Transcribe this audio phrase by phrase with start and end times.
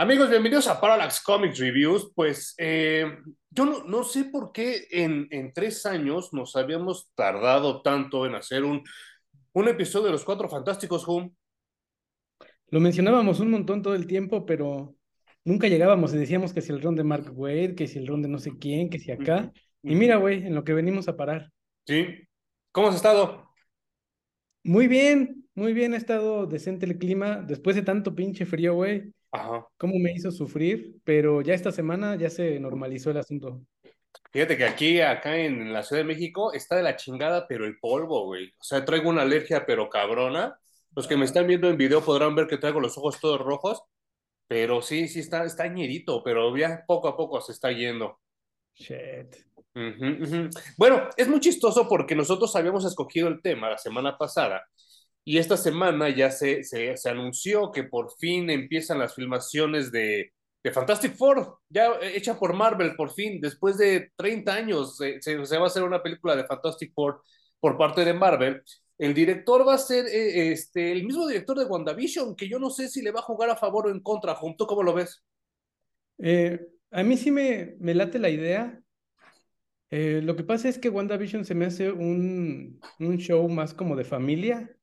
[0.00, 2.10] Amigos, bienvenidos a Parallax Comics Reviews.
[2.14, 3.18] Pues eh,
[3.50, 8.34] yo no, no, sé por qué en, en, tres años nos habíamos tardado tanto en
[8.34, 8.82] hacer un,
[9.52, 11.30] un episodio de Los Cuatro Fantásticos, Hum.
[12.68, 14.94] Lo mencionábamos un montón todo el tiempo, pero
[15.44, 18.22] nunca llegábamos y decíamos que si el ron de Mark Wade, que si el ron
[18.22, 19.52] de no sé quién, que si acá.
[19.82, 21.52] Y mira, güey, en lo que venimos a parar.
[21.86, 22.26] Sí.
[22.72, 23.50] ¿Cómo has estado?
[24.64, 27.42] Muy bien, muy bien, ha estado decente el clima.
[27.46, 29.12] Después de tanto pinche frío, güey.
[29.32, 29.66] Ajá.
[29.76, 33.60] Cómo me hizo sufrir, pero ya esta semana ya se normalizó el asunto.
[34.32, 37.78] Fíjate que aquí, acá en la Ciudad de México, está de la chingada, pero el
[37.78, 38.48] polvo, güey.
[38.58, 40.58] O sea, traigo una alergia, pero cabrona.
[40.94, 43.82] Los que me están viendo en video podrán ver que traigo los ojos todos rojos,
[44.48, 48.18] pero sí, sí está, está ñerito, pero ya poco a poco se está yendo.
[48.74, 49.36] Shit.
[49.74, 50.74] Uh -huh.
[50.76, 54.66] Bueno, es muy chistoso porque nosotros habíamos escogido el tema la semana pasada
[55.30, 60.72] y esta semana ya se, se, anunció que por fin empiezan las filmaciones de, de
[60.72, 65.66] Fantastic Four, ya hecha por Marvel, por fin, después de 30 años, se, va a
[65.68, 67.22] hacer una película de Fantastic Four
[67.60, 68.60] por parte de Marvel.
[68.98, 72.68] El director va a ser eh, este, el mismo director de WandaVision, que yo no
[72.68, 75.22] sé si le va a jugar a favor o en contra, junto, ¿cómo lo ves?
[76.18, 76.58] Eh,
[76.90, 78.82] a mí sí me, me late la idea.
[79.90, 83.94] Eh, lo que pasa es que WandaVision se me hace un, un show más como
[83.94, 84.76] de familia,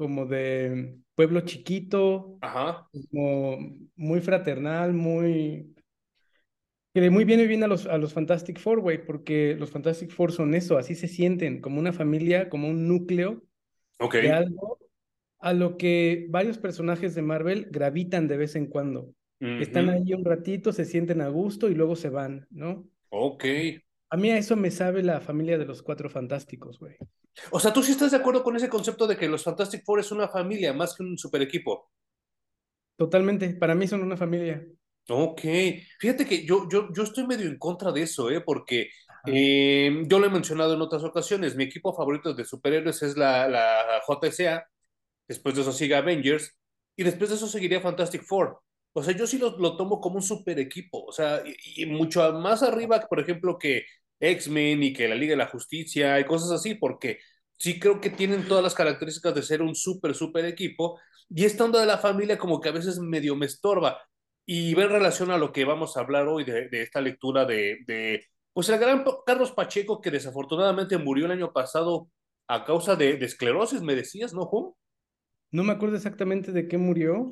[0.00, 2.88] como de pueblo chiquito, Ajá.
[3.10, 3.58] como
[3.96, 5.74] muy fraternal, muy...
[6.94, 10.10] Que muy bien y bien a los, a los Fantastic Four, güey, porque los Fantastic
[10.10, 13.44] Four son eso, así se sienten, como una familia, como un núcleo
[13.98, 14.22] okay.
[14.22, 14.78] de algo
[15.38, 19.12] a lo que varios personajes de Marvel gravitan de vez en cuando.
[19.38, 22.88] Están ahí un ratito, se sienten a gusto y luego se van, ¿no?
[23.10, 23.44] Ok.
[24.10, 26.96] A mí a eso me sabe la familia de los Cuatro Fantásticos, güey.
[27.52, 30.00] O sea, ¿tú sí estás de acuerdo con ese concepto de que los Fantastic Four
[30.00, 31.90] es una familia más que un super equipo?
[32.96, 34.66] Totalmente, para mí son una familia.
[35.08, 35.40] Ok,
[35.98, 38.42] fíjate que yo, yo, yo estoy medio en contra de eso, ¿eh?
[38.42, 38.90] porque
[39.26, 43.48] eh, yo lo he mencionado en otras ocasiones, mi equipo favorito de superhéroes es la,
[43.48, 44.64] la JSA,
[45.26, 46.56] después de eso sigue Avengers,
[46.96, 48.60] y después de eso seguiría Fantastic Four.
[48.92, 51.86] O sea, yo sí lo, lo tomo como un super equipo, o sea, y, y
[51.86, 53.84] mucho más arriba, por ejemplo, que
[54.20, 57.18] X-Men y que la Liga de la Justicia y cosas así, porque
[57.58, 61.64] sí creo que tienen todas las características de ser un súper, súper equipo, y esta
[61.64, 63.98] onda de la familia como que a veces medio me estorba,
[64.46, 67.78] y va en relación a lo que vamos a hablar hoy de, esta lectura de,
[67.86, 72.08] de, pues el gran Carlos Pacheco, que desafortunadamente murió el año pasado
[72.48, 74.72] a causa de, de esclerosis, me decías, ¿no, Juan?
[75.52, 77.30] No me acuerdo exactamente de qué murió,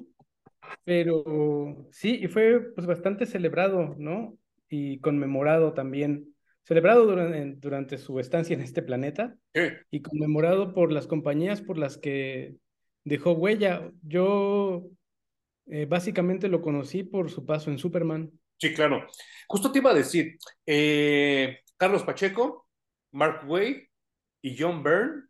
[0.84, 4.36] pero sí, y fue pues bastante celebrado, ¿no?
[4.68, 6.27] Y conmemorado también
[6.68, 9.34] celebrado durante, durante, su estancia en este planeta
[9.90, 12.56] y conmemorado por las compañías por las que
[13.04, 13.90] dejó huella.
[14.02, 14.84] Yo
[15.66, 18.30] eh, básicamente lo conocí por su paso en Superman.
[18.58, 19.06] Sí, claro.
[19.48, 20.36] Justo te iba a decir,
[20.66, 22.68] eh, Carlos Pacheco,
[23.12, 23.88] Mark Wade
[24.42, 25.22] y John Byrne,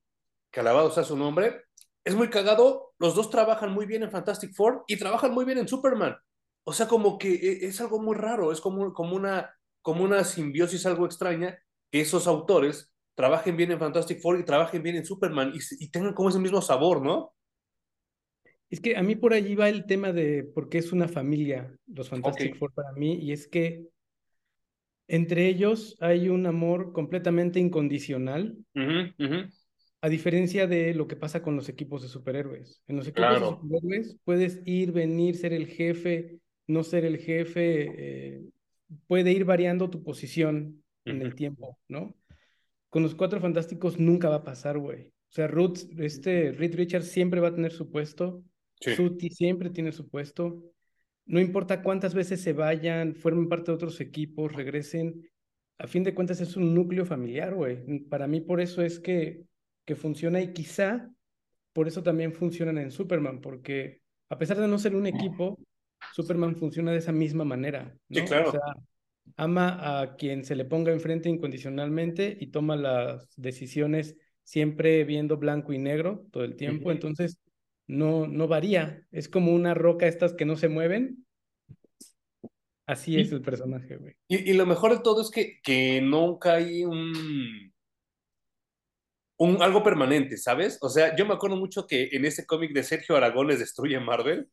[0.50, 1.66] que alabado sea su nombre,
[2.04, 5.58] es muy cagado, los dos trabajan muy bien en Fantastic Four y trabajan muy bien
[5.58, 6.16] en Superman.
[6.64, 9.54] O sea, como que e, es algo muy raro, es como, como una
[9.88, 11.58] como una simbiosis algo extraña,
[11.90, 15.88] que esos autores trabajen bien en Fantastic Four y trabajen bien en Superman y, y,
[15.88, 17.32] tengan como ese mismo sabor, ¿no?
[18.68, 21.74] Es que a mí por allí va el tema de por qué es una familia
[21.86, 22.58] los Fantastic okay.
[22.58, 23.86] Four para mí, y es que
[25.06, 29.52] entre ellos hay un amor completamente incondicional, uh -huh, uh -huh.
[30.02, 32.82] a diferencia de lo que pasa con los equipos de superhéroes.
[32.86, 33.50] En los equipos claro.
[33.52, 38.42] de superhéroes puedes ir, venir, ser el jefe, no ser el jefe, eh,
[39.06, 42.14] puede ir variando tu posición en el tiempo, ¿no?
[42.90, 45.08] Con los cuatro fantásticos nunca va a pasar, güey.
[45.08, 48.42] O sea, Ruth, este Reed Richards siempre va a tener su puesto.
[48.80, 48.94] Sí.
[48.94, 50.62] Suti siempre tiene su puesto.
[51.26, 55.28] No importa cuántas veces se vayan, formen parte de otros equipos, regresen.
[55.78, 58.00] A fin de cuentas es un núcleo familiar, güey.
[58.08, 59.44] Para mí por eso es que,
[59.84, 61.10] que funciona y quizá
[61.74, 64.00] por eso también funcionan en Superman, porque
[64.30, 65.58] a pesar de no ser un equipo,
[66.12, 67.94] Superman funciona de esa misma manera.
[68.08, 68.20] ¿no?
[68.20, 68.48] Sí, claro.
[68.48, 68.60] O sea,
[69.36, 75.72] ama a quien se le ponga enfrente incondicionalmente y toma las decisiones siempre viendo blanco
[75.72, 76.90] y negro todo el tiempo.
[76.90, 77.38] Entonces,
[77.86, 79.02] no, no varía.
[79.10, 81.26] Es como una roca estas que no se mueven.
[82.86, 84.14] Así y, es el personaje, güey.
[84.28, 87.70] Y, y, lo mejor de todo es que, que nunca hay un,
[89.36, 90.78] un algo permanente, ¿sabes?
[90.80, 93.98] O sea, yo me acuerdo mucho que en ese cómic de Sergio Aragón les destruye
[94.00, 94.48] Marvel.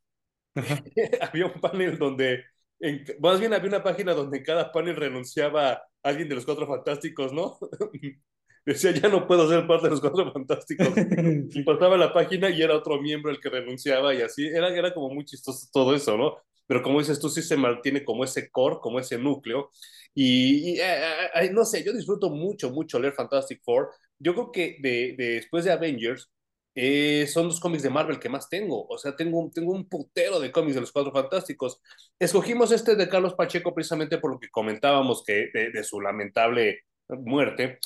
[1.22, 2.44] había un panel donde,
[2.80, 6.68] en, más bien había una página donde en cada panel renunciaba alguien de los Cuatro
[6.68, 7.58] Fantásticos, ¿no?
[8.66, 10.90] Decía, ya no puedo ser parte de los Cuatro Fantásticos.
[11.54, 14.48] Y pasaba la página y era otro miembro el que renunciaba y así.
[14.48, 16.38] Era, era como muy chistoso todo eso, ¿no?
[16.68, 19.70] pero como dices tú, sí se mantiene como ese core, como ese núcleo.
[20.16, 23.92] Y, y eh, eh, no sé, yo disfruto mucho, mucho leer Fantastic Four.
[24.18, 26.32] Yo creo que de, de después de Avengers,
[26.76, 28.86] eh, son los cómics de Marvel que más tengo.
[28.88, 31.82] O sea, tengo, tengo un putero de cómics de los Cuatro Fantásticos.
[32.20, 37.80] Escogimos este de Carlos Pacheco precisamente por lo que comentábamos que de, su lamentable muerte.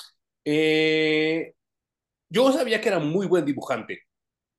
[0.43, 1.53] Eh,
[2.29, 4.03] yo sabía que era muy buen dibujante.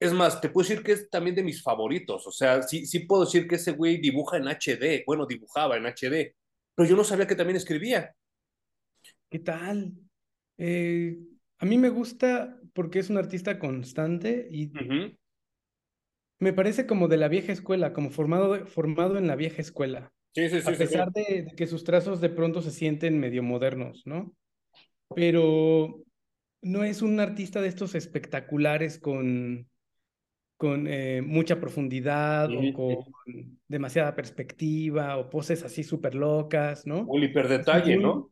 [0.00, 2.26] Es más, te puedo decir que es también de mis favoritos.
[2.26, 5.05] O sea, sí, sí puedo decir que ese güey dibuja en HD.
[5.06, 6.35] Bueno, dibujaba en HD.
[6.75, 8.15] Pero yo no sabía que también escribía.
[9.29, 9.93] ¿Qué tal?
[10.56, 11.17] Eh,
[11.61, 15.19] a mí me gusta porque es un artista constante y uh -huh.
[16.41, 20.12] me parece como de la vieja escuela, como formado, formado en la vieja escuela.
[20.35, 20.73] Sí, sí, sí.
[20.73, 21.12] A pesar.
[21.12, 24.35] De, de, que sus trazos de pronto se sienten medio modernos, ¿no?
[25.15, 26.03] Pero
[26.62, 29.69] no es un artista de estos espectaculares con,
[30.57, 37.03] con eh, mucha profundidad o con demasiada perspectiva o poses así súper locas, ¿no?
[37.03, 38.31] Un hiperdetalle, muy, ¿no?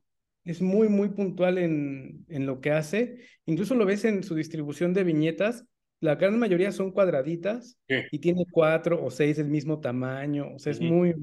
[0.48, 3.18] Es muy, muy puntual en, en lo que hace.
[3.44, 5.66] Incluso lo ves en su distribución de viñetas.
[6.00, 7.96] La gran mayoría son cuadraditas sí.
[8.10, 10.54] y tiene cuatro o seis del mismo tamaño.
[10.54, 11.14] O sea, es muy,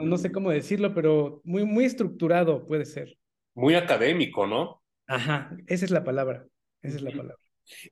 [0.00, 3.18] no sé cómo decirlo, pero muy, muy estructurado puede ser.
[3.54, 4.80] Muy académico, ¿no?
[5.08, 6.46] Ajá, esa es la palabra.
[6.80, 7.36] Esa es la palabra.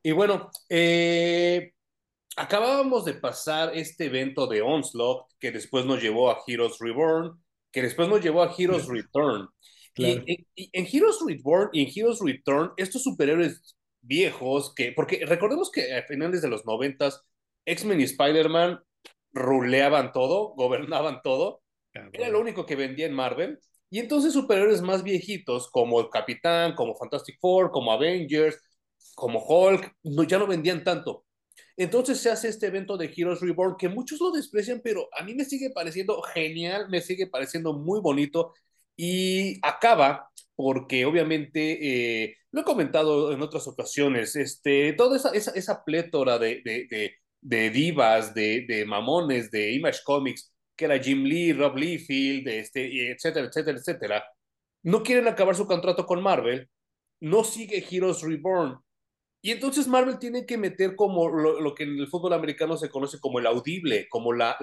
[0.00, 1.72] Y bueno, eh,
[2.36, 7.32] acabábamos de pasar este evento de Onslaught que después nos llevó a Heroes Reborn,
[7.72, 9.48] que después nos llevó a Heroes Return.
[9.94, 10.22] Claro.
[10.26, 15.70] Y, y, en Heroes Reborn y en Heroes Return, estos superhéroes viejos, que, porque recordemos
[15.70, 17.22] que a finales de los noventas,
[17.64, 18.80] X-Men y Spider-Man
[19.32, 22.12] ruleaban todo, gobernaban todo, Cabrón.
[22.14, 23.58] era lo único que vendía en Marvel,
[23.90, 28.56] y entonces superhéroes más viejitos, como el Capitán, como Fantastic Four, como Avengers,
[29.16, 31.26] como Hulk, no, ya no vendían tanto.
[31.76, 35.34] Entonces se hace este evento de Heroes Reborn, que muchos lo desprecian, pero a mí
[35.34, 38.54] me sigue pareciendo genial, me sigue pareciendo muy bonito,
[39.02, 45.52] y acaba porque obviamente, eh, lo he comentado en otras ocasiones, este, toda esa, esa,
[45.52, 51.24] esa plétora de, de, de, de divas, de, mamones, de Image Comics, que era Jim
[51.24, 54.24] Lee, Rob Liefeld, este, etcétera, etcétera, etcétera,
[54.82, 56.68] no quieren acabar su contrato con Marvel,
[57.20, 58.78] no sigue Heroes Reborn.
[59.40, 63.18] Y entonces Marvel tiene que meter como lo, que en el fútbol americano se conoce
[63.18, 64.58] como el audible, como la,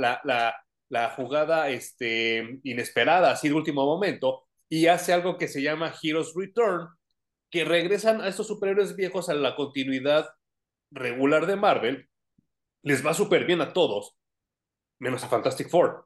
[0.89, 6.33] la jugada este, inesperada, así de último momento, y hace algo que se llama Heroes
[6.35, 6.87] Return,
[7.49, 10.27] que regresan a estos superhéroes viejos a la continuidad
[10.91, 12.09] regular de Marvel,
[12.83, 14.15] les va súper bien a todos,
[14.99, 16.05] menos a Fantastic Four.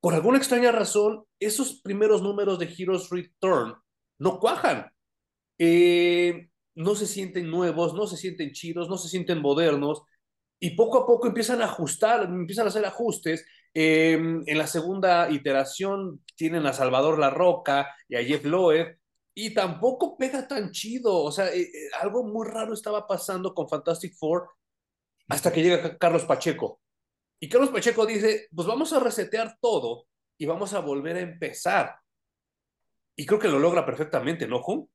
[0.00, 3.74] Por alguna extraña razón, esos primeros números de Heroes Return
[4.18, 4.90] no cuajan.
[5.58, 10.02] Eh, no se sienten nuevos, no se sienten chidos, no se sienten modernos,
[10.58, 13.44] y poco a poco empiezan a ajustar, empiezan a hacer ajustes.
[13.78, 18.98] Eh, en la segunda iteración tienen a Salvador La Roca y a Jeff Loeb,
[19.34, 21.14] y tampoco pega tan chido.
[21.22, 21.70] O sea, eh,
[22.00, 24.48] algo muy raro estaba pasando con Fantastic Four
[25.28, 26.80] hasta que llega Carlos Pacheco.
[27.38, 30.06] Y Carlos Pacheco dice, pues vamos a resetear todo
[30.38, 31.96] y vamos a volver a empezar.
[33.14, 34.88] Y creo que lo logra perfectamente, ¿no, Jun?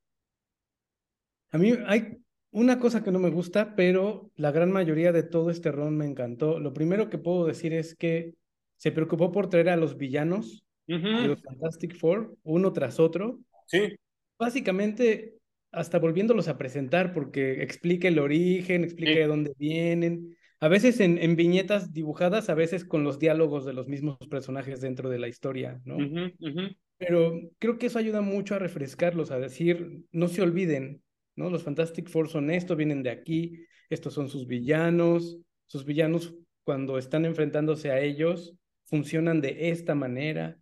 [1.51, 2.17] A mí hay
[2.49, 6.07] una cosa que no me gusta, pero la gran mayoría de todo este ron me
[6.07, 6.59] encantó.
[6.59, 8.40] Lo primero que puedo decir es que
[8.81, 11.21] se preocupó por traer a los villanos uh -huh.
[11.21, 13.39] de los Fantastic Four, uno tras otro.
[13.67, 13.95] Sí.
[14.39, 15.35] Básicamente,
[15.71, 19.19] hasta volviéndolos a presentar, porque explica el origen, explica sí.
[19.19, 20.35] de dónde vienen.
[20.59, 24.81] A veces en, en, viñetas dibujadas, a veces con los diálogos de los mismos personajes
[24.81, 25.97] dentro de la historia, ¿no?
[25.97, 26.77] Uh -huh, uh -huh.
[26.97, 31.03] Pero creo que eso ayuda mucho a refrescarlos, a decir, no se olviden,
[31.35, 31.51] ¿no?
[31.51, 36.33] Los Fantastic Four son esto, vienen de aquí, estos son sus villanos, sus villanos
[36.63, 38.55] cuando están enfrentándose a ellos
[38.91, 40.57] funcionan de esta manera.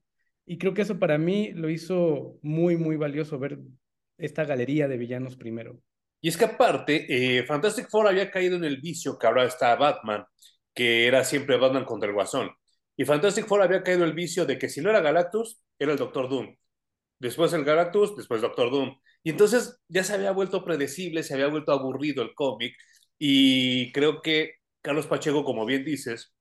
[0.46, 3.60] Y creo que eso para mí lo hizo muy, muy valioso ver
[4.18, 5.82] esta galería de villanos primero.
[6.22, 9.76] Y es que aparte, eh, Fantastic Four había caído en el vicio que ahora está
[9.76, 10.26] Batman,
[10.74, 12.52] que era siempre Batman contra el Guasón.
[12.96, 15.94] Y Fantastic Four había caído en el vicio de que si no era Galactus, era
[15.94, 16.56] el Doctor Doom.
[17.20, 18.96] Después el Galactus, después Doctor Doom.
[19.24, 22.76] Y entonces ya se había vuelto predecible, se había vuelto aburrido el cómic.
[23.18, 26.34] Y creo que Carlos Pacheco, como bien dices,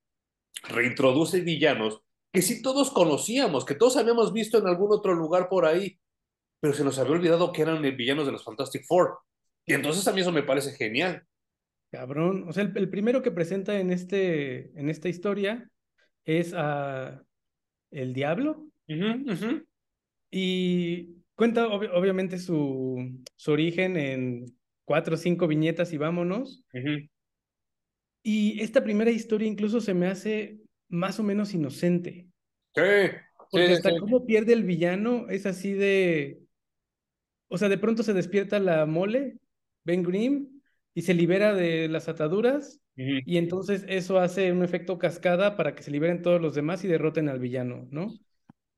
[0.63, 2.01] reintroduce villanos
[2.31, 5.99] que sí todos conocíamos, que todos habíamos visto en algún otro lugar por ahí,
[6.59, 9.17] pero se nos había olvidado que eran villanos de los Fantastic Four.
[9.65, 11.23] Y entonces a mí eso me parece genial.
[11.91, 15.69] Cabrón, o sea, el, el primero que presenta en, este, en esta historia
[16.25, 17.23] es a
[17.91, 18.67] el Diablo.
[18.87, 19.65] Uh -huh, uh -huh.
[20.31, 24.45] Y cuenta ob obviamente su, su, origen en
[24.85, 26.63] cuatro o cinco viñetas y vámonos.
[26.73, 27.09] Uh -huh.
[28.23, 30.59] Y esta primera historia incluso se me hace
[30.89, 32.27] más o menos inocente.
[32.75, 32.81] Sí.
[33.51, 33.97] Porque sí, hasta sí.
[33.99, 36.39] cómo pierde el villano es así de.
[37.47, 39.37] O sea, de pronto se despierta la mole,
[39.83, 40.61] Ben Grimm,
[40.93, 42.81] y se libera de las ataduras.
[43.01, 46.89] Y entonces eso hace un efecto cascada para que se liberen todos los demás y
[46.89, 48.13] derroten al villano, ¿no?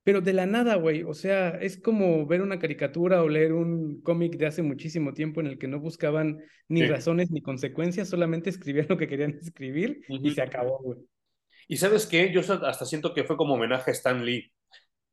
[0.03, 1.03] Pero de la nada, güey.
[1.03, 5.41] O sea, es como ver una caricatura o leer un cómic de hace muchísimo tiempo
[5.41, 6.87] en el que no buscaban ni Sí.
[6.87, 10.99] razones ni consecuencias, solamente escribían lo que querían escribir y se acabó, güey.
[11.67, 14.51] Y sabes qué, yo hasta siento que fue como homenaje a Stan Lee,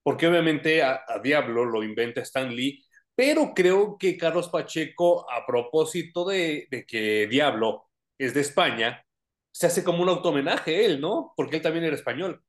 [0.02, 2.82] porque obviamente a, a Diablo lo inventa Stan Lee,
[3.14, 9.04] pero creo que Carlos Pacheco, a propósito de, de que Diablo es de España,
[9.52, 11.32] se hace como un auto-homenaje él, ¿no?
[11.36, 12.42] Porque él también era español.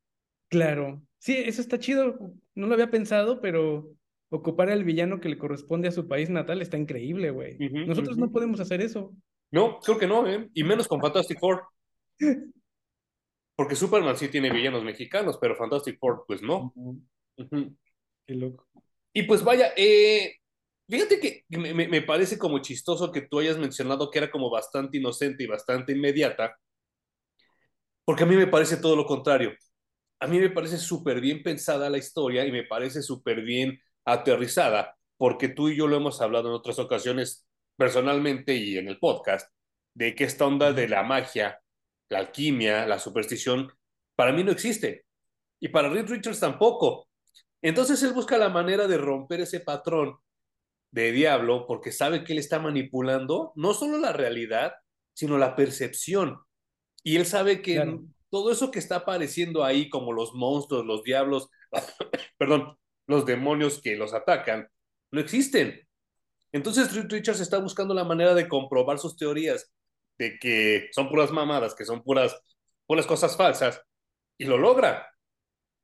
[0.50, 1.01] Claro.
[1.19, 2.17] Sí, eso está chido.
[2.55, 3.91] No lo había pensado, pero
[4.29, 7.57] ocupar al villano que le corresponde a su país natal está increíble, güey.
[7.59, 9.13] Nosotros no podemos hacer eso.
[9.51, 10.49] No, creo que no, ¿eh?
[10.53, 11.63] Y menos con Fantastic Four.
[13.55, 16.73] Porque Superman sí tiene villanos mexicanos, pero Fantastic Four, pues no.
[17.35, 18.67] Qué loco.
[19.11, 20.35] Y pues vaya, eh,
[20.88, 25.43] fíjate que me parece como chistoso que tú hayas mencionado que era como bastante inocente
[25.43, 26.57] y bastante inmediata,
[28.05, 29.51] porque a mí me parece todo lo contrario.
[30.19, 34.97] A mí me parece súper bien pensada la historia y me parece súper bien aterrizada,
[35.17, 37.47] porque tú y yo lo hemos hablado en otras ocasiones
[37.77, 39.49] personalmente y en el podcast,
[39.93, 41.61] de que esta onda de la magia,
[42.09, 43.71] la alquimia, la superstición,
[44.15, 45.05] para mí no existe.
[45.59, 47.07] Y para Reed Richards tampoco.
[47.61, 50.17] Entonces él busca la manera de romper ese patrón
[50.91, 54.73] de diablo porque sabe que él está manipulando no solo la realidad,
[55.13, 56.39] sino la percepción.
[57.03, 57.99] Y él sabe que.
[58.29, 61.50] Todo eso que está apareciendo ahí, como los monstruos, los diablos,
[62.38, 64.67] perdón, los demonios que los atacan,
[65.12, 65.88] no existen.
[66.51, 69.71] Entonces Richards está buscando la manera de comprobar sus teorías
[70.17, 72.39] de que son puras mamadas, que son puras,
[72.86, 73.81] puras cosas falsas,
[74.38, 75.07] y lo logra.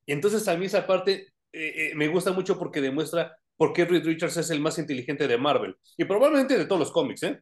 [0.05, 3.85] Y entonces a mí esa parte eh, eh, me gusta mucho porque demuestra por qué
[3.85, 5.75] Reed Richards es el más inteligente de Marvel.
[5.97, 7.41] Y probablemente de todos los cómics, ¿eh?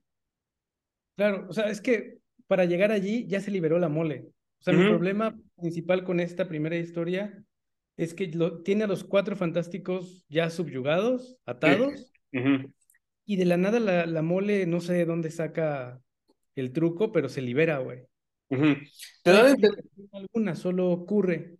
[1.15, 2.17] Claro, o sea, es que
[2.47, 4.27] para llegar allí ya se liberó la mole.
[4.63, 4.91] O sea, mi Ujú.
[4.91, 7.43] problema principal con esta primera historia
[7.97, 12.13] es que lo, tiene a los cuatro fantásticos ya subyugados, atados,
[13.25, 16.01] y de la nada la, la mole no sé de dónde saca
[16.55, 18.03] el truco, pero se libera, güey.
[18.49, 18.75] Ujú.
[19.21, 21.57] Te No dan entender, alguna, solo ocurre.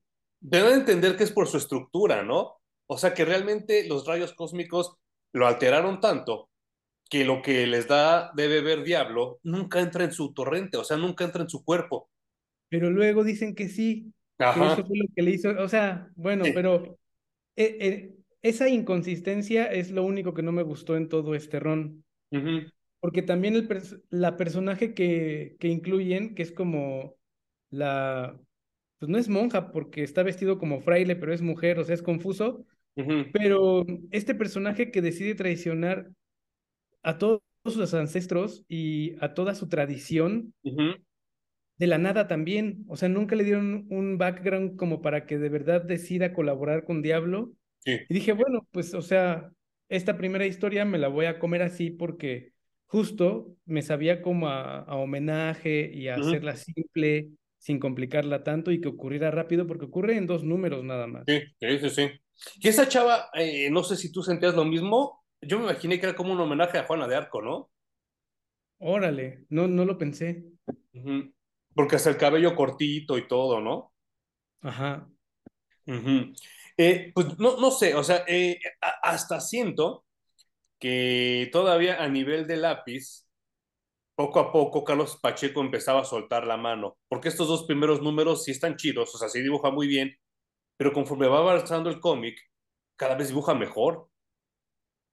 [0.50, 2.62] te dan a entender que es por su estructura, ¿no?
[2.88, 4.96] O sea, que realmente los rayos cósmicos
[5.34, 6.50] lo alteraron tanto
[7.10, 10.96] que lo que les da de beber Diablo nunca entra en su torrente, o sea,
[10.96, 12.10] nunca entra en su cuerpo.
[12.74, 15.50] Pero luego dicen que sí, que eso fue lo que le hizo.
[15.60, 16.52] O sea, bueno, Sí.
[16.56, 16.98] pero
[17.56, 22.04] eh, eh, esa inconsistencia es lo único que no me gustó en todo este ron.
[23.00, 27.16] Porque también el pers- la personaje que, que incluyen, que es como
[27.70, 28.40] la,
[28.98, 32.02] pues no es monja porque está vestido como fraile, pero es mujer, o sea, es
[32.02, 32.66] confuso.
[33.32, 36.10] Pero este personaje que decide traicionar
[37.04, 40.96] a todos sus ancestros y a toda su tradición, Ujú.
[41.84, 42.86] De la nada también.
[42.88, 47.02] O sea, nunca le dieron un background como para que de verdad decida colaborar con
[47.02, 47.52] Diablo.
[47.80, 48.00] Sí.
[48.08, 49.52] Y dije, bueno, pues, o sea,
[49.90, 52.54] esta primera historia me la voy a comer así porque
[52.86, 58.80] justo me sabía como a, a homenaje y a hacerla simple, sin complicarla tanto y
[58.80, 61.26] que ocurriera rápido, porque ocurre en dos números nada más.
[61.28, 62.10] Sí, sí, sí.
[62.62, 66.06] Que esa chava, eh, no sé si tú sentías lo mismo, yo me imaginé que
[66.06, 67.72] era como un homenaje a Juana de Arco, ¿no?
[68.78, 70.46] Órale, no, no lo pensé.
[71.76, 73.94] Porque hasta el cabello cortito y todo, ¿no?
[74.62, 75.08] Ajá.
[76.78, 78.60] Eh, pues no, no sé, o sea, eh,
[79.02, 80.06] hasta siento
[80.80, 83.28] que todavía a nivel de lápiz,
[84.16, 88.44] poco a poco Carlos Pacheco empezaba a soltar la mano, porque estos dos primeros números
[88.44, 90.16] sí están chidos, o sea, sí dibuja muy bien,
[90.78, 92.40] pero conforme va avanzando el cómic,
[92.96, 94.10] cada vez dibuja mejor.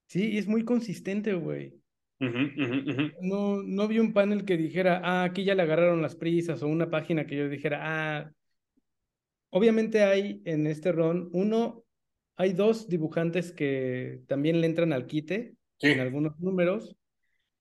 [0.06, 1.79] Sí, y es muy consistente, güey.
[2.20, 6.68] No, no vi un panel que dijera, ah, aquí ya le agarraron las prisas, o
[6.68, 8.32] una página que yo dijera, ah,
[9.50, 11.84] obviamente hay en este ron, uno,
[12.36, 16.94] hay dos dibujantes que también le entran al quite Sí, en algunos números,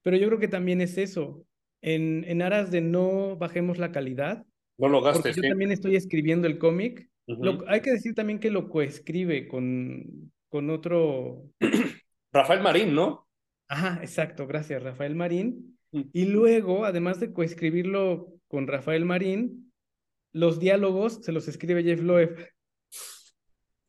[0.02, 1.46] pero yo creo que también es eso,
[1.82, 4.46] en, en aras de no bajemos la calidad,
[4.78, 5.50] no lo porque gastes, yo sí.
[5.50, 7.10] también estoy escribiendo el cómic,
[7.68, 11.44] hay que decir también que lo coescribe con, con otro,
[12.34, 13.29] Rafael Marín, ¿no?
[13.70, 15.78] Ajá, exacto, gracias, Rafael Marín.
[15.92, 16.02] Mm.
[16.12, 19.72] Y luego, además de coescribirlo con Rafael Marín,
[20.34, 22.36] los diálogos se los escribe Jeff Loeb.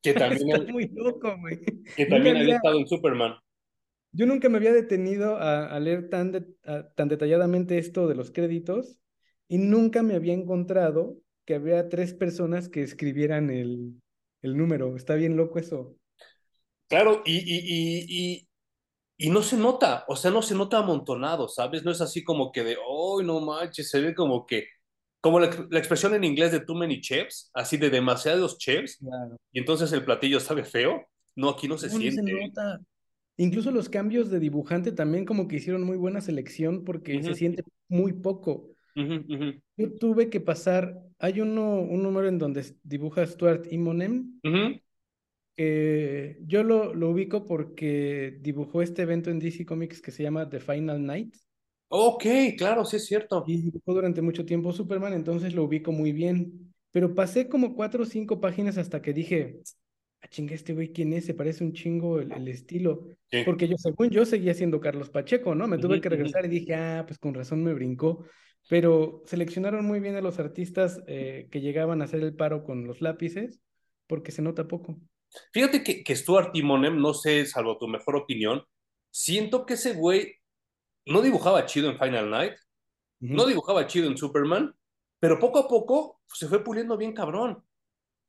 [0.02, 1.60] Que también, Está él- muy loco, güey.
[1.96, 3.34] que también había había- estado en Superman.
[4.12, 8.14] yo nunca me había detenido a, a leer tan, de- a- tan detalladamente esto de
[8.14, 8.98] los créditos
[9.48, 14.00] y nunca me había encontrado que había tres personas que escribieran el,
[14.40, 14.96] el número.
[14.96, 15.96] Está bien loco eso.
[16.88, 18.48] Claro, y, y, y, y,
[19.20, 21.84] y no se nota, o sea, no se nota amontonado, ¿sabes?
[21.84, 24.66] No es así como que de, oh, no manches, se ve como que,
[25.20, 29.36] como la, la expresión en inglés de too many chefs, así de demasiados chefs, Claro.
[29.52, 31.06] y entonces el platillo sabe feo.
[31.36, 32.32] No, aquí no se No, no se siente.
[32.32, 32.80] nota.
[33.36, 37.62] Incluso los cambios de dibujante también como que hicieron muy buena selección porque se siente
[37.88, 38.68] muy poco.
[39.76, 44.40] Yo tuve que pasar, hay uno, un número en donde dibuja Stuart Immonen,
[45.60, 50.48] que yo lo, lo ubico porque dibujó este evento en DC Comics que se llama
[50.48, 51.36] The Final Night
[51.88, 52.24] Ok,
[52.56, 53.44] claro, sí es cierto.
[53.46, 56.72] y dibujó durante mucho tiempo Superman, entonces lo ubico muy bien.
[56.92, 59.60] Pero pasé como cuatro o cinco páginas hasta que dije,
[60.22, 61.26] a chinga, este güey, ¿quién es?
[61.26, 63.08] Se parece un chingo el, el estilo.
[63.30, 63.42] Sí.
[63.44, 65.66] Porque yo, según yo, seguía siendo Carlos Pacheco, ¿no?
[65.66, 68.24] Me tuve que regresar y dije, ah, pues con razón me brincó.
[68.68, 72.86] Pero seleccionaron muy bien a los artistas eh, que llegaban a hacer el paro con
[72.86, 73.60] los lápices,
[74.06, 75.00] porque se nota poco.
[75.52, 78.64] Fíjate que, que Stuart Timonem, no sé, salvo tu mejor opinión,
[79.10, 80.36] siento que ese güey
[81.06, 82.54] no dibujaba chido en Final Night,
[83.20, 84.74] no dibujaba chido en Superman,
[85.18, 87.62] pero poco a poco se fue puliendo bien cabrón.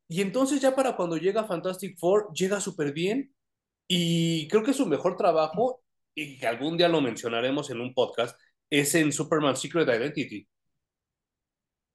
[0.10, 3.34] Y entonces ya para cuando llega Fantastic Four, llega súper bien.
[3.88, 8.38] Y creo que su mejor trabajo, y que algún día lo mencionaremos en un podcast,
[8.70, 10.48] es en Superman Secret Identity.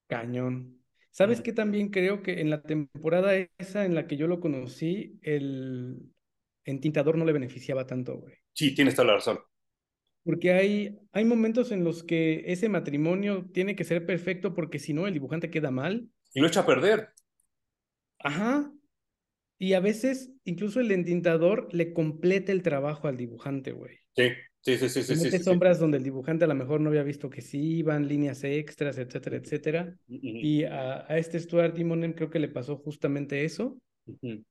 [0.09, 0.83] Cañón.
[1.17, 1.55] ¿Sabes qué?
[1.55, 6.13] También creo que en la temporada esa en la que yo lo conocí, el
[6.67, 8.35] entintador no le beneficiaba tanto, güey.
[8.53, 9.39] Sí, tienes toda la razón.
[10.25, 14.93] Porque hay, hay momentos en los que ese matrimonio tiene que ser perfecto porque si
[14.93, 16.07] no, el dibujante queda mal.
[16.35, 17.09] Y lo echa a perder.
[18.19, 18.71] Ajá.
[19.59, 24.01] Y a veces incluso el entintador le completa el trabajo al dibujante, güey.
[24.15, 24.33] Sí,
[24.67, 26.89] sí, sí, sí, sí, sí, mete sí, sombras donde el dibujante a lo mejor no
[26.91, 29.97] había visto que sí iban, líneas extras, etcétera, etcétera.
[30.09, 33.79] Ujú, Y a, a este Stuart Timonen creo que le pasó justamente eso.
[34.07, 34.45] ujú.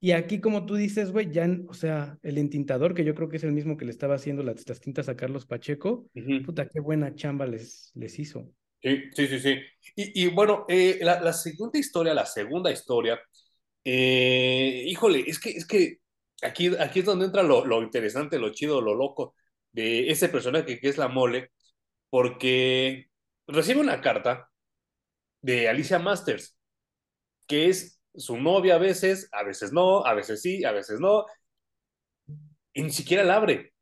[0.00, 3.38] Y aquí, como tú dices, güey, ya, o sea, el entintador, que yo creo que
[3.38, 6.34] es el mismo que le estaba haciendo las, las tintas a Carlos Pacheco, Ujú.
[6.42, 8.50] puta, qué buena chamba les, les hizo.
[8.82, 9.50] Sí, sí, sí, sí.
[9.96, 13.18] Y, y bueno, eh, la, la siguiente historia, la segunda historia,
[13.84, 15.98] eh, híjole, es que, es que
[16.42, 19.34] aquí, aquí es donde entra lo, lo interesante, lo chido, lo loco
[19.74, 21.50] de ese personaje que es la mole,
[22.10, 23.10] porque
[23.46, 24.50] recibe una carta
[25.42, 26.56] de Alicia Masters,
[27.46, 31.26] que es su novia a veces, a veces no, a veces sí, a veces no,
[32.72, 33.74] y ni siquiera la abre.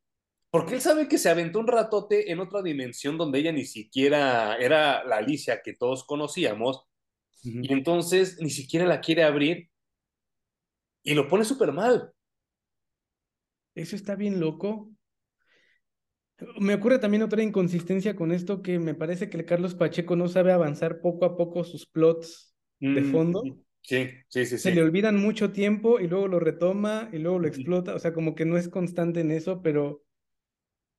[0.50, 4.56] Porque él sabe que se aventó un ratote en otra dimensión donde ella ni siquiera
[4.56, 6.84] era la Alicia que todos conocíamos,
[7.44, 9.68] y entonces ni siquiera la quiere abrir
[11.02, 12.12] y lo pone súper mal.
[13.74, 14.91] Eso está bien loco.
[16.60, 20.28] Me ocurre también otra inconsistencia con esto que me parece que el Carlos Pacheco no
[20.28, 22.54] sabe avanzar poco a poco sus plots
[22.94, 23.58] de Mm, fondo.
[23.82, 24.72] Sí, sí, sí, Se sí.
[24.72, 27.94] le olvidan mucho tiempo y luego lo retoma y luego lo explota.
[27.94, 30.02] O sea, como que no es constante en eso, pero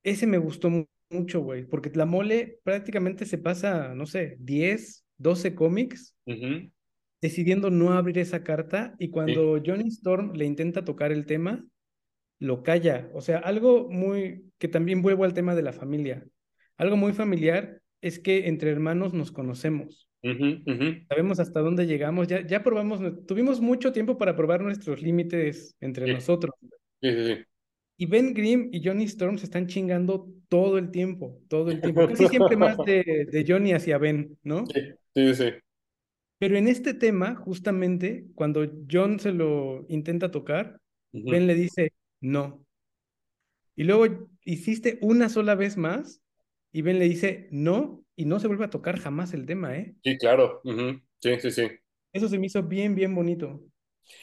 [0.03, 5.05] ese me gustó mu- mucho, güey, porque la mole prácticamente se pasa, no sé, 10,
[5.17, 6.15] 12 cómics
[7.21, 9.33] decidiendo no abrir esa carta y Sí.
[9.33, 11.65] cuando Johnny Storm le intenta tocar el tema,
[12.39, 13.09] lo calla.
[13.13, 16.25] O sea, algo muy, que también vuelvo al tema de la familia.
[16.77, 20.09] Algo muy familiar es que entre hermanos nos conocemos.
[21.09, 22.27] Sabemos hasta dónde llegamos.
[22.27, 26.13] Ya, ya probamos, tuvimos mucho tiempo para probar nuestros límites entre Sí.
[26.13, 26.53] nosotros.
[27.01, 27.43] Sí, sí, sí.
[27.97, 32.07] Y Ben Grimm y Johnny Storm se están chingando todo el tiempo, todo el tiempo.
[32.07, 34.65] Casi siempre más de, de Johnny hacia Ben, ¿no?
[34.65, 34.81] Sí,
[35.15, 35.49] sí, sí.
[36.39, 40.79] Pero en este tema, justamente, cuando John se lo intenta tocar.
[41.11, 41.93] Ben le dice
[42.23, 42.65] no.
[43.75, 46.21] Y luego hiciste una sola vez más
[46.71, 49.95] y Ben le dice no y no se vuelve a tocar jamás el tema, ¿eh?
[50.03, 50.61] Sí, claro.
[51.19, 51.67] Sí, sí, sí.
[52.11, 53.61] Eso se me hizo bien, bien bonito.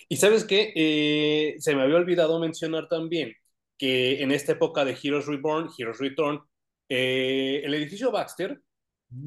[0.08, 3.34] Y sabes qué, Eh, se me había olvidado mencionar también
[3.76, 6.40] que en esta época de Heroes Reborn, Heroes Return,
[6.88, 8.60] eh, el edificio Baxter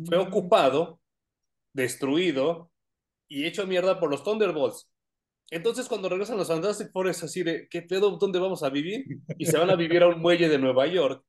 [0.06, 1.00] fue ocupado,
[1.74, 2.72] destruido
[3.28, 4.92] y hecho mierda por los Thunderbolts.
[5.54, 8.18] Entonces, cuando regresan los Fantastic Four es así de, ¿qué pedo?
[8.18, 9.06] ¿Dónde vamos a vivir?
[9.38, 11.24] Y se van a vivir a un muelle de Nueva York.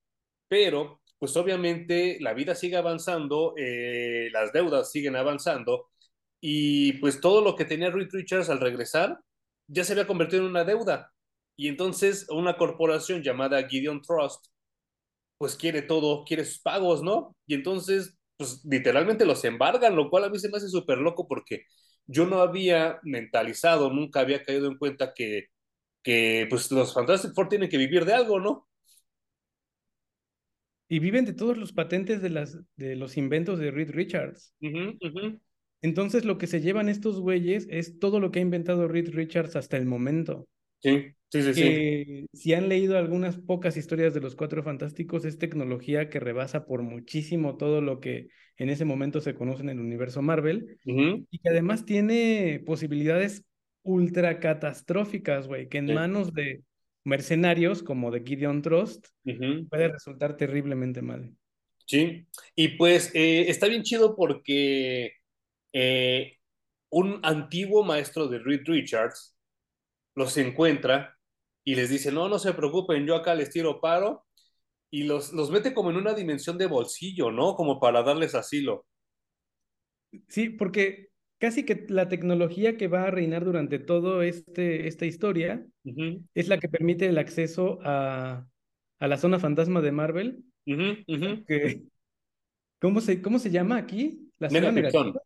[0.49, 5.91] Pero, pues obviamente, la vida sigue avanzando, eh, las deudas siguen avanzando,
[6.41, 9.21] y pues todo lo que tenía Reed Richards al regresar
[9.67, 11.13] ya se había convertido en una deuda.
[11.55, 14.47] Y entonces una corporación llamada Gideon Trust,
[15.39, 17.37] pues quiere todo, quiere sus pagos, ¿no?
[17.47, 21.29] Y entonces, pues literalmente los embargan, lo cual a mí se me hace súper loco
[21.29, 21.67] porque
[22.07, 25.47] yo no había mentalizado, nunca había caído en cuenta que,
[26.03, 28.69] que pues los Fantastic Four tienen que vivir de algo, ¿no?
[30.89, 34.55] Y viven de todos los patentes de, las, de los inventos de Reed Richards.
[35.81, 39.57] Entonces lo que se llevan estos güeyes es todo lo que ha inventado Reed Richards
[39.57, 40.47] hasta el momento.
[40.81, 42.27] Sí, sí, sí, sí.
[42.33, 46.83] Si han leído algunas pocas historias de los Cuatro Fantásticos, es tecnología que rebasa por
[46.83, 51.49] muchísimo todo lo que en ese momento se conoce en el universo Marvel y que
[51.49, 53.45] además tiene posibilidades
[53.83, 55.95] ultra catastróficas, güey, que en Sí.
[55.95, 56.63] manos de
[57.05, 59.09] mercenarios como de Gideon Trust
[59.69, 61.31] puede resultar terriblemente mal.
[61.87, 65.13] Sí, y pues eh, está bien chido porque
[65.73, 66.39] eh,
[66.89, 69.37] un antiguo maestro de Reed Richards
[70.15, 71.19] los encuentra
[71.63, 74.25] y les dice, no, no se preocupen, yo acá les tiro paro
[74.95, 77.57] y los, los mete como en una dimensión de bolsillo, ¿no?
[77.57, 78.87] Como para darles asilo.
[80.29, 85.67] Sí, porque casi que la tecnología que va a reinar durante todo este esta historia
[86.33, 88.47] es la que permite el acceso a,
[89.01, 91.83] a la zona fantasma de Marvel, que
[92.79, 94.31] ¿cómo se, cómo se llama aquí?
[94.39, 95.07] La zona Megatrixón.
[95.07, 95.25] negativa.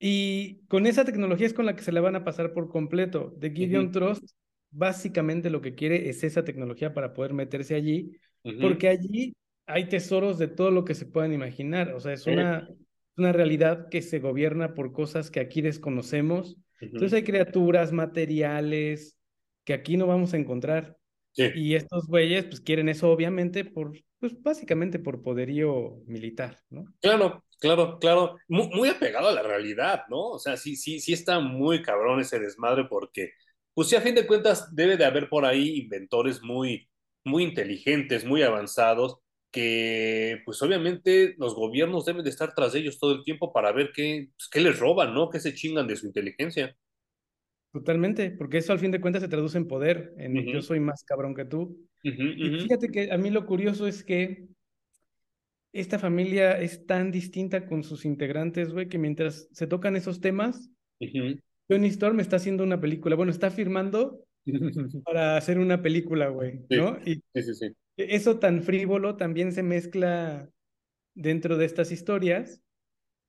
[0.00, 3.32] Y con esa tecnología es con la que se la van a pasar por completo.
[3.38, 4.28] De Gideon Trust,
[4.74, 8.18] básicamente lo que quiere es esa tecnología para poder meterse allí,
[8.60, 9.34] porque allí
[9.66, 11.94] hay tesoros de todo lo que se puedan imaginar.
[11.94, 12.68] O sea, es una,
[13.16, 16.56] una realidad que se gobierna por cosas que aquí desconocemos.
[16.80, 17.16] Entonces Ujú.
[17.16, 19.16] hay criaturas, materiales
[19.64, 20.98] que aquí no vamos a encontrar.
[21.32, 21.50] Sí.
[21.54, 26.84] Y estos güeyes pues quieren eso obviamente por, pues básicamente por poderío militar, ¿no?
[27.00, 28.36] Claro, claro, claro.
[28.48, 30.30] Muy, muy apegado a la realidad, ¿no?
[30.30, 33.32] O sea, sí, sí, sí está muy cabrón ese desmadre porque,
[33.74, 36.88] pues sí, a fin de cuentas debe de haber por ahí inventores muy,
[37.24, 39.18] muy inteligentes, muy avanzados,
[39.50, 43.92] que pues obviamente los gobiernos deben de estar tras ellos todo el tiempo para ver
[43.94, 45.30] qué, pues, qué les roban, ¿no?
[45.30, 46.76] Qué se chingan de su inteligencia.
[47.72, 51.02] Totalmente, porque eso al fin de cuentas se traduce en poder, en yo soy más
[51.02, 51.76] cabrón que tú.
[52.02, 54.46] Y fíjate que a mí lo curioso es que
[55.72, 60.70] esta familia es tan distinta con sus integrantes, güey, que mientras se tocan esos temas,
[61.68, 64.20] Tony Storm está haciendo una película, bueno, está firmando
[65.04, 66.98] para hacer una película, güey, Sí, ¿no?
[67.04, 67.76] Y sí, sí, sí.
[67.96, 70.48] eso tan frívolo también se mezcla
[71.14, 72.60] dentro de estas historias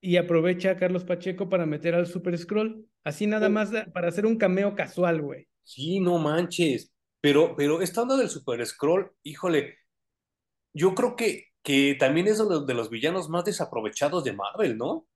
[0.01, 4.09] y aprovecha a Carlos Pacheco para meter al Super Scroll, así nada más da- para
[4.09, 5.47] hacer un cameo casual, güey.
[5.63, 6.91] Sí, no manches.
[7.21, 9.77] Pero, pero esta onda del Super Scroll, híjole,
[10.73, 15.07] yo creo que, que también es uno de los villanos más desaprovechados de Marvel, ¿no?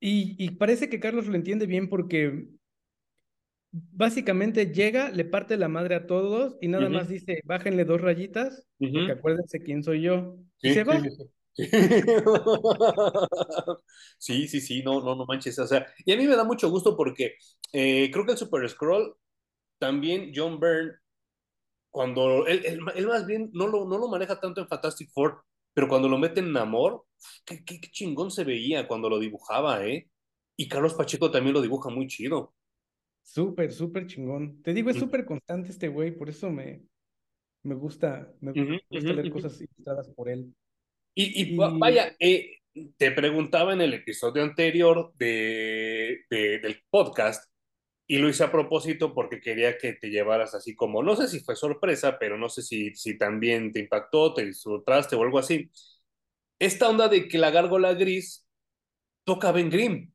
[0.00, 2.48] Y, y parece que Carlos lo entiende bien porque
[3.72, 8.66] básicamente llega, le parte la madre a todos y nada más dice, bájenle dos rayitas,
[8.92, 10.36] porque acuérdense quién soy yo.
[10.62, 11.00] Y Sí, se sí, va.
[11.00, 11.30] sí, sí.
[14.18, 15.58] Sí, sí, sí, no, no, no manches.
[15.58, 17.34] O sea, y a mí me da mucho gusto porque
[17.72, 19.14] eh, creo que el Super Scroll
[19.78, 20.92] también John Byrne,
[21.90, 25.42] cuando él, él- él más bien no lo, no lo maneja tanto en Fantastic Four,
[25.74, 27.04] pero cuando lo mete en Namor,
[27.44, 30.08] qué, qué, qué chingón se veía cuando lo dibujaba, ¿eh?
[30.56, 32.54] Y Carlos Pacheco también lo dibuja muy chido.
[33.22, 34.62] Súper, súper chingón.
[34.62, 36.82] Te digo, es súper constante este güey, por eso me,
[37.62, 40.54] me gusta, me gusta leer cosas ilustradas por él.
[41.14, 42.58] Y, Y, vaya, eh,
[42.96, 47.49] te preguntaba en el episodio anterior de, de- del podcast
[48.10, 51.38] y lo hice a propósito porque quería que te llevaras así como, no sé si
[51.38, 55.70] fue sorpresa, pero no sé si, si también te impactó, te disfrutaste o algo así.
[56.58, 58.48] Esta onda de que la gárgola gris
[59.22, 60.12] toca a Ben Grimm,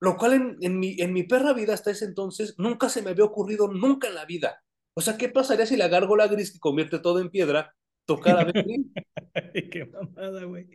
[0.00, 3.10] lo cual en, en mi, en mi perra vida hasta ese entonces nunca se me
[3.10, 4.64] había ocurrido, nunca en la vida.
[4.94, 7.74] O sea, ¿qué pasaría si la gárgola gris que convierte todo en piedra
[8.06, 8.90] tocara a Ben Grimm?
[9.34, 10.66] Ay, qué mamada, güey.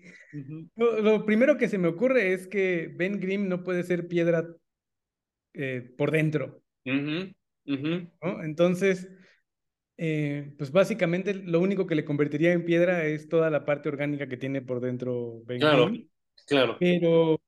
[0.75, 4.47] Lo primero que se me ocurre es que Ben Grimm no puede ser piedra
[5.57, 6.61] eh, por dentro.
[8.43, 9.07] Entonces,
[9.97, 14.27] eh, pues básicamente lo único que le convertiría en piedra es toda la parte orgánica
[14.29, 15.91] que tiene por dentro Claro,
[16.45, 16.77] claro.
[16.79, 17.39] Pero,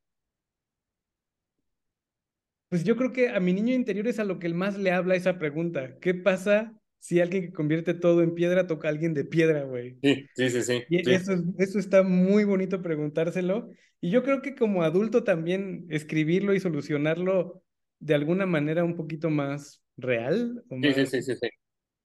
[2.70, 5.16] pues yo creo que a mi niño interior es a lo que más le habla
[5.16, 5.98] esa pregunta.
[6.00, 9.98] ¿Qué pasa si alguien que convierte todo en piedra toca a alguien de piedra, güey?
[10.02, 11.12] Sí, sí, sí, sí, Y sí.
[11.14, 13.72] eso, es- eso está muy bonito preguntárselo.
[14.02, 17.64] Y yo creo que como adulto también escribirlo y solucionarlo
[18.00, 21.50] de alguna manera un poquito más real o sí, más sí, sí, sí.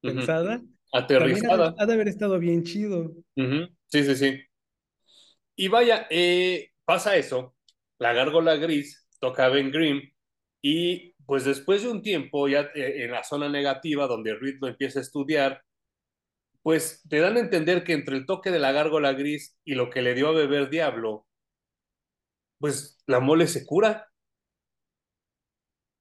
[0.02, 0.14] Ujú.
[0.16, 1.74] pensada, de, Aterrizada.
[1.78, 3.12] ha de haber estado bien chido.
[3.36, 4.40] Sí, sí, sí.
[5.56, 7.56] Y vaya, eh, pasa eso.
[7.98, 10.02] La gárgola gris toca a Ben Grimm
[10.60, 14.68] y pues después de un tiempo ya eh, en la zona negativa donde Reed lo
[14.68, 15.62] empieza a estudiar,
[16.62, 19.90] pues te dan a entender que entre el toque de la gárgola gris y lo
[19.90, 21.26] que le dio a beber Diablo,
[22.58, 24.08] pues la mole se cura.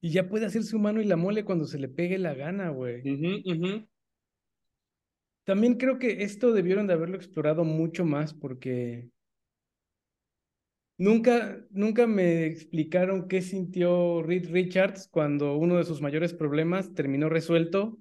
[0.04, 3.02] Y ya puede hacerse humano y la mole cuando se le pegue la gana, güey.
[5.44, 9.08] También creo que esto debieron de haberlo explorado mucho más porque
[10.98, 17.30] Nunca, nunca me explicaron qué sintió Reed Richards cuando uno de sus mayores problemas terminó
[17.30, 17.96] resuelto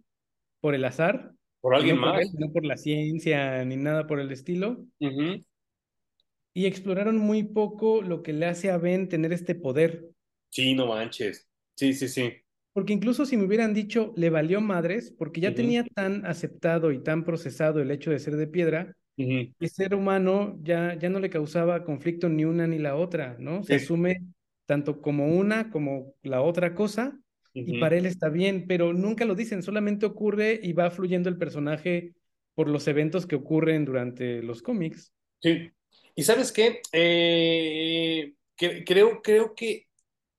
[0.60, 1.32] por el azar.
[1.62, 2.22] Por alguien no por más.
[2.22, 4.86] él, no por la ciencia ni nada por el estilo.
[5.00, 10.10] Y exploraron muy poco lo que le hace a Ben tener este poder.
[10.50, 11.48] Sí, no manches.
[11.76, 12.34] Sí, sí, sí.
[12.74, 17.04] Porque incluso si me hubieran dicho, le valió madres, porque ya tenía tan aceptado y
[17.04, 19.54] tan procesado el hecho de ser de piedra, Ujú.
[19.60, 23.64] que ser humano ya, ya no le causaba conflicto ni una ni la otra, ¿no?
[23.64, 23.86] Se Sí.
[23.86, 24.24] asume
[24.66, 27.20] tanto como una como la otra cosa,
[27.54, 31.38] y para él está bien, pero nunca lo dicen, solamente ocurre y va fluyendo el
[31.38, 32.14] personaje
[32.56, 35.14] por los eventos que ocurren durante los cómics.
[35.42, 35.70] Sí.
[36.16, 36.82] ¿Y sabes qué?
[36.92, 39.88] Eh, que- creo, creo que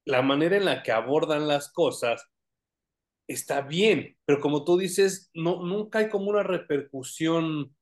[0.06, 2.26] la manera en la que abordan las cosas
[3.26, 7.74] está bien, pero como tú dices, no, nunca hay como una repercusión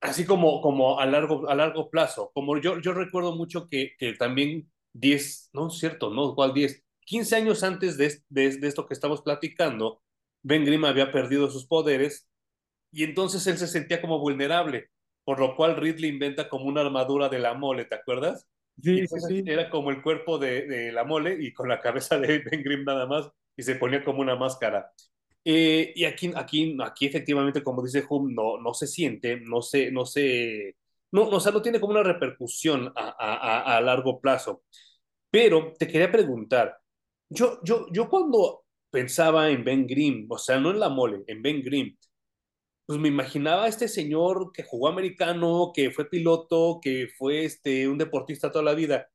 [0.00, 2.30] así como, como a largo, a largo plazo.
[2.34, 6.82] Como yo, yo recuerdo mucho que, que también 10, no es cierto, no, ¿cuál 10?
[7.04, 10.02] 15 años antes de, de, de esto que estamos platicando,
[10.42, 12.28] Ben Grimm había perdido sus poderes
[12.92, 14.90] y entonces él se sentía como vulnerable,
[15.24, 18.46] por lo cual Ridley inventa como una armadura de la mole, ¿te acuerdas?
[18.82, 19.42] Sí, sí, sí.
[19.46, 22.84] era como el cuerpo de, de la mole y con la cabeza de Ben Grimm
[22.84, 24.92] nada más y se ponía como una máscara.
[25.44, 29.90] Eh, y aquí, aquí, aquí efectivamente, como dice Hum, no, no se siente, no se,
[29.92, 30.76] no se,
[31.12, 34.62] no, no, o sea, no tiene como una repercusión a, a, a largo plazo.
[35.30, 36.76] Pero te quería preguntar,
[37.28, 41.42] yo, yo, yo cuando pensaba en Ben Grimm, o sea, no en la mole, en
[41.42, 41.96] Ben Grimm,
[42.86, 47.88] pues me imaginaba a este señor que jugó americano, que fue piloto, que fue este,
[47.88, 49.10] un deportista toda la vida,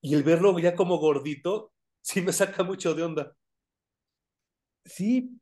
[0.00, 3.36] y el verlo ya como gordito, sí me saca mucho de onda.
[4.84, 5.40] Sí,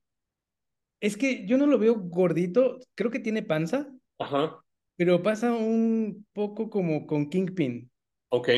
[1.00, 4.64] es que yo no lo veo gordito, creo que tiene panza, Ajá,
[4.96, 7.90] pero pasa un poco como con Kingpin,
[8.30, 8.48] ok.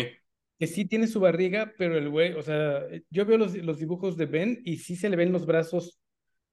[0.58, 4.16] que sí tiene su barriga, pero el güey, o sea, yo veo los, los dibujos
[4.16, 5.98] de Ben y sí se le ven los brazos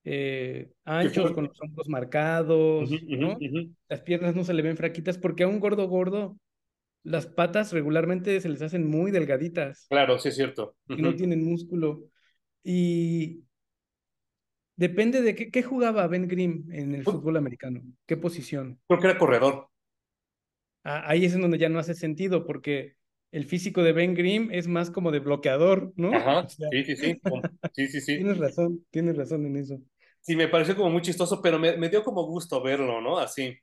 [0.05, 3.37] eh, anchos, con los hombros marcados, ¿no?
[3.89, 6.37] Las piernas no se le ven fraquitas, porque a un gordo gordo,
[7.03, 10.75] las patas regularmente se les hacen muy delgaditas Claro, sí es cierto.
[10.87, 12.03] y no tienen músculo.
[12.63, 13.43] Y
[14.75, 18.79] depende de qué, qué jugaba Ben Grimm en el fútbol americano, qué posición.
[18.87, 19.67] Creo que era corredor.
[20.83, 22.95] Ah, ahí es en donde ya no hace sentido, porque
[23.31, 26.13] el físico de Ben Grimm es más como de bloqueador, ¿no?
[26.13, 27.19] Ajá, O sea, sí, sí, sí.
[27.73, 28.15] Sí, sí, sí.
[28.17, 29.81] tienes razón, tienes razón en eso.
[30.23, 33.19] Sí, me pareció como muy chistoso, pero me, me dio como gusto verlo, ¿no?
[33.19, 33.57] Así.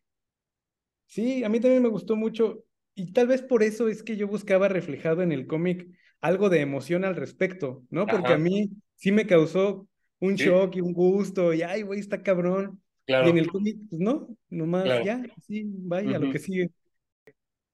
[1.06, 4.28] Sí, a mí también me gustó mucho y tal vez por eso es que yo
[4.28, 5.88] buscaba reflejado en el cómic
[6.20, 8.06] algo de emoción al respecto, ¿no?
[8.06, 9.88] Porque a mí sí me causó
[10.20, 10.44] un Sí.
[10.44, 12.82] shock y un gusto y ay, güey, está cabrón.
[13.06, 15.04] Y Claro, en el cómic, pues no, nomás claro.
[15.04, 16.70] ya, sí, vaya, lo que sigue.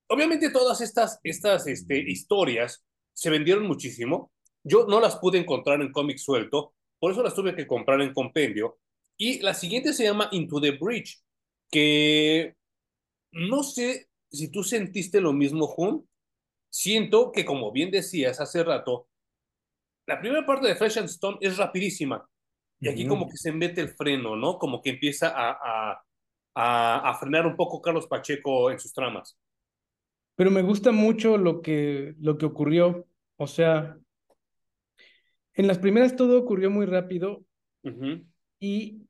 [0.09, 4.33] Obviamente todas estas, estas este, historias se vendieron muchísimo.
[4.63, 8.13] Yo no las pude encontrar en cómic suelto, por eso las tuve que comprar en
[8.13, 8.79] compendio.
[9.17, 11.23] Y la siguiente se llama Into the Bridge,
[11.71, 12.55] que
[13.33, 16.09] no sé si tú sentiste lo mismo, Jun.
[16.71, 19.09] Siento que, como bien decías hace rato,
[20.07, 22.29] la primera parte de Fresh and Stone es rapidísima.
[22.81, 23.31] Y aquí como Ujú.
[23.31, 24.59] que se mete el freno, ¿no?
[24.59, 25.51] Como que empieza a,
[25.93, 26.05] a,
[26.55, 29.39] a, a frenar un poco Carlos Pacheco en sus tramas.
[30.35, 33.07] Pero me gusta mucho lo que, lo que ocurrió.
[33.37, 33.99] O sea,
[35.57, 37.45] en las primeras todo ocurrió muy rápido
[38.61, 39.03] y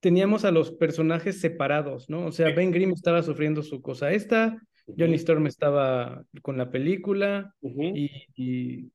[0.00, 2.26] teníamos a los personajes separados, ¿no?
[2.26, 2.54] O sea, Sí.
[2.54, 4.60] Ben Grimm estaba sufriendo su cosa esta,
[4.98, 5.14] Johnny.
[5.14, 8.90] Storm estaba con la película y, y,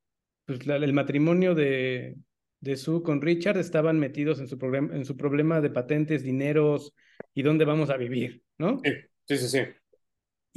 [0.45, 2.15] pues la- el matrimonio de,
[2.59, 6.93] de Sue con Richard estaban metidos en su, en su problema de patentes, dineros
[7.33, 8.81] y dónde vamos a vivir, ¿no?
[8.83, 8.91] Sí,
[9.25, 9.59] sí, sí, sí.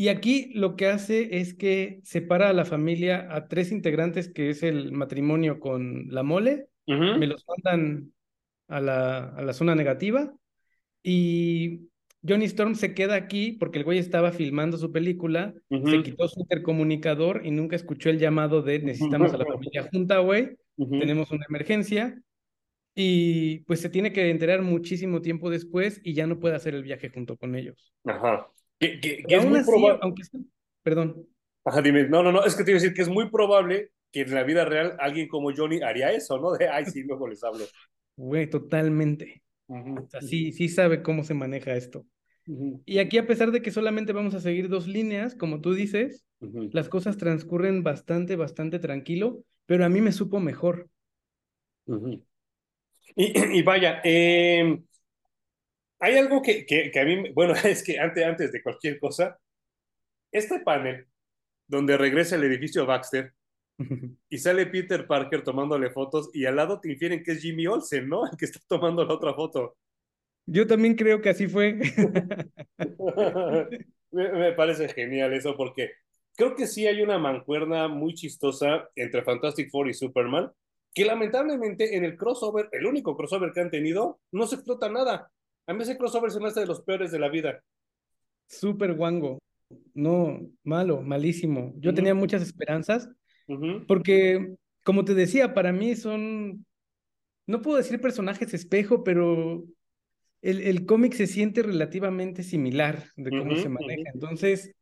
[0.01, 4.49] Y aquí lo que hace es que separa a la familia a tres integrantes, que
[4.49, 8.11] es el matrimonio con la mole, me los mandan
[8.69, 10.33] a la, a la zona negativa
[11.03, 11.91] y
[12.27, 15.53] Johnny Storm se queda aquí porque el güey estaba filmando su película,
[15.85, 20.17] se quitó su intercomunicador y nunca escuchó el llamado de necesitamos a la familia junta,
[20.21, 20.99] güey, Ujú.
[20.99, 22.19] tenemos una emergencia
[22.95, 26.85] y pues se tiene que enterar muchísimo tiempo después y ya no puede hacer el
[26.85, 27.93] viaje junto con ellos.
[28.07, 28.51] Ajá.
[28.81, 29.99] Que, que- que Pero es muy así, probable.
[30.03, 30.23] aunque
[30.83, 31.27] perdón.
[31.64, 32.09] Ajá, dime.
[32.09, 34.35] No, no, no, es que te iba a decir que es muy probable que en
[34.35, 36.53] la vida real alguien como Johnny haría eso, ¿no?
[36.53, 37.64] De, ay, sí, luego les hablo.
[38.16, 39.43] Güey, totalmente.
[39.69, 40.01] Ujú.
[40.05, 42.07] O sea, sí, sí sabe cómo se maneja esto.
[42.85, 46.25] Y aquí, a pesar de que solamente vamos a seguir dos líneas, como tú dices,
[46.40, 50.88] las cosas transcurren bastante, bastante tranquilo, pero a mí me supo mejor.
[51.87, 52.23] Y,
[53.59, 54.81] y vaya, eh,
[56.01, 59.39] hay algo que, que, que a mí, bueno, es que antes, antes de cualquier cosa,
[60.33, 61.07] este panel
[61.67, 63.33] donde regresa el edificio Baxter
[64.29, 68.09] y sale Peter Parker tomándole fotos y al lado te infieren que es Jimmy Olsen,
[68.09, 68.27] ¿no?
[68.27, 69.77] El que está tomando la otra foto.
[70.47, 71.75] Yo también creo que así fue.
[74.11, 75.93] me, me, parece genial eso porque
[76.37, 80.51] creo que sí hay una mancuerna muy chistosa entre Fantastic Four y Superman
[80.93, 85.31] que lamentablemente en el crossover, el único crossover que han tenido, no se explota nada.
[85.70, 87.62] A mí ese crossover se me hace de los peores de la vida.
[88.48, 89.38] Súper guango.
[89.94, 91.72] No, malo, malísimo.
[91.76, 91.96] Yo uh -huh.
[91.96, 93.09] tenía muchas esperanzas
[93.46, 93.87] uh -huh.
[93.87, 96.66] porque, como te decía, para mí son,
[97.46, 99.62] no puedo decir personajes espejo, pero
[100.42, 103.62] el, el cómic se siente relativamente similar de cómo uh -huh.
[103.62, 104.11] se maneja.
[104.12, 104.72] Entonces,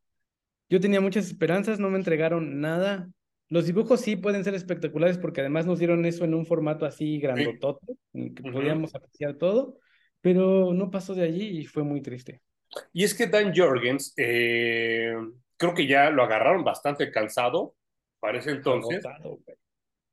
[0.70, 3.10] yo tenía muchas esperanzas, no me entregaron nada.
[3.50, 7.18] Los dibujos sí pueden ser espectaculares porque además nos dieron eso en un formato así
[7.18, 9.76] grandotote, en que podíamos apreciar todo,
[10.20, 12.40] pero no pasó de allí y fue muy triste.
[12.92, 15.14] Y es que Dan Jorgens, eh,
[15.56, 17.74] creo que ya lo agarraron bastante cansado
[18.20, 19.04] para ese entonces.
[19.04, 19.40] Agotado,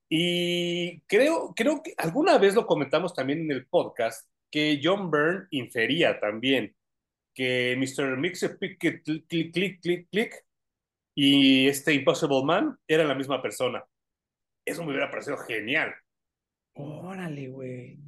[0.09, 5.47] y creo, creo que alguna vez lo comentamos también en el podcast, que John Byrne
[5.49, 6.75] infería también
[7.33, 8.17] que Mr.
[8.17, 10.45] Mix click, click, click, click, click,
[11.13, 13.83] y este Impossible Man eran la misma persona.
[14.63, 15.93] Eso me hubiera parecido genial.
[16.73, 17.99] Órale, güey.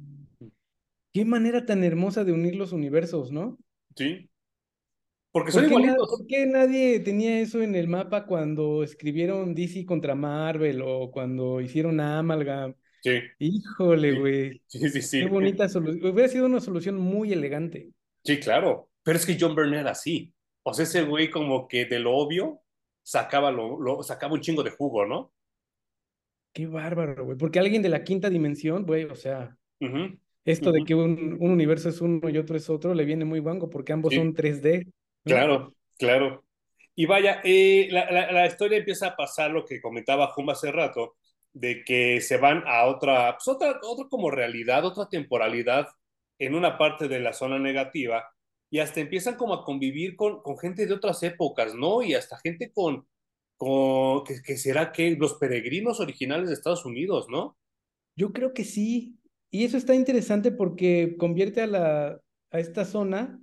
[1.12, 3.58] Qué manera tan hermosa de unir los universos, ¿no?
[3.96, 4.28] Sí.
[5.30, 6.08] Porque son ¿Por igualitos.
[6.08, 11.60] ¿Por qué nadie tenía eso en el mapa cuando escribieron DC contra Marvel o cuando
[11.60, 12.74] hicieron Amalgam?
[13.02, 13.20] Sí.
[13.38, 14.62] Híjole, güey.
[14.66, 14.78] Sí.
[14.78, 15.20] sí, sí, sí.
[15.20, 16.12] Qué bonita solución.
[16.12, 17.90] Hubiera sido una solución muy elegante.
[18.24, 18.90] Sí, claro.
[19.02, 20.32] Pero es que John Byrne era así.
[20.62, 22.60] O sea, ese güey como que de lo obvio
[23.02, 25.32] sacaba, lo, lo, sacaba un chingo de jugo, ¿no?
[26.52, 27.38] Qué bárbaro, güey.
[27.38, 30.18] Porque alguien de la quinta dimensión, güey, o sea, uh -huh.
[30.50, 30.78] Esto uh -huh.
[30.78, 33.68] de que un, un, universo es uno y otro es otro, le viene muy guango
[33.68, 34.18] porque ambos sí.
[34.18, 34.84] son 3D.
[34.86, 34.92] ¿no?
[35.24, 36.44] Claro, claro.
[36.94, 40.72] Y vaya, eh, la, la, la, historia empieza a pasar lo que comentaba Jumba hace
[40.72, 41.16] rato,
[41.52, 45.88] de que se van a otra, pues otra, otra como realidad, otra temporalidad
[46.38, 48.28] en una parte de la zona negativa
[48.70, 52.02] y hasta empiezan como a convivir con, con gente de otras épocas, ¿no?
[52.02, 53.06] Y hasta gente con,
[53.56, 57.56] con que, que, será que los peregrinos originales de Estados Unidos, ¿no?
[58.16, 59.18] Yo creo que sí.
[59.50, 63.40] Y eso está interesante porque convierte a, la, a esta zona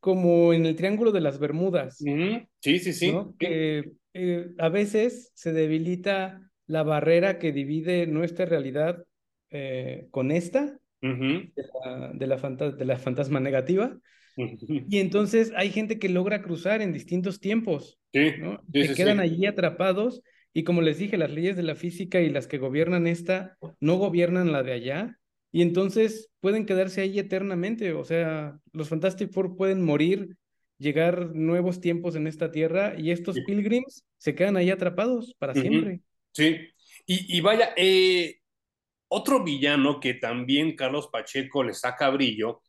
[0.00, 1.98] como en el Triángulo de las Bermudas.
[2.00, 2.48] Mm -hmm.
[2.60, 3.12] Sí, sí, sí.
[3.12, 3.34] ¿no?
[3.38, 9.04] Que eh, a veces se debilita la barrera que divide nuestra realidad
[9.50, 11.52] eh, con esta, uh -huh.
[11.54, 13.98] de, la, de, la de la fantasma negativa.
[14.88, 18.62] Y entonces hay gente que logra cruzar en distintos tiempos, sí, ¿no?
[18.72, 22.20] Sí, se sí, quedan allí atrapados y como les dije, las leyes de la física
[22.20, 25.17] y las que gobiernan esta no gobiernan la de allá
[25.52, 30.36] y entonces pueden quedarse ahí eternamente, o sea, los Fantastic Four pueden morir,
[30.78, 33.42] llegar nuevos tiempos en esta tierra y estos sí.
[33.42, 35.60] pilgrims se quedan ahí atrapados para uh -huh.
[35.60, 36.00] siempre.
[36.32, 36.56] Sí,
[37.06, 38.38] y, y vaya, eh,
[39.08, 42.62] otro villano que también Carlos Pacheco le saca brillo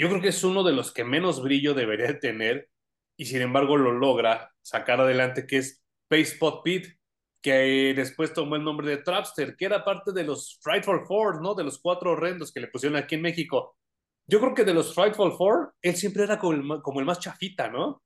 [0.00, 2.70] yo creo que es uno de los que menos brillo debería tener
[3.18, 6.98] y sin embargo lo logra sacar adelante, que es Spot Pete,
[7.42, 11.54] que después tomó el nombre de Trapster, que era parte de los Frightful Four, ¿no?
[11.54, 13.76] De los cuatro horrendos que le pusieron aquí en México.
[14.26, 17.18] Yo creo que de los Frightful Four, él siempre era como el, como el más
[17.18, 18.02] chafita, ¿no?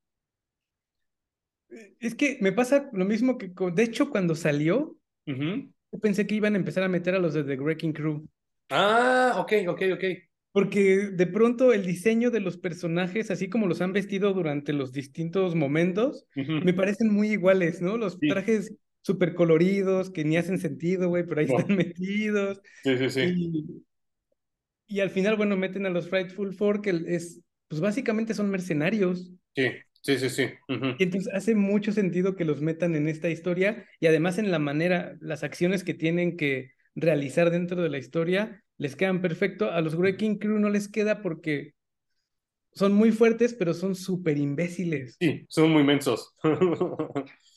[1.99, 5.73] Es que me pasa lo mismo que, de hecho, cuando salió, uh -huh.
[5.93, 8.27] yo pensé que iban a empezar a meter a los de The Wrecking Crew.
[8.71, 10.05] Ah, ok, ok, ok.
[10.53, 14.93] Porque de pronto el diseño de los personajes, así como los han vestido durante los
[14.93, 16.65] distintos momentos, uh -huh.
[16.65, 17.97] me parecen muy iguales, ¿no?
[17.97, 18.29] Los sí.
[18.29, 18.73] trajes
[19.05, 21.59] súper coloridos, que ni hacen sentido, güey, pero ahí no.
[21.59, 22.61] están metidos.
[22.83, 23.21] Sí, sí, sí.
[23.21, 28.49] Y, y, al final, bueno, meten a los Frightful Four, que es, pues básicamente son
[28.49, 29.31] mercenarios.
[29.55, 29.69] Sí,
[30.01, 30.43] sí, sí, sí.
[30.69, 30.97] Uh -huh.
[30.99, 34.59] Y entonces hace mucho sentido que los metan en esta historia y además en la
[34.59, 39.71] manera, las acciones que tienen que realizar dentro de la historia les quedan perfecto.
[39.71, 41.75] A los Wrecking Crew no les queda porque
[42.73, 45.17] son muy fuertes, pero son súper imbéciles.
[45.21, 46.35] Sí, son muy mensos.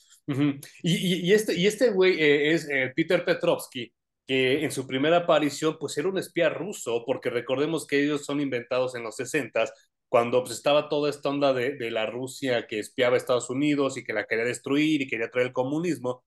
[0.83, 3.93] y, este y este güey eh, es eh, Peter Petrovsky,
[4.25, 8.41] que en su primera aparición pues era un espía ruso, porque recordemos que ellos son
[8.41, 9.65] inventados en los 60
[10.09, 13.97] cuando pues, estaba toda esta onda de, de la Rusia que espiaba a Estados Unidos
[13.97, 16.23] y que la quería destruir y quería traer el comunismo.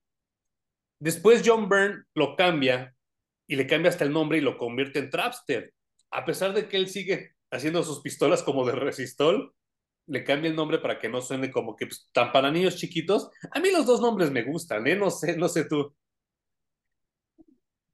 [0.99, 2.95] Después John Byrne lo cambia
[3.47, 5.73] y le cambia hasta el nombre y lo convierte en Trapster.
[6.11, 9.53] A pesar de que él sigue haciendo sus pistolas como de resistol,
[10.11, 13.29] le cambia el nombre para que no suene como que pues, tan para niños chiquitos.
[13.49, 14.95] A mí los dos nombres me gustan, ¿eh?
[14.97, 15.95] No sé, no sé tú.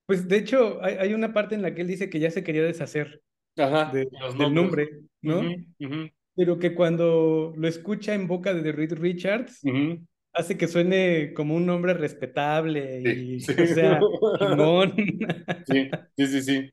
[0.07, 2.43] Pues de hecho, hay, hay una parte en la que él dice que ya se
[2.43, 3.21] quería deshacer
[3.55, 4.07] Ajá, de,
[4.37, 5.41] del nombre, ¿no?
[5.41, 6.13] Uh -huh, uh -huh.
[6.35, 10.07] Pero que cuando lo escucha en boca de Reed Richards, uh -huh.
[10.33, 13.99] hace que suene como un nombre respetable y, o sea.
[15.67, 16.71] Sí, sí, sí, sí.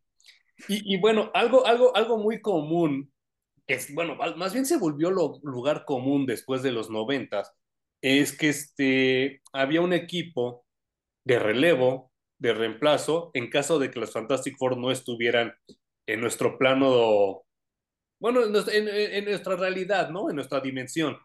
[0.69, 3.13] Y, y, bueno, algo, algo, algo muy común,
[3.67, 7.53] es, bueno, más bien se volvió lo, lugar común después de los noventas,
[8.03, 10.65] es que este, había un equipo
[11.25, 15.55] de relevo, de reemplazo, en caso de que los Fantastic Four no estuvieran
[16.07, 17.45] en nuestro plano,
[18.21, 20.29] bueno, en, en, nuestra realidad, ¿no?
[20.29, 21.17] En nuestra dimensión.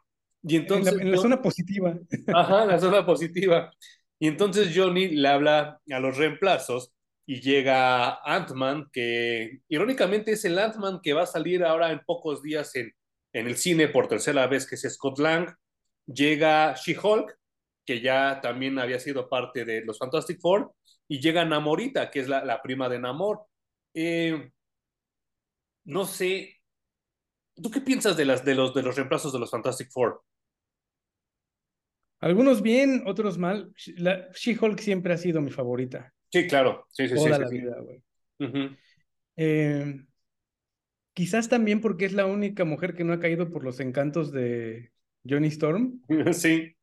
[0.42, 1.98] Y entonces, en la, zona positiva.
[2.34, 3.72] Ajá, en la zona positiva.
[4.20, 6.94] Y entonces Johnny le habla a los reemplazos
[7.30, 12.42] y llega Ant-Man, que irónicamente es el Ant-Man que va a salir ahora en pocos
[12.42, 12.92] días en,
[13.34, 15.48] en el cine por tercera vez, que es Scott Lang.
[16.08, 17.38] Llega She-Hulk,
[17.86, 20.74] que ya también había sido parte de los Fantastic Four,
[21.08, 23.46] y llega Namorita, que es la, la prima de Namor.
[23.94, 24.50] Eh,
[25.84, 26.56] no sé,
[27.62, 30.24] ¿tú qué piensas de, las, de, los, de los reemplazos de los Fantastic Four?
[32.22, 33.72] Algunos bien, otros mal.
[33.76, 36.12] She-Hulk siempre ha sido mi favorita.
[36.32, 36.86] Sí, claro.
[36.90, 38.04] Sí, sí, Toda sí, la vida, güey.
[39.36, 40.06] eh,
[41.14, 44.92] quizás también porque es la única mujer que no ha caído por los encantos de
[45.28, 46.02] Johnny Storm.
[46.34, 46.76] Sí.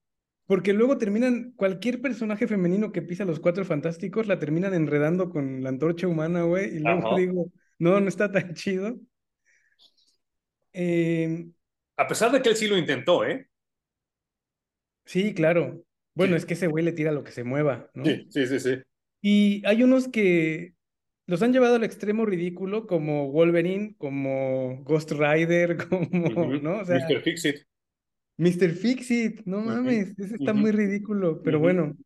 [0.47, 5.63] Porque luego terminan, cualquier personaje femenino que pisa los cuatro fantásticos la terminan enredando con
[5.63, 6.77] la antorcha humana, güey.
[6.77, 7.17] Y luego Ajá.
[7.17, 8.97] digo, no, no está tan chido.
[10.73, 11.47] Eh,
[11.97, 13.49] A pesar de que él sí lo intentó, ¿eh?
[15.05, 15.85] sí, claro.
[16.15, 16.37] Bueno, Sí.
[16.37, 18.05] es que ese güey le tira lo que se mueva, ¿no?
[18.05, 18.83] Sí, sí, sí, sí.
[19.29, 20.75] Y hay unos que
[21.27, 26.55] los han llevado al extremo ridículo, como Wolverine, como Ghost Rider, como.
[26.63, 26.79] ¿no?
[26.79, 27.23] O sea, Mr.
[27.23, 27.57] Fixit.
[28.37, 28.71] Mr.
[28.71, 31.97] Fixit, no mames, ese está muy ridículo, pero bueno.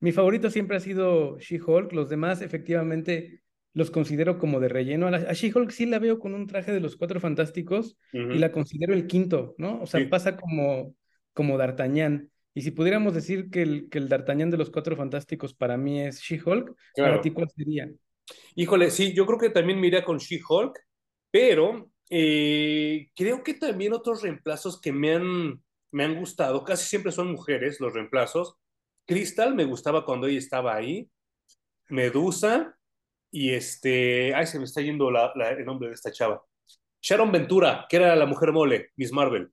[0.00, 3.42] Mi favorito siempre ha sido She-Hulk, los demás efectivamente
[3.72, 5.06] los considero como de relleno.
[5.06, 8.94] A, She-Hulk sí la veo con un traje de los Cuatro Fantásticos y la considero
[8.94, 9.80] el quinto, ¿no?
[9.80, 10.06] O sea, Sí.
[10.06, 10.96] pasa como,
[11.32, 12.30] como D'Artagnan.
[12.54, 16.00] Y si pudiéramos decir que el, que el D'Artagnan de los Cuatro Fantásticos para mí
[16.00, 17.22] es She-Hulk, ¿para Claro.
[17.22, 17.90] ti cuál sería?
[18.54, 20.78] Híjole, sí, yo creo que también me iría con She-Hulk,
[21.30, 27.10] pero eh, creo que también otros reemplazos que me han, me han gustado, casi siempre
[27.12, 28.56] son mujeres los reemplazos.
[29.06, 31.10] Crystal me gustaba cuando ella estaba ahí,
[31.88, 32.76] Medusa
[33.30, 36.42] y este, ay, se me está yendo la, la- el nombre de esta chava.
[37.02, 39.50] Sharon Ventura, que era la mujer mole, Miss Marvel.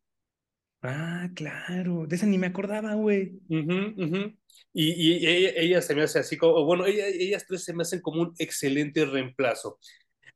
[0.83, 3.39] Ah, claro, de esa ni me acordaba, güey.
[3.49, 4.33] Ujú, ujú.
[4.73, 7.83] Y, y ella, ella se me hace así como, bueno, ella- ellas tres se me
[7.83, 9.77] hacen como un excelente reemplazo.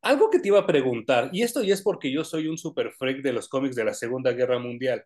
[0.01, 2.91] Algo que te iba a preguntar, y esto ya es porque yo soy un super
[2.93, 5.05] freak de los cómics de la Segunda Guerra Mundial.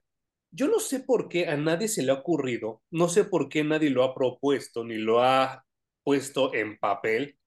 [0.51, 3.63] Yo no sé por qué a nadie se le ha ocurrido, no sé por qué
[3.63, 5.65] nadie lo ha propuesto ni lo ha
[6.03, 7.37] puesto en papel.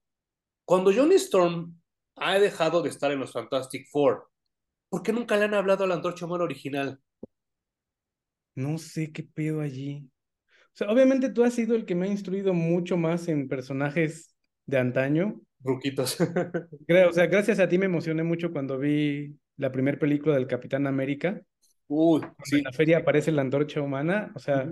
[0.65, 1.81] Cuando Johnny Storm
[2.17, 4.29] ha dejado de estar en los Fantastic Four,
[4.91, 7.01] ¿por qué nunca le han hablado a la Antorcha Humana original?
[8.55, 10.09] No sé qué pedo allí.
[10.75, 14.35] O sea, obviamente tú has sido el que me ha instruido mucho más en personajes
[14.67, 15.41] de antaño.
[15.63, 16.17] Ruquitos.
[17.09, 20.87] O sea, gracias a ti me emocioné mucho cuando vi la primera película del Capitán
[20.87, 21.41] América.
[21.89, 22.63] Uy, Cuando en sí.
[22.63, 24.33] la feria aparece la antorcha humana.
[24.35, 24.67] O sea,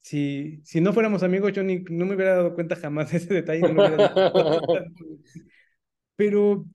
[0.00, 3.34] si, si no fuéramos amigos, yo ni, no me hubiera dado cuenta jamás de ese
[3.34, 3.62] detalle.
[3.62, 3.96] No me.
[6.16, 6.66] Pero,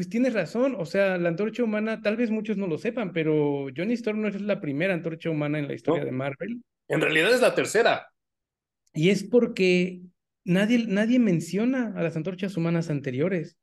[0.00, 0.76] pues tienes razón.
[0.78, 4.28] O sea, la antorcha humana, tal vez muchos no lo sepan, pero Johnny Storm no
[4.28, 6.06] es la primera antorcha humana en la historia No.
[6.06, 6.62] de Marvel.
[6.88, 8.06] En realidad es la tercera.
[8.94, 10.00] Y es porque
[10.42, 13.58] nadie, nadie menciona a las antorchas humanas anteriores.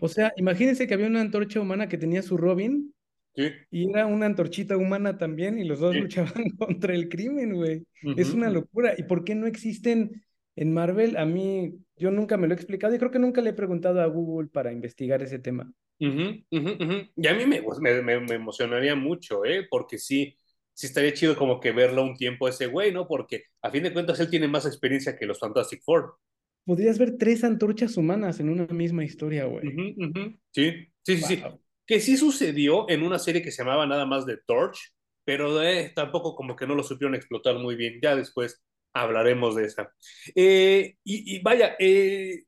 [0.00, 2.94] O sea, imagínense que había una antorcha humana que tenía su Robin
[3.34, 3.48] Sí.
[3.72, 6.00] y era una antorchita humana también y los dos Sí.
[6.02, 7.82] luchaban contra el crimen, güey.
[8.16, 8.94] Es una locura.
[8.96, 10.22] ¿Y por qué no existen
[10.56, 11.16] en Marvel?
[11.16, 14.00] A mí, yo nunca me lo he explicado y creo que nunca le he preguntado
[14.00, 15.72] a Google para investigar ese tema.
[15.98, 19.66] Y a mí me, me, emocionaría mucho, ¿eh?
[19.70, 20.34] Porque sí,
[20.72, 23.06] sí estaría chido como que verlo un tiempo ese güey, ¿no?
[23.06, 26.14] Porque a fin de cuentas él tiene más experiencia que los Fantastic Four.
[26.64, 29.62] Podrías ver tres antorchas humanas en una misma historia, güey.
[30.52, 31.42] Sí, sí, sí, sí.
[31.86, 34.94] Que sí sucedió en una serie que se llamaba nada más The Torch,
[35.24, 37.98] pero eh, tampoco como que no lo supieron explotar muy bien.
[38.02, 38.62] Ya después
[38.92, 39.92] hablaremos de esa.
[40.34, 42.44] Eh, y, y vaya, eh,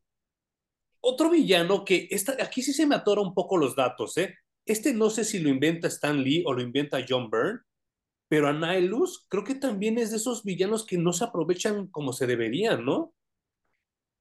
[1.01, 4.35] otro villano que esta, aquí sí se me atora un poco los datos, ¿eh?
[4.65, 7.59] Este no sé si lo inventa Stan Lee o lo inventa John Byrne,
[8.29, 12.25] pero Anilus creo que también es de esos villanos que no se aprovechan como se
[12.25, 13.13] deberían, ¿no?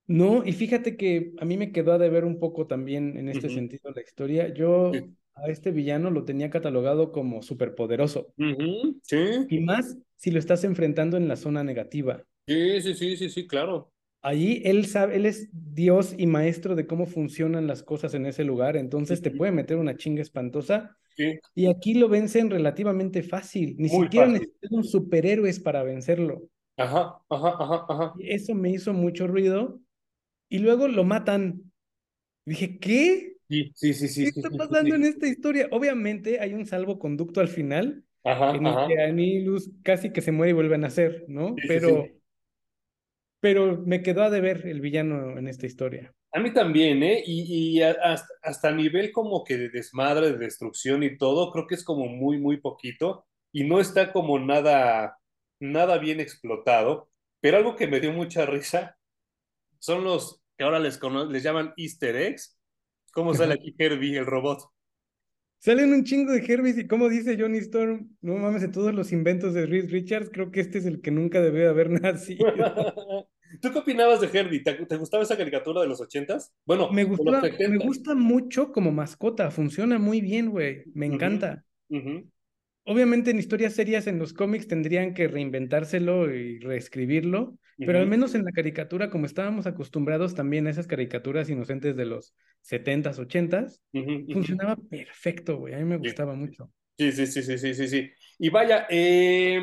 [0.08, 3.48] No, y fíjate que a mí me quedó a deber un poco también en este
[3.48, 4.52] sentido la historia.
[4.52, 5.16] Yo Sí.
[5.34, 10.64] A este villano lo tenía catalogado como superpoderoso, Ujú, Sí, y más si lo estás
[10.64, 12.24] enfrentando en la zona negativa.
[12.46, 13.92] sí, sí, sí, sí, sí, claro.
[14.24, 18.44] Allí él sabe, él es Dios y maestro de cómo funcionan las cosas en ese
[18.44, 20.96] lugar, entonces te puede meter una chinga espantosa
[21.54, 23.76] Y aquí lo vencen relativamente fácil.
[23.78, 26.48] Ni siquiera necesitan superhéroes para vencerlo.
[26.76, 28.14] Ajá, ajá, ajá, ajá.
[28.14, 29.80] Y eso me hizo mucho ruido.
[30.50, 31.72] Y luego lo matan.
[32.46, 33.31] Dije, ¿qué?
[33.52, 34.32] Sí, sí, sí, sí.
[34.32, 35.68] ¿Qué está pasando en esta historia?
[35.72, 40.54] Obviamente hay un salvoconducto al final, en el que Anilus casi que se muere y
[40.54, 41.54] vuelve a nacer, ¿no?
[41.68, 42.08] pero,
[43.40, 46.14] pero me quedó a deber el villano en esta historia.
[46.32, 47.22] A mí también, ¿eh?
[47.26, 51.74] Y, y hasta, hasta, nivel como que de desmadre, de destrucción y todo, creo que
[51.74, 55.18] es como muy, muy poquito y no está como nada,
[55.60, 57.10] nada bien explotado.
[57.40, 58.96] Pero algo que me dio mucha risa
[59.78, 60.98] son los que ahora les,
[61.28, 62.58] les llaman easter eggs.
[63.12, 64.70] ¿Cómo sale aquí Herbie, el robot?
[65.58, 69.12] Salen un chingo de Herbie y como dice Johnny Storm, no mames, de todos los
[69.12, 72.46] inventos de Reed Richards, creo que este es el que nunca debe haber nacido.
[73.60, 74.60] ¿Tú qué opinabas de Herbie?
[74.60, 76.52] ¿Te, gustaba esa caricatura de los ochentas?
[76.64, 81.64] Bueno, me gusta, me gusta mucho como mascota, funciona muy bien, güey, me encanta.
[82.84, 88.34] Obviamente en historias serias en los cómics tendrían que reinventárselo y reescribirlo, pero al menos
[88.34, 93.80] en la caricatura, como estábamos acostumbrados también a esas caricaturas inocentes de los 70s, 80s,
[94.32, 96.70] funcionaba perfecto, güey, a mí me gustaba mucho.
[96.98, 98.10] Sí, sí, sí, sí, sí, sí, sí.
[98.38, 99.60] Y vaya, eh,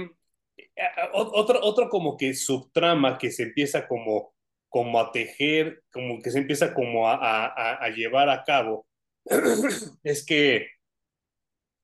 [1.13, 4.33] otro, otro como que subtrama que se empieza como,
[4.67, 8.87] como a tejer, como que se empieza como a, a, a llevar a cabo,
[10.03, 10.67] es que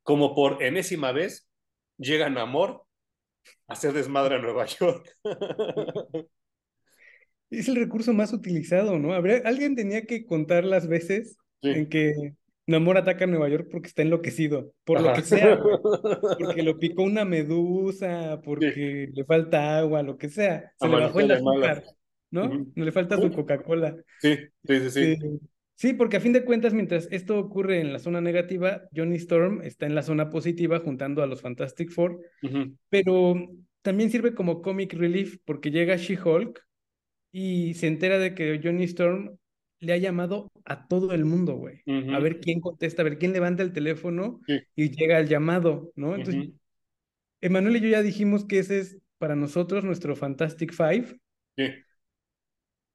[0.06, 1.50] como por enésima vez
[1.98, 2.84] llegan Amor
[3.68, 5.18] a hacer desmadre a Nueva York.
[7.52, 9.14] Es el recurso más utilizado, ¿no?
[9.14, 12.34] Habría, alguien tenía que contar las veces en que
[12.66, 15.60] Namor ataca a Nueva York porque está enloquecido, por lo que sea,
[16.40, 21.20] porque lo picó una medusa, porque le falta agua, lo que sea, se le bajó
[21.20, 21.84] el azúcar,
[22.32, 22.68] ¿no?
[22.76, 23.96] No le falta su Coca-Cola.
[24.20, 25.40] Sí, sí, sí, sí.
[25.76, 29.62] Sí, porque a fin de cuentas, mientras esto ocurre en la zona negativa, Johnny Storm
[29.62, 32.22] está en la zona positiva juntando a los Fantastic Four,
[32.90, 33.36] pero
[33.82, 36.66] también sirve como comic relief porque llega She-Hulk
[37.32, 39.38] y se entera de que Johnny Storm
[39.82, 41.82] le ha llamado a todo el mundo, güey.
[41.86, 44.40] A ver quién contesta, a ver quién levanta el teléfono
[44.76, 46.16] y llega el llamado, ¿no?
[46.16, 46.52] Entonces,
[47.42, 51.20] Emanuel y yo ya dijimos que ese es para nosotros nuestro Fantastic Five.
[51.58, 51.66] Sí.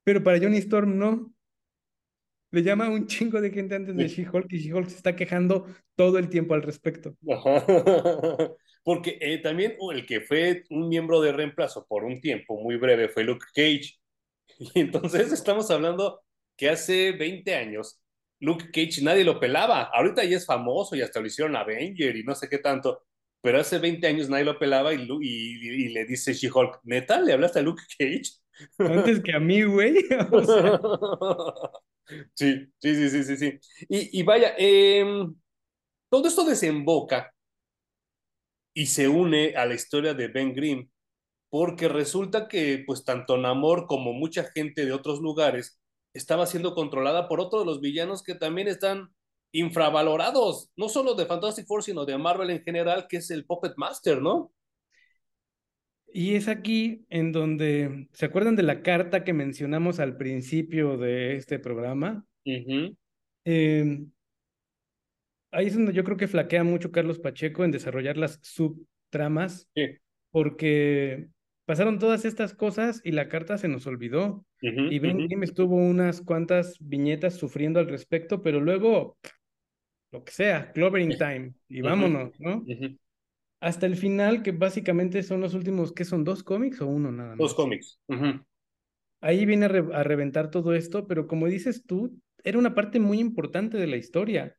[0.02, 1.30] Pero para Johnny Storm no.
[2.52, 5.66] Le llama a un chingo de gente antes de She-Hulk y She-Hulk se está quejando
[5.94, 7.14] todo el tiempo al respecto.
[8.82, 13.08] Porque eh, también el que fue un miembro de reemplazo por un tiempo muy breve
[13.08, 13.98] fue Luke Cage.
[14.74, 16.20] Y entonces estamos hablando
[16.56, 18.00] que hace 20 años
[18.40, 19.82] Luke Cage nadie lo pelaba.
[19.92, 23.04] Ahorita ya es famoso y hasta lo hicieron Avenger y no sé qué tanto.
[23.42, 27.20] Pero hace 20 años nadie lo pelaba y, y, le dice She-Hulk, ¿neta?
[27.20, 28.32] ¿Le hablaste a Luke Cage?
[28.78, 29.94] Antes que a mí, güey.
[32.34, 33.58] Sí, sí, sí, sí, sí.
[33.88, 35.34] Y, vaya, em,
[36.10, 37.32] todo esto desemboca
[38.74, 40.88] y se une a la historia de Ben Grimm,
[41.50, 45.80] porque resulta que pues tanto Namor como mucha gente de otros lugares
[46.14, 49.14] estaba siendo controlada por otro de los villanos que también están
[49.52, 53.74] infravalorados, no solo de Fantastic Four, sino de Marvel en general, que es el Puppet
[53.76, 54.52] Master, ¿no?
[56.12, 61.36] Y es aquí en donde, ¿se acuerdan de la carta que mencionamos al principio de
[61.36, 62.24] este programa?
[63.44, 64.10] Em,
[65.52, 69.68] ahí es donde yo creo que flaquea mucho Carlos Pacheco en desarrollar las subtramas,
[70.30, 71.28] porque
[71.64, 74.44] pasaron todas estas cosas y la carta se nos olvidó.
[74.60, 79.16] y Ben Kim estuvo unas cuantas viñetas sufriendo al respecto, pero luego,
[80.12, 82.64] lo que sea, Clovering Time, y vámonos, ¿no?
[83.60, 86.24] Hasta el final, que básicamente son los últimos, ¿qué son?
[86.24, 87.38] ¿Dos cómics o uno nada más?
[87.38, 88.00] Dos cómics.
[89.20, 93.76] Ahí viene a, reventar todo esto, pero como dices tú, era una parte muy importante
[93.76, 94.56] de la historia.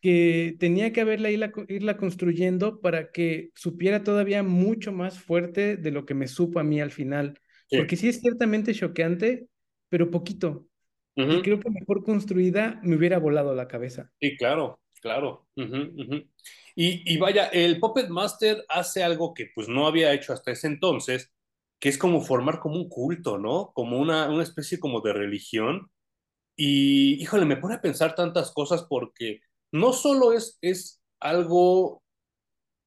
[0.00, 6.06] Que tenía que haberla irla, construyendo para que supiera todavía mucho más fuerte de lo
[6.06, 7.40] que me supo a mí al final.
[7.68, 9.48] Porque sí es ciertamente choqueante,
[9.88, 10.68] pero poquito.
[11.16, 14.12] Y creo que mejor construida me hubiera volado la cabeza.
[14.20, 15.46] Sí, claro, claro.
[16.74, 21.32] Y, vaya, el Puppet Master hace algo que pues no había hecho hasta ese entonces,
[21.78, 23.72] que es como formar como un culto, ¿no?
[23.74, 25.90] Como una, una especie como de religión.
[26.56, 29.40] Y, híjole, me pone a pensar tantas cosas porque
[29.72, 32.02] no solo es, es algo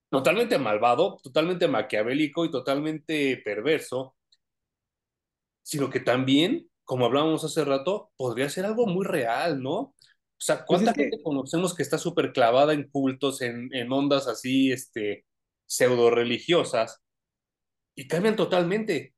[0.09, 4.15] totalmente malvado, totalmente maquiavélico y totalmente perverso,
[5.61, 9.93] sino que también, como hablábamos hace rato, podría ser algo muy real, ¿no?
[10.39, 14.27] O sea, pues ¿cuánta gente conocemos que está súper clavada en cultos, en, en ondas
[14.27, 15.25] así, este,
[15.65, 17.01] pseudo religiosas,
[17.93, 19.15] y cambian totalmente?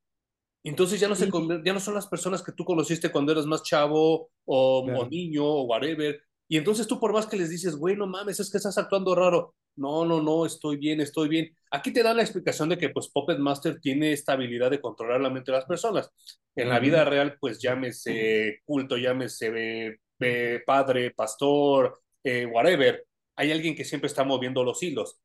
[0.63, 1.29] Entonces ya no, se,
[1.63, 5.45] ya no son las personas que tú conociste cuando eras más chavo o, o niño
[5.45, 8.57] o whatever, Y entonces tú por más que les dices, güey, no mames, es que
[8.57, 9.55] estás actuando raro.
[9.75, 11.55] No, no, no, estoy bien, estoy bien.
[11.71, 15.21] Aquí te dan la explicación de que pues Puppet Master tiene esta habilidad de controlar
[15.21, 16.11] la mente de las personas.
[16.55, 23.05] En la vida real, pues llámese culto, llámese eh, padre, pastor, eh, whatever.
[23.35, 25.19] Hay alguien que siempre está moviendo los hilos.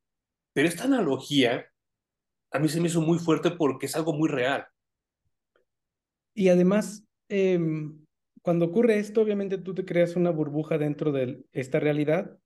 [0.53, 1.67] Pero esta analogía
[2.51, 4.65] a mí se me hizo muy fuerte porque es algo muy real.
[6.33, 7.59] Y además, eh,
[8.41, 12.37] cuando ocurre esto, obviamente tú te creas una burbuja dentro de esta realidad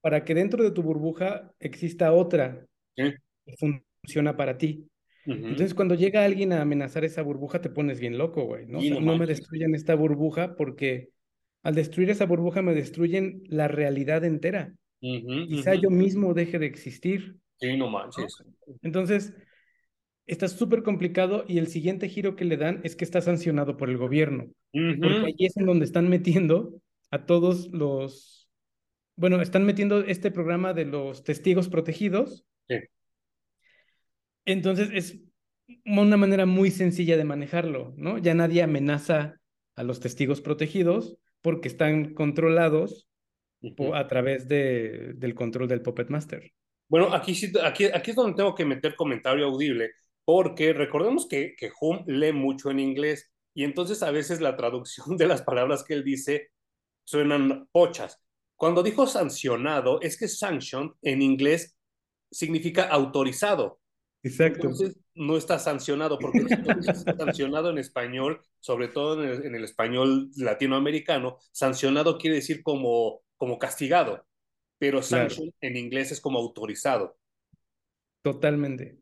[0.00, 3.16] para que dentro de tu burbuja exista otra que
[3.58, 4.86] funciona para ti.
[5.24, 8.80] Entonces, cuando llega alguien a amenazar esa burbuja, te pones bien loco, güey, ¿no?
[9.00, 11.10] no, me destruyan esta burbuja porque
[11.62, 14.74] al destruir esa burbuja me destruyen la realidad entera.
[15.00, 17.36] Quizá yo mismo deje de existir.
[17.60, 18.42] Sí, no manches.
[18.82, 19.34] Entonces,
[20.26, 23.90] está súper complicado y el siguiente giro que le dan es que está sancionado por
[23.90, 24.48] el gobierno.
[24.72, 26.80] Porque ahí es en donde están metiendo
[27.10, 28.48] a todos los,
[29.16, 32.44] bueno, están metiendo este programa de los testigos protegidos.
[32.68, 32.76] Sí.
[34.44, 35.18] Entonces es
[35.84, 38.18] una manera muy sencilla de manejarlo, ¿no?
[38.18, 39.40] Ya nadie amenaza
[39.74, 43.08] a los testigos protegidos porque están controlados
[43.94, 46.52] a través de, del control del Puppet Master.
[46.88, 49.90] Bueno, aquí, aquí, aquí es donde tengo que meter comentario audible
[50.24, 55.16] porque recordemos que, que Hum lee mucho en inglés y entonces a veces la traducción
[55.16, 56.50] de las palabras que él dice
[57.04, 58.20] suenan pochas.
[58.54, 61.76] Cuando dijo sancionado, es que sanction en inglés
[62.30, 63.80] significa autorizado.
[64.22, 64.66] Exacto.
[64.66, 69.64] Entonces no está sancionado, porque está sancionado en español, sobre todo en el, en el,
[69.64, 74.24] español latinoamericano, sancionado quiere decir como, como castigado,
[74.78, 77.18] pero sanction en inglés es como autorizado.
[78.22, 78.98] Totalmente.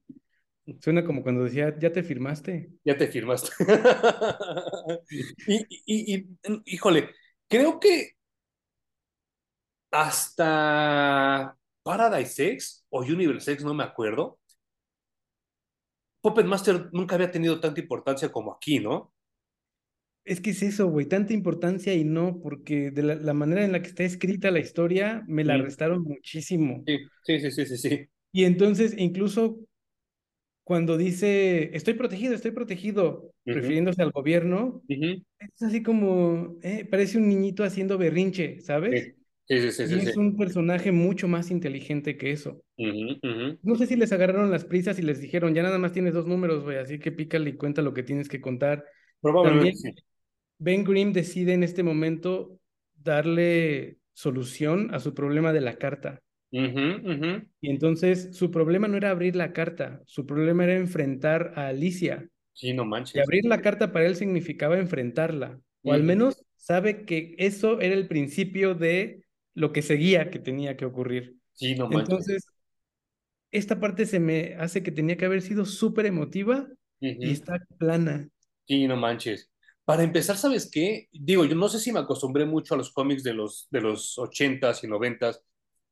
[0.81, 2.71] Suena como cuando decía, ya te firmaste.
[2.85, 3.51] Ya te firmaste.
[5.47, 6.27] y, y,
[6.65, 7.11] híjole,
[7.49, 8.13] creo que
[9.91, 14.41] hasta Paradise X o Universe X, no me acuerdo,
[16.27, 19.15] Puppet Master nunca había tenido tanta importancia como aquí, ¿no?
[20.25, 23.81] Es que es eso, güey, tanta importancia y no, porque de la, manera en la
[23.81, 26.83] que está escrita la historia me la restaron muchísimo.
[26.85, 26.99] Sí,
[27.39, 28.09] sí, sí, sí, sí.
[28.33, 29.61] Y entonces, incluso
[30.65, 37.29] cuando dice, estoy protegido, estoy protegido, refiriéndose al gobierno, es así como, eh, parece un
[37.29, 39.15] niñito haciendo berrinche, ¿sabes?
[39.47, 39.95] Sí, sí, sí.
[39.95, 42.65] y es un personaje mucho más inteligente que eso.
[42.79, 46.27] No sé si les agarraron las prisas y les dijeron, ya nada más tienes dos
[46.27, 48.85] números, güey, así que pícale y cuenta lo que tienes que contar.
[49.21, 49.95] Probablemente También,
[50.59, 52.59] Ben Grimm decide en este momento
[52.95, 56.21] darle solución a su problema de la carta.
[56.51, 62.29] Y entonces su problema no era abrir la carta, su problema era enfrentar a Alicia.
[62.53, 63.17] Sí, no manches.
[63.17, 67.95] Y abrir la carta para él significaba enfrentarla, o al menos sabe que eso era
[67.95, 69.25] el principio de
[69.55, 71.37] lo que seguía que tenía que ocurrir.
[71.53, 72.09] Sí, no manches.
[72.09, 72.47] Entonces,
[73.51, 76.67] esta parte se me hace que tenía que haber sido súper emotiva
[77.01, 78.29] y está plana.
[78.67, 79.51] Sí, no manches.
[79.85, 81.09] Para empezar, ¿sabes qué?
[81.13, 84.19] Digo, yo no sé si me acostumbré mucho a los cómics de los, de los
[84.19, 85.41] 80s y 90s,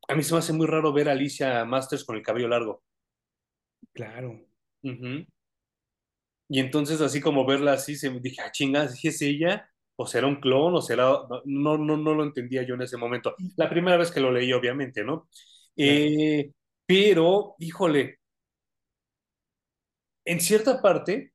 [0.09, 2.83] a mí se me hace muy raro ver a Alicia Masters con el cabello largo.
[3.93, 4.45] Claro.
[4.83, 9.71] Y entonces así como verla así, se me dije, ah, chingas, ¿es ella?
[9.97, 10.75] ¿O será un clon?
[10.75, 11.13] ¿O será...?
[11.45, 13.35] No, no, no lo entendía yo en ese momento.
[13.57, 15.29] La primera vez que lo leí, obviamente, ¿no?
[15.77, 16.51] Eh,
[16.87, 18.19] pero, híjole,
[20.25, 21.33] en cierta parte,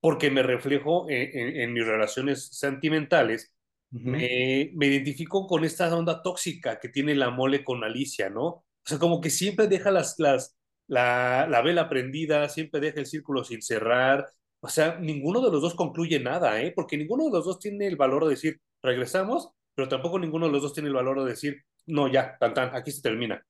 [0.00, 3.52] porque me reflejo en mis relaciones sentimentales,
[3.90, 8.46] me, me, identifico con esta onda tóxica que tiene la mole con Alicia, ¿no?
[8.46, 10.56] O sea, como que siempre deja las, las,
[10.86, 14.32] la, la vela prendida, siempre deja el círculo sin cerrar.
[14.60, 16.72] O sea, ninguno de los dos concluye nada, ¿eh?
[16.74, 20.52] Porque ninguno de los dos tiene el valor de decir, regresamos, pero tampoco ninguno de
[20.52, 23.44] los dos tiene el valor de decir, no, ya, tan, tan, aquí se termina.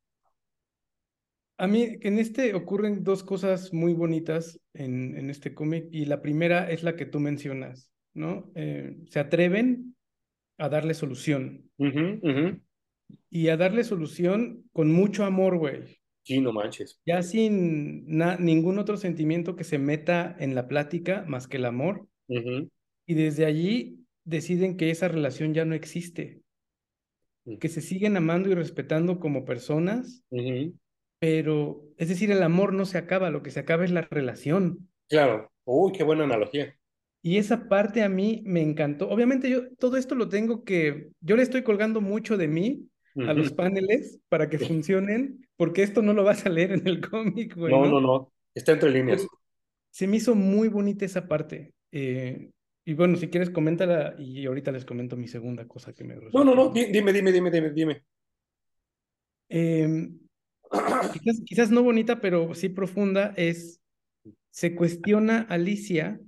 [1.60, 6.22] A mí en este ocurren dos cosas muy bonitas en, en este cómic y la
[6.22, 8.50] primera es la que tú mencionas, ¿no?
[8.54, 9.94] Eh, se atreven
[10.56, 11.70] a darle solución.
[13.28, 15.98] Y a darle solución con mucho amor, güey.
[16.22, 16.98] Sí, no manches.
[17.04, 22.08] Ya sin ningún otro sentimiento que se meta en la plática más que el amor.
[23.06, 26.40] Y desde allí deciden que esa relación ya no existe.
[27.58, 30.24] Que se siguen amando y respetando como personas.
[31.20, 34.88] Pero, es decir, el amor no se acaba, lo que se acaba es la relación.
[35.08, 35.52] Claro.
[35.64, 36.74] Uy, qué buena analogía.
[37.22, 39.08] Y esa parte a mí me encantó.
[39.10, 43.34] Obviamente yo todo esto lo tengo que, yo le estoy colgando mucho de mí a
[43.34, 47.56] los paneles para que funcionen, porque esto no lo vas a leer en el cómic,
[47.56, 49.26] No, no, no, está entre líneas.
[49.90, 51.74] Se me hizo muy bonita esa parte.
[51.92, 52.50] Eh,
[52.86, 56.44] Y bueno, si quieres, coméntala y ahorita les comento mi segunda cosa que me No,
[56.44, 58.04] no, no, dime, dime, dime, dime, dime.
[59.48, 60.18] Em,
[61.12, 63.80] quizás, quizás no bonita, pero sí profunda, es,
[64.50, 66.20] se cuestiona Alicia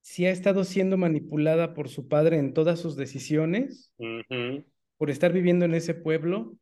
[0.00, 3.92] si ha estado siendo manipulada por su padre en todas sus decisiones,
[4.96, 6.56] por estar viviendo en ese pueblo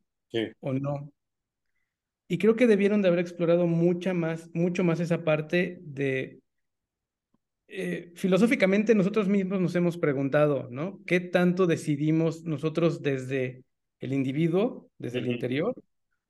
[0.59, 1.11] o no.
[2.27, 6.39] Y creo que debieron de haber explorado mucha más, mucho más esa parte de...
[7.71, 11.01] Eh, filosóficamente nosotros mismos nos hemos preguntado, ¿no?
[11.05, 13.63] ¿Qué tanto decidimos nosotros desde
[13.99, 15.73] el individuo, desde el interior?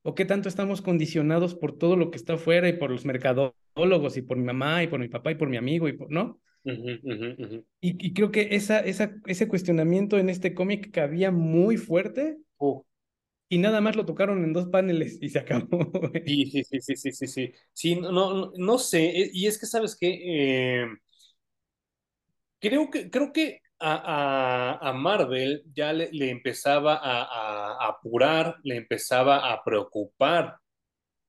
[0.02, 4.18] ¿O qué tanto estamos condicionados por todo lo que está afuera y por los mercadólogos
[4.18, 6.40] y por mi mamá y por mi papá y por mi amigo y por, ¿no?
[7.82, 12.38] Y, creo que esa, esa, ese cuestionamiento en este cómic cabía muy fuerte
[13.50, 15.68] y nada más lo tocaron en dos paneles y se acabó.
[16.26, 17.54] Sí, sí, sí, sí, sí, sí, sí.
[17.74, 20.88] Sí, no, no, no sé, eh, y es que sabes que
[22.60, 28.58] creo que, creo que a, a, a Marvel ya le, le empezaba a, a, apurar,
[28.64, 30.58] le empezaba a preocupar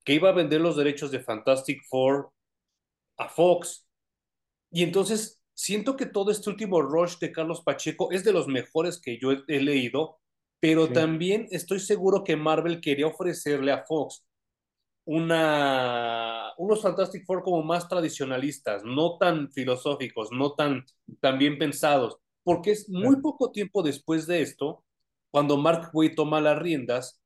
[0.05, 2.33] que iba a vender los derechos de Fantastic Four
[3.19, 3.87] a Fox.
[4.71, 9.01] Y entonces siento que todo este último rush de Carlos Pacheco es de los mejores
[9.01, 10.19] que yo he, leído,
[10.59, 14.25] pero también estoy seguro que Marvel quería ofrecerle a Fox
[15.05, 20.85] una, unos Fantastic Four como más tradicionalistas, no tan filosóficos, no tan,
[21.21, 22.19] tan bien pensados,
[22.51, 24.83] porque es muy poco tiempo después de esto,
[25.31, 27.23] cuando Mark Waid toma las riendas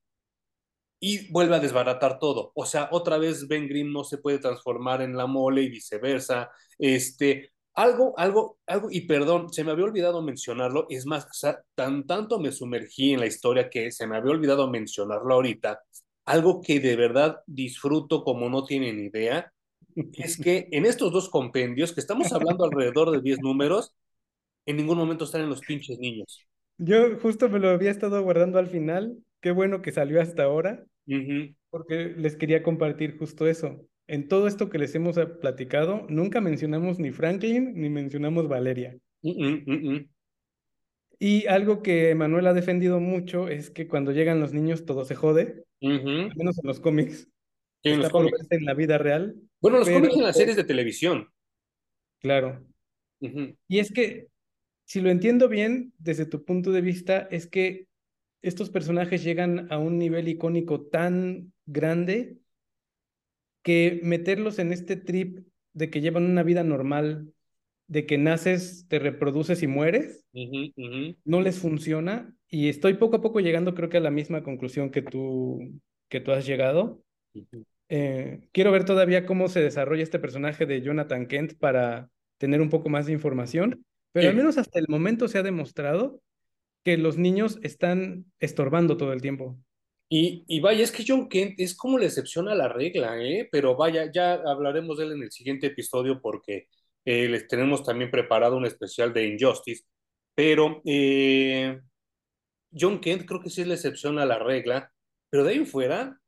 [1.00, 2.52] y vuelve a desbaratar todo.
[2.54, 6.50] O sea, otra vez Ben Grimm no se puede transformar en la mole y viceversa.
[6.78, 11.62] Este, algo, algo, algo, y perdón, se me había olvidado mencionarlo, es más, o sea,
[11.74, 15.80] tan tanto me sumergí en la historia que se me había olvidado mencionarlo ahorita.
[16.26, 19.50] Algo que de verdad disfruto como no tienen idea,
[20.18, 23.94] es que en estos dos compendios, que estamos hablando alrededor de 10 números,
[24.66, 26.46] en ningún momento están en los pinches niños.
[26.78, 29.16] Yo justo me lo había estado guardando al final.
[29.40, 30.84] Qué bueno que salió hasta ahora
[31.70, 33.86] porque les quería compartir justo eso.
[34.06, 38.96] En todo esto que les hemos platicado, nunca mencionamos ni Franklin ni mencionamos Valeria.
[41.18, 45.14] y algo que Manuel ha defendido mucho es que cuando llegan los niños todo se
[45.14, 47.28] jode, al menos en los cómics.
[47.82, 48.46] en los cómics.
[48.50, 49.34] en la vida real.
[49.60, 51.28] Bueno, los cómics en las series de televisión.
[52.20, 52.64] Claro.
[53.20, 54.28] Y es que,
[54.84, 57.86] si lo entiendo bien, desde tu punto de vista, es que
[58.42, 62.36] estos personajes llegan a un nivel icónico tan grande
[63.62, 67.32] que meterlos en este trip de que llevan una vida normal,
[67.86, 70.26] de que naces, te reproduces y mueres,
[71.24, 72.34] no les funciona.
[72.48, 76.20] Y estoy poco a poco llegando, creo que a la misma conclusión que tú, que
[76.20, 77.02] tú has llegado.
[77.88, 82.68] Eh, quiero ver todavía cómo se desarrolla este personaje de Jonathan Kent para tener un
[82.68, 86.22] poco más de información, pero al menos hasta el momento se ha demostrado
[86.84, 89.58] que los niños están estorbando todo el tiempo.
[90.08, 93.48] Y, y, vaya, es que John Kent es como la excepción a la regla, ¿eh?
[93.50, 96.68] Pero vaya, ya hablaremos de él en el siguiente episodio porque
[97.04, 99.82] eh, les tenemos también preparado un especial de Injustice.
[100.32, 101.80] Pero eh,
[102.72, 104.92] John Kent creo que sí es la excepción a la regla,
[105.28, 106.20] pero de ahí en fuera,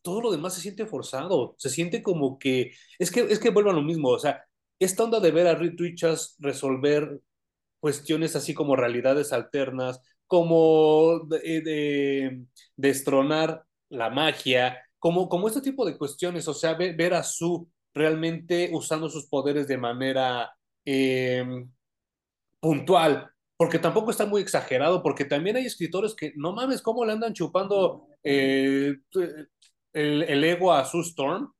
[0.00, 3.76] todo lo demás se siente forzado, se siente como que, es que, es que vuelvan
[3.76, 4.46] lo mismo, o sea,
[4.78, 7.20] esta onda de ver a Reed Richards resolver
[7.80, 12.44] cuestiones así como realidades alternas, como de,
[12.76, 18.70] destronar la magia, como, como este tipo de cuestiones, o sea, ver, a Su realmente
[18.72, 20.50] usando sus poderes de manera
[20.84, 21.70] em,
[22.60, 27.12] puntual, porque tampoco está muy exagerado, porque también hay escritores que, no mames, ¿cómo le
[27.12, 28.96] andan chupando eh,
[29.92, 31.52] el, ego a Sue Storm?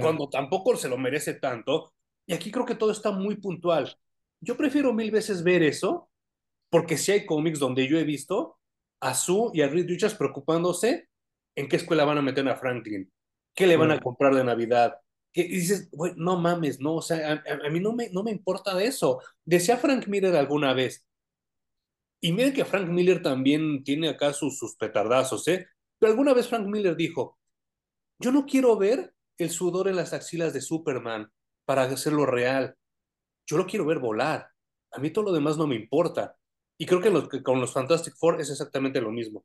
[0.00, 1.92] Cuando tampoco se lo merece tanto.
[2.26, 3.96] Y aquí creo que todo está muy puntual.
[4.40, 6.10] Yo prefiero mil veces ver eso,
[6.70, 8.58] porque si hay cómics donde yo he visto
[9.00, 11.08] a Sue y a Reed Richards preocupándose
[11.56, 13.10] en qué escuela van a meter a Franklin,
[13.54, 14.96] qué le van a comprar de Navidad.
[15.32, 18.86] Que, dices, no mames, no, o sea, a, mí no me, no me importa de
[18.86, 19.20] eso.
[19.44, 21.06] Decía Frank Miller alguna vez,
[22.20, 25.66] y miren que Frank Miller también tiene acá sus, sus petardazos, ¿eh?
[25.98, 27.38] Pero alguna vez Frank Miller dijo,
[28.18, 31.30] yo no quiero ver el sudor en las axilas de Superman
[31.70, 32.74] para hacerlo real
[33.46, 34.48] yo lo quiero ver volar.
[34.90, 36.36] A mí todo lo demás no me importa.
[36.76, 39.44] Y creo que, con los Fantastic Four es exactamente lo mismo.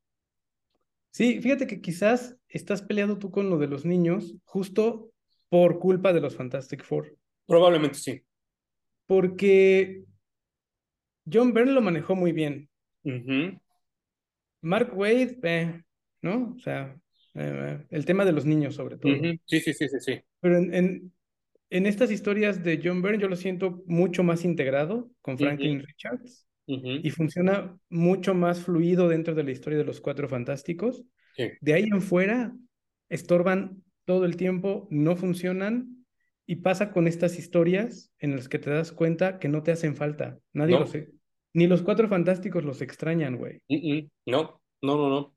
[1.12, 5.12] Sí, fíjate que quizás estás peleando tú con lo de los niños justo
[5.50, 7.16] por culpa de los Fantastic Four.
[7.46, 8.20] Probablemente sí.
[9.06, 10.04] Porque
[11.32, 12.68] John Byrne lo manejó muy bien.
[14.62, 15.84] Mark Wade, eh,
[16.24, 16.56] ¿no?
[16.58, 17.00] O sea,
[17.36, 19.14] eh, el tema de los niños sobre todo.
[19.46, 20.22] Sí, sí, sí, sí, sí.
[20.40, 21.15] Pero en, en
[21.86, 27.10] estas historias de John Byrne yo lo siento mucho más integrado con Franklin Richards y
[27.12, 31.04] funciona mucho más fluido dentro de la historia de los Cuatro Fantásticos.
[31.62, 32.56] De ahí en fuera,
[33.10, 36.06] estorban todo el tiempo, no funcionan
[36.48, 39.96] y pasa con estas historias en las que te das cuenta que no te hacen
[39.96, 40.40] falta.
[40.54, 41.10] Nadie lo sé.
[41.54, 43.62] Ni los Cuatro Fantásticos los extrañan, güey.
[44.26, 45.36] No, no, no, no.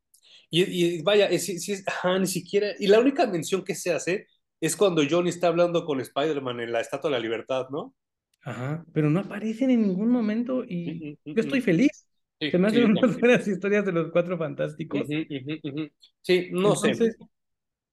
[0.50, 1.82] Y, vaya, si, si
[2.18, 4.26] ni siquiera, y la única mención que se hace
[4.60, 7.94] es cuando Johnny está hablando con Spider-Man en la Estatua de la Libertad, ¿no?
[8.42, 12.06] Ajá, pero no aparecen en ningún momento y yo estoy feliz.
[12.40, 15.06] Se me hacen unas buenas historias de los cuatro fantásticos.
[16.22, 17.16] Sí, no sé.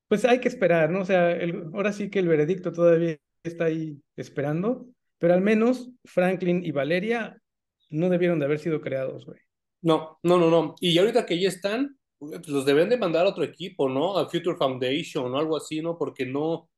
[0.08, 1.02] Pues hay que esperar, ¿no?
[1.02, 1.36] O sea,
[1.74, 4.88] ahora sí que el veredicto todavía está ahí esperando,
[5.18, 7.42] pero al menos Franklin y Valeria
[7.90, 9.40] no debieron de haber sido creados, güey.
[9.82, 10.76] No, no, no, no.
[10.80, 11.98] Y ahorita que ya están,
[12.30, 14.18] pues los deben de mandar a otro equipo, ¿no?
[14.18, 15.98] A Future Foundation o algo así, ¿no?
[15.98, 16.70] Porque no,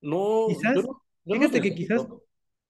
[0.00, 0.46] no.
[0.48, 0.84] Quizás,
[1.24, 2.06] fíjate que quizás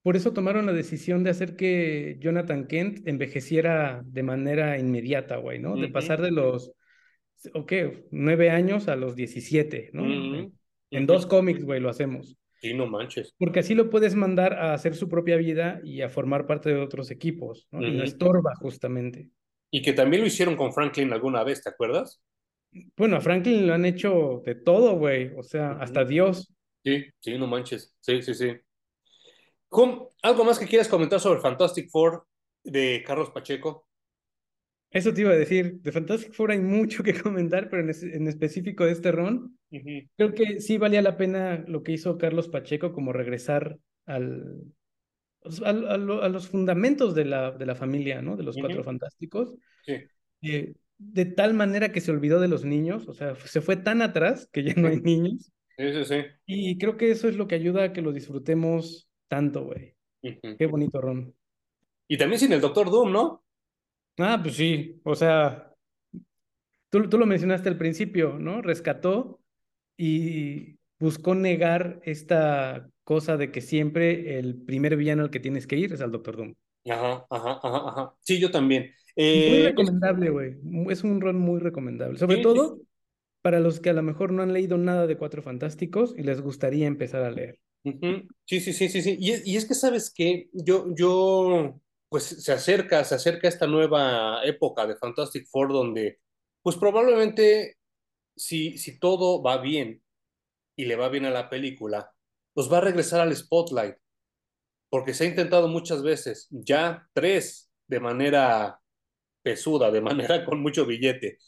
[0.02, 5.58] por eso tomaron la decisión de hacer que Jonathan Kent envejeciera de manera inmediata, güey,
[5.58, 5.76] ¿no?
[5.76, 6.72] De pasar de los,
[7.54, 7.72] ok,
[8.10, 10.50] nueve años a los diecisiete, ¿no?
[10.90, 12.36] En dos cómics, güey, lo hacemos.
[12.60, 13.34] Sí, no manches.
[13.38, 16.80] Porque así lo puedes mandar a hacer su propia vida y a formar parte de
[16.80, 17.82] otros equipos, ¿no?
[17.82, 19.30] Y no estorba, justamente.
[19.74, 22.22] Y que también lo hicieron con Franklin alguna vez, ¿te acuerdas?
[22.96, 25.32] Bueno, a Franklin lo han hecho de todo, güey.
[25.36, 26.54] O sea, hasta Dios.
[26.84, 27.92] Sí, sí, no manches.
[27.98, 28.52] Sí, sí, sí.
[30.22, 32.24] ¿Algo más que quieras comentar sobre Fantastic Four
[32.62, 33.88] de Carlos Pacheco?
[34.92, 35.80] Eso te iba a decir.
[35.80, 39.58] De Fantastic Four hay mucho que comentar, pero en, específico de este ron,
[40.16, 44.62] creo que sí valía la pena lo que hizo Carlos Pacheco, como regresar al,
[45.64, 48.36] a, los fundamentos de la, de la familia, ¿no?
[48.36, 49.54] De los cuatro fantásticos.
[49.84, 49.96] Sí.
[50.42, 54.02] Eh, de tal manera que se olvidó de los niños, o sea, se fue tan
[54.02, 55.52] atrás que ya no hay niños.
[55.76, 56.16] Sí, sí, sí.
[56.46, 59.94] Y creo que eso es lo que ayuda a que lo disfrutemos tanto, güey.
[60.22, 61.34] Qué bonito ron.
[62.08, 63.44] Y también sin el Doctor Doom, ¿no?
[64.18, 65.74] Ah, pues sí, o sea,
[66.88, 68.62] tú, tú lo mencionaste al principio, ¿no?
[68.62, 69.40] Rescató
[69.96, 75.76] y buscó negar esta cosa de que siempre el primer villano al que tienes que
[75.76, 76.54] ir es al Doctor Doom.
[76.86, 78.14] Ajá, ajá, ajá, ajá.
[78.20, 78.92] Sí, yo también.
[79.16, 80.56] muy eh, recomendable, güey.
[80.90, 82.18] Es un rol muy recomendable.
[82.18, 82.80] Sobre todo
[83.42, 86.40] para los que a lo mejor no han leído nada de Cuatro Fantásticos y les
[86.40, 87.60] gustaría empezar a leer.
[88.46, 89.16] Sí, sí, sí, sí, sí.
[89.20, 91.78] Y, y, es que, ¿sabes que Yo, yo,
[92.08, 96.20] pues se acerca, se acerca esta nueva época de Fantastic Four donde,
[96.62, 97.76] pues probablemente,
[98.34, 100.02] si, si todo va bien
[100.74, 102.13] y le va bien a la película,
[102.54, 103.96] pues va a regresar al spotlight,
[104.88, 108.80] porque se ha intentado muchas veces, ya tres de manera
[109.42, 111.38] pesuda, de manera con mucho billete,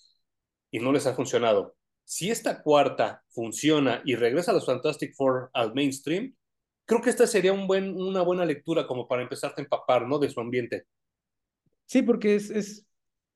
[0.71, 1.77] y no les ha funcionado.
[2.05, 6.37] Si esta cuarta funciona y regresa a los Fantastic Four al mainstream,
[6.85, 10.19] creo que esta sería un buen, una buena lectura como para empezarte a empapar, ¿no?
[10.19, 10.87] De su ambiente.
[11.87, 12.87] Sí, porque es, es,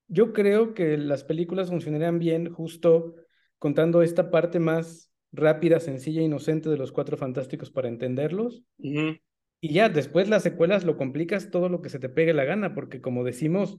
[0.09, 3.15] yo creo que las películas funcionarían bien justo
[3.59, 8.63] contando esta parte más rápida, sencilla, inocente de los cuatro fantásticos para entenderlos.
[8.79, 12.75] Y ya, después las secuelas lo complicas todo lo que se te pegue la gana,
[12.75, 13.79] porque como decimos,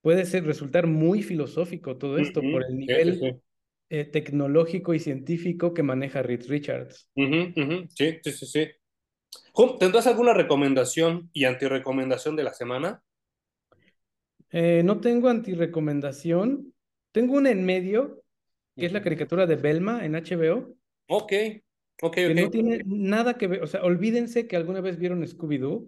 [0.00, 3.40] puede ser, resultar muy filosófico todo esto por el nivel
[3.88, 7.08] eh, tecnológico y científico que maneja Reed Richards.
[7.14, 8.68] Sí, sí, sí, sí.
[9.78, 13.02] ¿Tendrás alguna recomendación y antirecomendación de la semana?
[14.50, 16.74] Eh, no tengo antirecomendación.
[17.12, 18.22] Tengo una en medio,
[18.76, 20.74] que es la caricatura de Belma en HBO.
[21.08, 21.32] Ok,
[22.02, 25.86] ok, que no tiene nada que ver, o sea, olvídense que alguna vez vieron Scooby-Doo.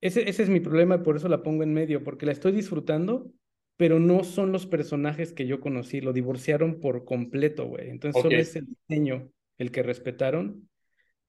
[0.00, 2.52] ese, ese es mi problema y por eso la pongo en medio, porque la estoy
[2.52, 3.30] disfrutando,
[3.76, 7.90] pero no son los personajes que yo conocí, lo divorciaron por completo, güey.
[7.90, 10.68] Entonces solo es el diseño el que respetaron,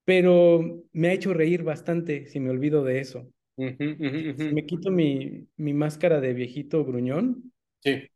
[0.06, 3.28] pero me ha hecho reír bastante si me olvido de eso.
[3.58, 8.08] Si me quito mi, mi máscara de viejito gruñón, sí.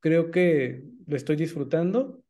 [0.00, 2.22] creo que lo estoy disfrutando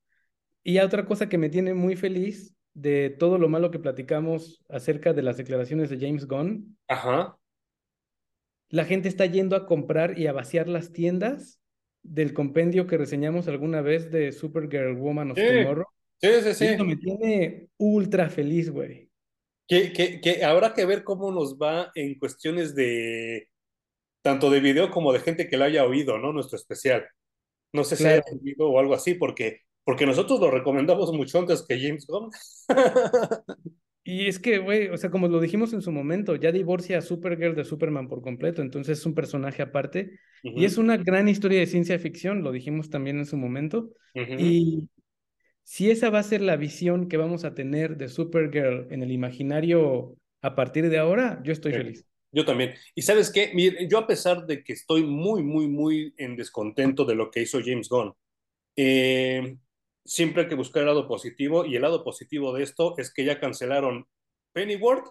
[0.67, 5.13] y otra cosa que me tiene muy feliz de todo lo malo que platicamos acerca
[5.13, 6.77] de las declaraciones de James Gunn.
[6.89, 7.39] Ajá.
[8.71, 11.61] La gente está yendo a comprar y a vaciar las tiendas
[12.03, 15.87] del compendio que reseñamos alguna vez de Supergirl Woman of Tomorrow.
[16.21, 16.65] Sí, sí, sí.
[16.67, 19.09] Esto me tiene ultra feliz, güey.
[19.69, 23.51] Que, que, que habrá que ver cómo nos va en cuestiones de
[24.21, 26.33] tanto de video como de gente que lo haya oído, ¿no?
[26.33, 27.07] Nuestro especial.
[27.73, 31.63] No sé si haya oído o algo así, porque porque nosotros lo recomendamos mucho antes
[31.63, 32.29] que James Gunn.
[34.05, 37.03] y es que, güey, o sea, como lo dijimos en su momento, ya divorcia a
[37.03, 40.19] Supergirl de Superman por completo, entonces es un personaje aparte.
[40.43, 43.91] Y es una gran historia de ciencia ficción, lo dijimos también en su momento.
[44.13, 44.89] Y
[45.63, 49.13] si esa va a ser la visión que vamos a tener de Supergirl en el
[49.13, 51.79] imaginario a partir de ahora, yo estoy Sí.
[51.79, 52.07] feliz.
[52.33, 52.75] Yo también.
[52.97, 57.05] Y sabes qué, Mire, yo a pesar de que estoy muy, muy, muy en descontento
[57.05, 58.13] de lo que hizo James Gunn,
[58.75, 59.57] eh,
[60.07, 63.25] siempre hay que buscar el lado positivo y el lado positivo de esto es que
[63.25, 64.07] ya cancelaron
[64.53, 65.07] Pennyworth,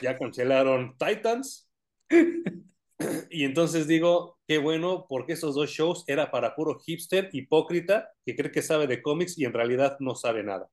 [0.00, 1.70] ya cancelaron Titans
[3.30, 8.36] y entonces digo, qué bueno, porque esos dos shows era para puro hipster hipócrita que
[8.36, 10.68] cree que sabe de cómics y en realidad no sabe nada.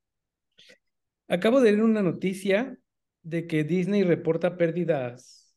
[1.28, 2.76] Acabo de leer una noticia
[3.22, 5.54] de que Disney reporta pérdidas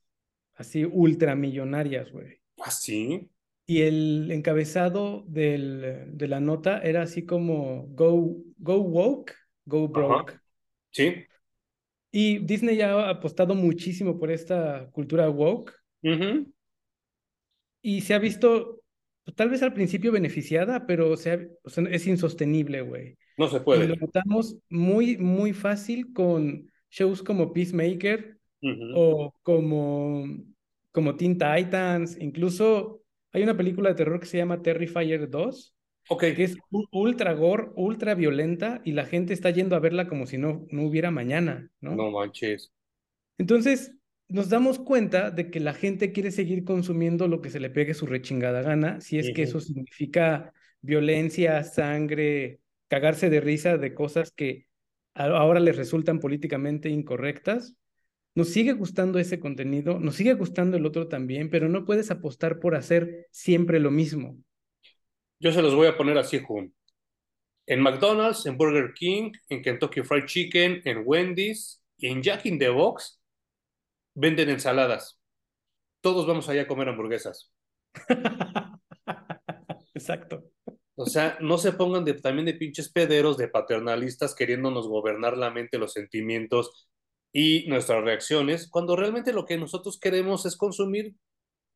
[0.56, 2.42] así ultramillonarias, güey.
[2.60, 3.30] ¿Ah, sí?
[3.66, 9.34] Y el encabezado del, de la nota era así como Go, go woke,
[9.66, 10.32] go broke.
[10.32, 10.41] Ajá.
[10.91, 11.26] Sí.
[12.12, 16.51] Y Disney ya ha apostado muchísimo por esta cultura woke Ujú.
[17.82, 18.82] y se ha visto,
[19.24, 23.18] pues, tal vez al principio beneficiada, pero se ha- o sea, es insostenible, güey.
[23.38, 23.95] No se Y lo puede.
[23.97, 28.93] notamos muy, muy fácil con shows como Peacemaker Ujú.
[28.95, 30.26] o como,
[30.91, 32.18] como Teen Titans.
[32.20, 33.01] Incluso
[33.32, 35.76] hay una película de terror que se llama Terrifier 2,
[36.10, 36.20] Ok.
[36.36, 36.58] que es
[36.92, 40.84] ultra gore, ultra violenta, y la gente está yendo a verla como si no, no
[40.84, 41.96] hubiera mañana, ¿no?
[41.96, 42.74] No manches.
[43.38, 43.94] Entonces,
[44.28, 47.94] nos damos cuenta de que la gente quiere seguir consumiendo lo que se le pegue
[47.94, 54.32] su rechingada gana, si es que eso significa violencia, sangre, cagarse de risa de cosas
[54.32, 54.68] que
[55.14, 57.76] ahora les resultan políticamente incorrectas.
[58.34, 62.60] Nos sigue gustando ese contenido, nos sigue gustando el otro también, pero no puedes apostar
[62.60, 64.38] por hacer siempre lo mismo.
[65.40, 66.74] Yo se los voy a poner así, Jun.
[67.66, 72.58] En McDonald's, en Burger King, en Kentucky Fried Chicken, en Wendy's y en Jack in
[72.58, 73.22] the Box
[74.14, 75.20] venden ensaladas.
[76.02, 77.52] Todos vamos allá a comer hamburguesas.
[79.94, 80.44] Exacto.
[80.96, 85.50] O sea, no se pongan de, también de pinches pederos, de paternalistas queriéndonos gobernar la
[85.50, 86.90] mente, los sentimientos
[87.34, 91.16] y nuestras reacciones, cuando realmente lo que nosotros queremos es consumir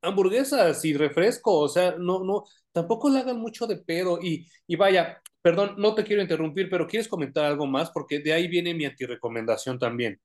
[0.02, 4.76] hamburguesas y refresco, o sea, no, no, tampoco le hagan mucho de pedo y, y
[4.76, 7.90] vaya, perdón, no te quiero interrumpir, pero ¿quieres comentar algo más?
[7.90, 10.20] Porque de ahí viene mi antirecomendación también.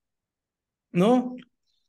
[0.91, 1.35] No,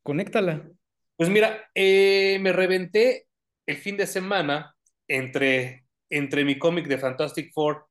[0.03, 0.71] conéctala.
[1.17, 3.27] Pues mira, eh, me reventé
[3.67, 4.77] el fin de semana
[5.09, 7.87] entre, entre mi cómic de Fantastic Four,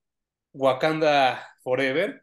[0.54, 2.21] Wakanda Forever.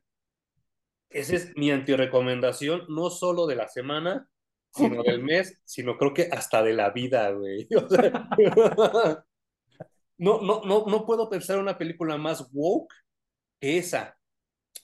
[1.11, 4.29] Esa es mi antirecomendación, no solo de la semana,
[4.73, 7.67] sino del mes, sino creo que hasta de la vida, güey.
[7.77, 8.29] O sea,
[10.19, 12.93] no, no, no, no puedo pensar una película más woke
[13.61, 14.17] que esa.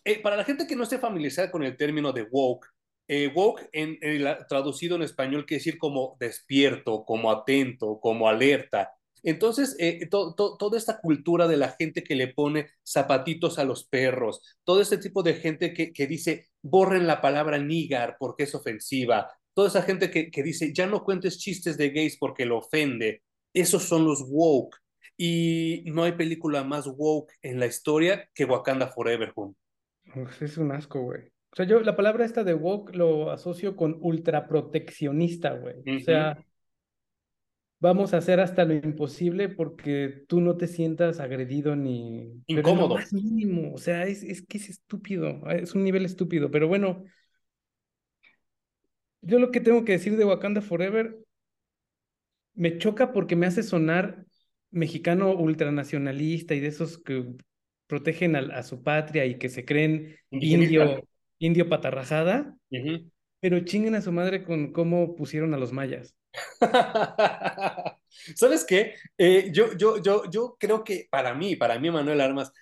[0.04, 2.66] Eh, para la gente que no esté familiarizada con el término de woke,
[3.08, 8.28] eh, woke en, en la, traducido en español quiere decir como despierto, como atento, como
[8.28, 8.92] alerta.
[9.24, 13.64] Entonces, eh, to, to, toda esta cultura de la gente que le pone zapatitos a
[13.64, 18.44] los perros, todo este tipo de gente que, que dice, borren la palabra nígar porque
[18.44, 22.44] es ofensiva, toda esa gente que, que dice, ya no cuentes chistes de gays porque
[22.44, 23.22] lo ofende,
[23.54, 24.76] esos son los woke.
[25.16, 29.32] Y no hay película más woke en la historia que Wakanda Forever,
[30.40, 31.20] Es un asco, güey.
[31.52, 35.96] O sea, yo la palabra esta de woke lo asocio con ultraproteccionista, güey.
[35.96, 36.44] O sea,
[37.84, 42.42] vamos a hacer hasta lo imposible porque tú no te sientas agredido ni...
[42.46, 42.94] Incómodo.
[42.94, 43.74] más mínimo.
[43.74, 45.46] O sea, es, es que es estúpido.
[45.50, 46.50] Es un nivel estúpido.
[46.50, 47.04] Pero bueno,
[49.20, 51.16] yo lo que tengo que decir de Wakanda Forever
[52.54, 54.24] me choca porque me hace sonar
[54.70, 57.34] mexicano ultranacionalista y de esos que
[57.86, 60.84] protegen a, a su patria y que se creen Indigenista.
[60.84, 61.08] indio,
[61.38, 63.10] indio patarrajada, Ujú.
[63.40, 66.14] pero chinguen a su madre con cómo pusieron a los mayas.
[68.36, 68.94] ¿Sabes qué?
[69.18, 72.52] Eh, yo, yo, yo, yo creo que para mí, para mí, Manuel Armas,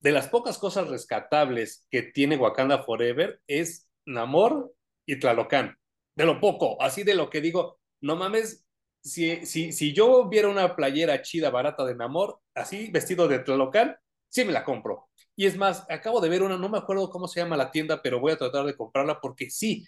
[0.00, 4.72] de las pocas cosas rescatables que tiene Wakanda Forever es Namor
[5.06, 5.76] y Tlalocan.
[6.14, 8.64] De lo poco, así de lo que digo, no mames,
[9.02, 13.96] si, si, si yo viera una playera chida, barata de Namor, así vestido de Tlalocan,
[14.28, 15.08] sí me la compro.
[15.36, 18.00] Y es más, acabo de ver una, no me acuerdo cómo se llama la tienda,
[18.02, 19.86] pero voy a tratar de comprarla porque sí,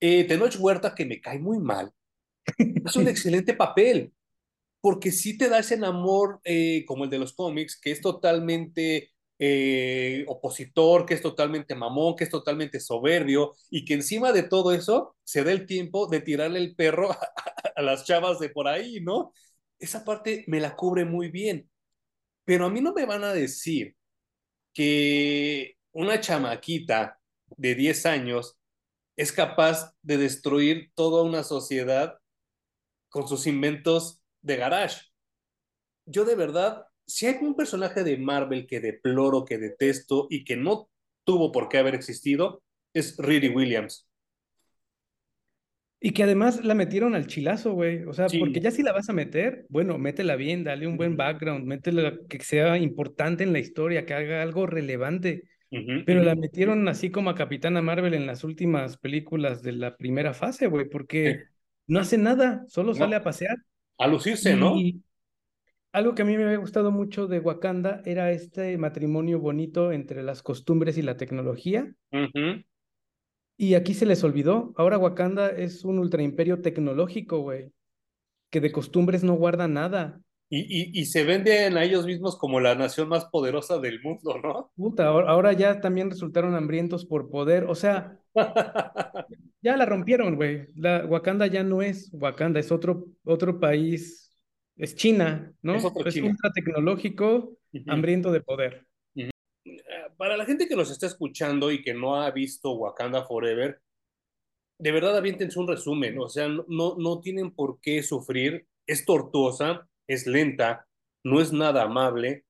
[0.00, 1.92] eh, Tenoch Huerta, que me cae muy mal,
[2.84, 4.12] es un excelente papel,
[4.80, 9.12] porque sí te da ese amor eh, como el de los cómics, que es totalmente
[9.38, 14.72] eh, opositor, que es totalmente mamón, que es totalmente soberbio, y que encima de todo
[14.72, 17.18] eso se da el tiempo de tirarle el perro a,
[17.76, 19.32] a las chavas de por ahí, ¿no?
[19.78, 21.70] Esa parte me la cubre muy bien,
[22.44, 23.96] pero a mí no me van a decir
[24.74, 27.20] que una chamaquita
[27.56, 28.58] de 10 años
[29.16, 32.19] es capaz de destruir toda una sociedad
[33.10, 35.02] con sus inventos de garage.
[36.06, 40.56] Yo de verdad, si hay un personaje de Marvel que deploro, que detesto y que
[40.56, 40.88] no
[41.24, 42.62] tuvo por qué haber existido,
[42.94, 44.08] es Riri Williams.
[46.02, 48.04] Y que además la metieron al chilazo, güey.
[48.04, 51.18] O sea, porque ya si la vas a meter, bueno, métela bien, dale un buen
[51.18, 55.44] background, métela que sea importante en la historia, que haga algo relevante.
[56.06, 60.32] Pero la metieron así como a Capitana Marvel en las últimas películas de la primera
[60.34, 61.44] fase, güey, porque
[61.90, 63.56] no hace nada, solo sale a pasear.
[63.98, 64.76] A lucirse, ¿no?
[65.92, 70.22] Algo que a mí me había gustado mucho de Wakanda era este matrimonio bonito entre
[70.22, 71.92] las costumbres y la tecnología.
[73.56, 74.72] Y aquí se les olvidó.
[74.76, 77.72] Ahora Wakanda es un ultraimperio tecnológico, güey.
[78.50, 80.20] Que de costumbres no guarda nada.
[80.52, 84.72] Y, y, se venden a ellos mismos como la nación más poderosa del mundo, ¿no?
[84.74, 87.66] Puta, ahora, ya también resultaron hambrientos por poder.
[87.66, 88.18] O sea,
[89.62, 90.66] ya la rompieron, güey.
[90.74, 94.36] La Wakanda ya no es Wakanda, es otro, otro país.
[94.76, 95.76] Es China, ¿no?
[95.76, 98.86] Es, otro es ultra tecnológico, hambriento de poder
[100.20, 103.80] para la gente que nos está escuchando y que no ha visto Wakanda Forever,
[104.78, 109.88] de verdad aviéntense un resumen, o sea, no, no tienen por qué sufrir, es tortuosa,
[110.12, 110.86] es lenta,
[111.24, 112.44] no es nada amable,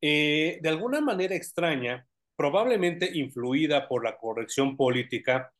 [0.00, 5.52] eh, de alguna manera extraña, probablemente influida por la corrección política,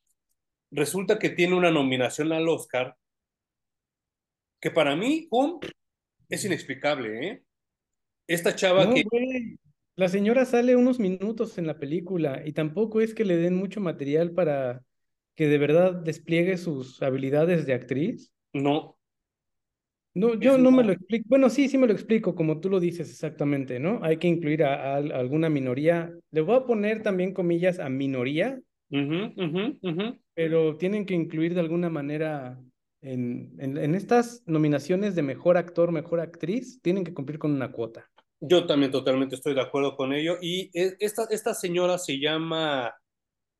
[0.71, 2.97] resulta que tiene una nominación al Oscar
[4.61, 5.29] que para mí,
[6.29, 7.43] es inexplicable, ¿eh?
[8.27, 9.05] Esta chava que...
[9.95, 13.81] La señora sale unos minutos en la película y tampoco es que le den mucho
[13.81, 14.83] material para
[15.37, 18.33] que de verdad despliegue sus habilidades de actriz.
[18.53, 18.96] No.
[20.17, 21.27] No, yo no me lo explico.
[21.29, 24.01] Bueno, sí, sí me lo explico, como tú lo dices exactamente, ¿no?
[24.03, 26.11] Hay que incluir a, alguna minoría.
[26.31, 28.59] Le voy a poner también comillas a minoría,
[30.33, 32.59] pero tienen que incluir de alguna manera
[33.03, 38.11] en, en estas nominaciones de mejor actor, mejor actriz, tienen que cumplir con una cuota.
[38.41, 40.39] Yo también totalmente estoy de acuerdo con ello.
[40.41, 42.95] Y e, esta, esta señora se llama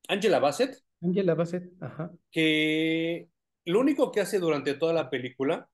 [0.07, 0.75] Angela Bassett.
[1.03, 2.11] Angela Bassett, ajá.
[2.31, 3.29] Que
[3.65, 5.69] lo único que hace durante toda la película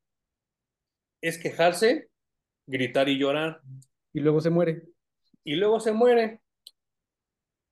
[1.23, 2.09] es quejarse,
[2.67, 3.61] gritar y llorar.
[4.11, 4.83] Y luego se muere.
[5.45, 6.41] Y luego se muere.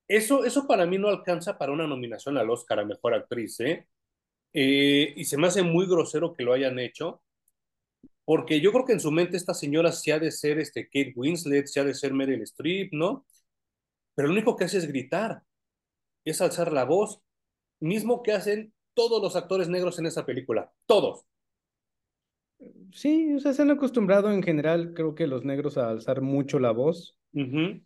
[0.08, 3.88] Eso, eso para mí no alcanza para una nominación al Oscar a Mejor Actriz, ¿eh?
[4.54, 7.22] Eh, y se me hace muy grosero que lo hayan hecho
[8.26, 11.14] porque yo creo que en su mente esta señora se ha de ser este Kate
[11.16, 13.26] Winslet, se ha de ser Meryl Streep, ¿no?
[14.16, 15.44] Pero lo único que hace es gritar,
[16.24, 17.22] es alzar la voz,
[17.80, 21.26] mismo que hacen todos los actores negros en esa película, todos.
[22.92, 26.60] Sí, o sea, se han acostumbrado en general, creo que los negros a alzar mucho
[26.60, 27.18] la voz.
[27.34, 27.82] Eh,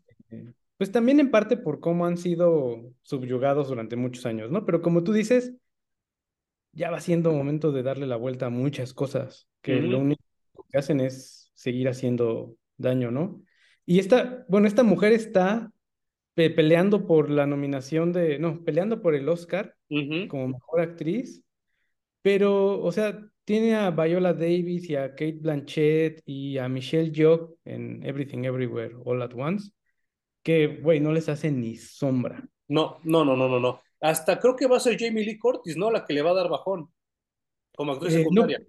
[0.78, 4.66] pues también en parte por cómo han sido subyugados durante muchos años, ¿no?
[4.66, 5.54] Pero como tú dices,
[6.74, 10.22] ya va siendo momento de darle la vuelta a muchas cosas, que lo único
[10.70, 13.42] que hacen es seguir haciendo daño, ¿no?
[13.86, 15.72] Y esta, bueno, esta mujer está
[16.34, 19.76] peleando por la nominación de, no, peleando por el Oscar
[20.28, 21.44] como mejor actriz,
[22.22, 27.58] pero, o sea, tiene a Viola Davis y a Kate Blanchett y a Michelle Yeoh
[27.64, 29.72] en Everything Everywhere All at Once,
[30.44, 32.44] que, güey, no les hace ni sombra.
[32.68, 33.82] No, no, no, no, no, no.
[34.02, 35.92] Hasta creo que va a ser Jamie Lee Curtis, ¿no?
[35.92, 36.90] La que le va a dar bajón
[37.76, 38.62] como actriz eh, secundaria.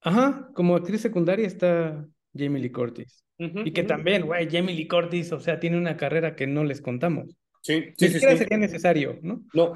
[0.00, 2.06] Ajá, como actriz secundaria está
[2.36, 3.24] Jamie Lee Curtis.
[3.38, 6.80] y que también, güey, Jamie Lee Curtis, o sea, tiene una carrera que no les
[6.80, 7.36] contamos.
[7.62, 9.42] Sí, sí, Ni siquiera sería necesario, ¿no?
[9.52, 9.74] No.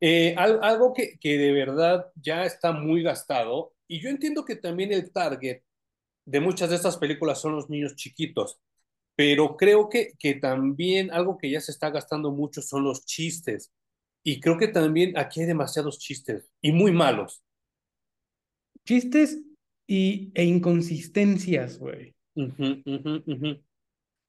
[0.00, 4.92] Eh, algo que, que de verdad ya está muy gastado, y yo entiendo que también
[4.92, 5.62] el target
[6.26, 8.60] de muchas de estas películas son los niños chiquitos,
[9.16, 13.72] pero creo que, que también algo que ya se está gastando mucho son los chistes.
[14.22, 17.42] Y creo que también aquí hay demasiados chistes y muy malos.
[18.84, 19.38] Chistes
[19.86, 22.14] y, e inconsistencias, güey.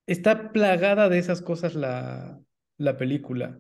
[0.07, 2.41] Está plagada de esas cosas la,
[2.77, 3.59] la película.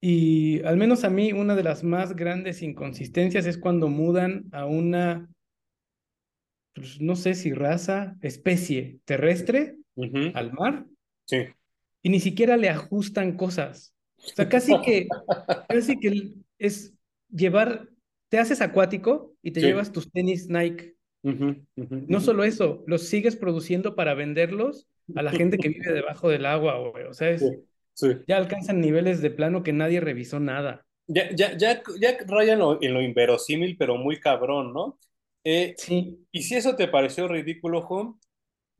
[0.00, 4.64] Y al menos a mí una de las más grandes inconsistencias es cuando mudan a
[4.64, 5.28] una,
[6.74, 9.76] pues, no sé si raza, especie terrestre
[10.34, 10.86] al mar.
[11.26, 11.46] Sí.
[12.02, 13.94] Y ni siquiera le ajustan cosas.
[14.16, 15.06] O sea, casi que,
[15.68, 16.94] casi que es
[17.30, 17.88] llevar,
[18.30, 23.94] te haces acuático y te llevas tus tenis Nike no solo eso, los sigues produciendo
[23.94, 27.04] para venderlos a la gente que vive debajo del agua, güey.
[27.04, 27.36] O sea,
[28.26, 30.86] ya alcanzan niveles de plano que nadie revisó nada.
[31.06, 34.98] Ya, ya, ya, ya rayan en lo inverosímil, pero muy cabrón, ¿no?
[35.44, 36.26] Eh, sí.
[36.30, 38.14] Y si eso te pareció ridículo, Home,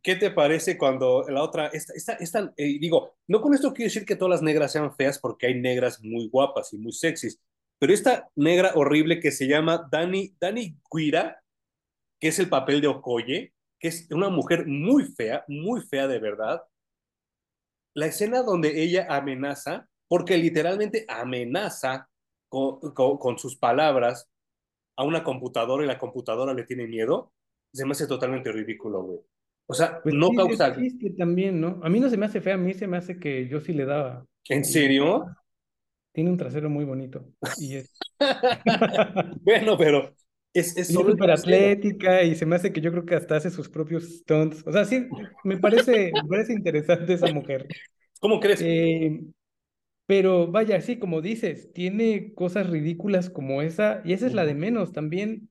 [0.03, 3.89] ¿qué te parece cuando la otra, esta, esta, esta eh, digo, no con esto quiero
[3.89, 7.41] decir que todas las negras sean feas, porque hay negras muy guapas y muy sexys,
[7.79, 11.43] pero esta negra horrible que se llama Dani, Dani Guira,
[12.21, 16.19] que es el papel de Okoye, que es una mujer muy fea, muy fea de
[16.19, 16.61] verdad.
[17.95, 22.09] La escena donde ella amenaza, porque literalmente amenaza
[22.49, 24.29] con, con, con sus palabras
[24.97, 27.33] a una computadora y la computadora le tiene miedo,
[27.73, 29.21] se me hace totalmente ridículo, güey.
[29.67, 30.75] O sea, Pues no sí, causa...
[31.19, 31.81] también, ¿no?
[31.83, 33.73] A mí no se me hace fea, a mí se me hace que yo sí
[33.73, 34.27] le daba.
[34.49, 35.35] ¿En serio?
[36.13, 37.25] tiene un trasero muy bonito.
[37.57, 37.91] Y es,
[39.43, 40.15] bueno, pero
[40.53, 43.51] es, es solo súper atlética y se me hace que yo creo que hasta hace
[43.51, 44.63] sus propios stunts.
[44.67, 45.07] O sea, sí,
[45.45, 47.67] me parece, me parece interesante esa mujer.
[48.21, 48.61] ¿Cómo crees?
[48.61, 49.21] Eh,
[50.07, 54.55] pero vaya, sí, como dices, tiene cosas ridículas como esa, y esa es la de
[54.55, 54.93] menos.
[54.93, 55.51] También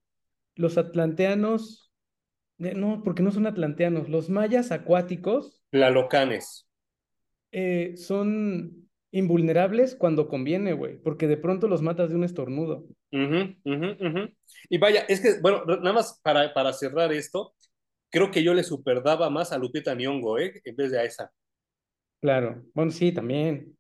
[0.56, 1.92] los atlanteanos,
[2.60, 6.68] eh, no, porque no son atlanteanos, los mayas acuáticos Tlalocanes.
[7.52, 12.86] eh, son invulnerables cuando conviene, güey, porque de pronto los matas de un estornudo.
[13.12, 14.30] Ujú, ujú, ujú.
[14.70, 17.56] Y vaya, es que, bueno, nada más para, para cerrar esto,
[18.12, 20.62] creo que yo le superdaba más a Lupita Nyong'o, ¿eh?
[20.66, 21.32] En vez de a esa.
[22.22, 23.78] Claro, bueno, sí, también.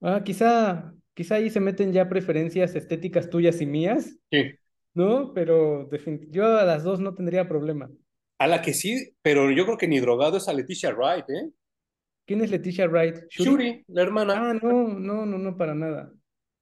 [0.00, 4.58] Ah, quizá, quizá ahí se meten ya preferencias estéticas tuyas y mías, Sí.
[4.94, 5.32] ¿no?
[5.34, 5.88] Pero
[6.30, 7.90] yo a las dos no tendría problema.
[8.38, 11.50] A la que sí, pero yo creo que ni drogado es a Leticia Wright, ¿eh?
[12.26, 13.16] ¿Quién es Leticia Wright?
[13.30, 13.50] ¿Shuri?
[13.50, 14.34] Shuri, la hermana.
[14.50, 16.12] Ah, no, no, no, no, para nada.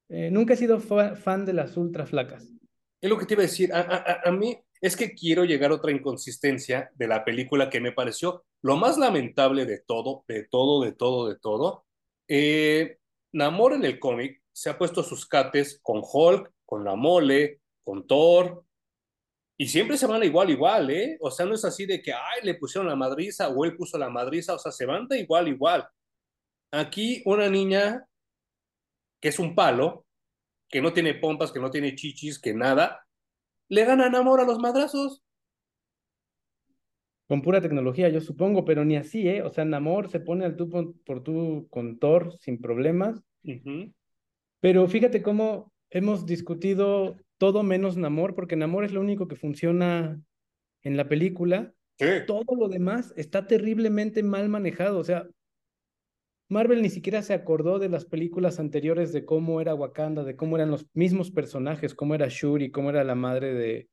[0.08, 2.46] Eh, nunca he sido fa- fan de las ultra flacas.
[3.00, 3.72] Es lo que te iba a decir.
[3.72, 7.80] A, a- a- mí es que quiero llegar a otra inconsistencia de la película que
[7.80, 11.84] me pareció lo más lamentable de todo, de todo, de todo, de todo.
[12.28, 12.98] Eh,
[13.32, 18.06] Namor en el cómic se ha puesto sus cates con Hulk, con la mole, con
[18.06, 18.64] Thor,
[19.58, 21.18] y siempre se van igual, igual, ¿eh?
[21.20, 23.98] O sea, no es así de que, ay, le pusieron la madriza o él puso
[23.98, 25.86] la madriza, o sea, se van de igual, igual.
[26.72, 28.06] Aquí una niña
[29.20, 30.06] que es un palo,
[30.68, 33.06] que no tiene pompas, que no tiene chichis, que nada,
[33.68, 35.22] le gana Namor a los madrazos.
[37.28, 39.42] Con pura tecnología, yo supongo, pero ni así, ¿eh?
[39.42, 43.20] O sea, Namor se pone al tú por, por tú con Thor sin problemas.
[44.60, 50.20] Pero fíjate cómo hemos discutido todo menos Namor, porque Namor es lo único que funciona
[50.82, 51.72] en la película.
[52.26, 54.98] Todo lo demás está terriblemente mal manejado.
[54.98, 55.26] O sea,
[56.48, 60.56] Marvel ni siquiera se acordó de las películas anteriores de cómo era Wakanda, de cómo
[60.56, 63.88] eran los mismos personajes, cómo era Shuri, cómo era la madre de...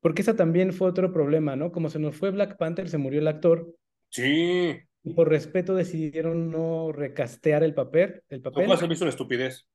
[0.00, 1.70] Porque esa también fue otro problema, ¿no?
[1.72, 3.74] Como se nos fue Black Panther, se murió el actor,
[4.10, 4.76] Sí.
[5.04, 8.22] y por respeto decidieron no recastear el papel.
[8.28, 8.66] El Lo papel.
[8.66, 9.66] cual se me hizo una estupidez.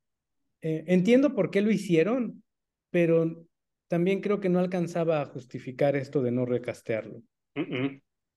[0.62, 2.44] Eh, entiendo por qué lo hicieron,
[2.90, 3.46] pero
[3.90, 7.22] también creo que no alcanzaba a justificar esto de no recastearlo.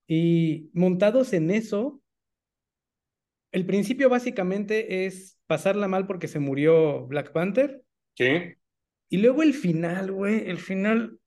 [0.09, 2.01] Y montados en eso,
[3.57, 7.83] el principio básicamente es pasarla mal porque se murió Black Panther.
[8.17, 8.57] Sí.
[9.09, 11.19] Y luego el final, güey, el final,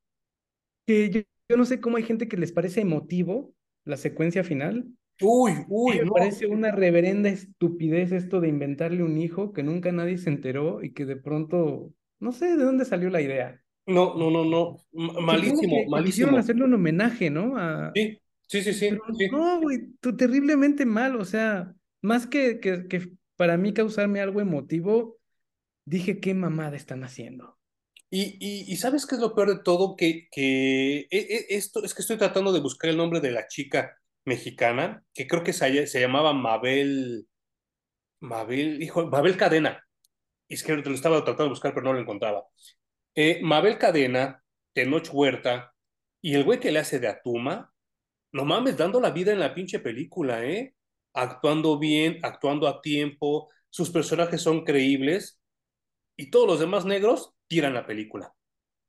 [0.87, 3.53] que yo, yo no sé cómo hay gente que les parece emotivo,
[3.85, 4.87] la secuencia final.
[5.21, 6.13] Uy, uy, me no.
[6.13, 10.93] parece una reverenda estupidez esto de inventarle un hijo que nunca nadie se enteró y
[10.93, 13.61] que de pronto, no sé de dónde salió la idea.
[13.85, 14.77] No, no, no, no.
[14.93, 16.37] M- malísimo, que quisieron malísimo.
[16.37, 17.57] hacerle un homenaje, ¿no?
[17.57, 17.91] A...
[17.93, 19.29] Sí, sí, sí, sí, Pero sí.
[19.29, 19.79] no, güey,
[20.17, 25.17] terriblemente mal, o sea, más que, que, para mí causarme algo emotivo,
[25.85, 27.57] dije, ¿qué mamada están haciendo?
[28.09, 29.95] Y, y, ¿sabes qué es lo peor de todo?
[29.95, 33.47] Que, que e- e- esto es que estoy tratando de buscar el nombre de la
[33.47, 33.95] chica
[34.25, 37.27] mexicana, que creo que se, se llamaba Mabel,
[38.19, 39.85] Mabel, hijo, Mabel Cadena.
[40.47, 42.43] Es que lo estaba tratando de buscar, pero no lo encontraba.
[43.15, 44.43] Eh, Mabel Cadena,
[44.73, 45.73] Tenoch Huerta,
[46.21, 47.71] y el güey que le hace de Atuma,
[48.31, 50.75] no mames, dando la vida en la pinche película, ¿eh?
[51.13, 55.39] Actuando bien, actuando a tiempo, sus personajes son creíbles,
[56.17, 58.33] y todos los demás negros tiran la película.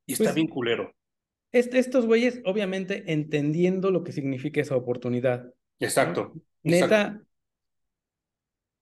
[0.07, 0.95] Y está Pues bien culero.
[1.53, 5.53] est- estos güeyes, obviamente, entendiendo lo que significa esa oportunidad,
[5.97, 6.19] ¿no?
[6.19, 6.97] Exacto, exacto.
[6.99, 7.23] Neta,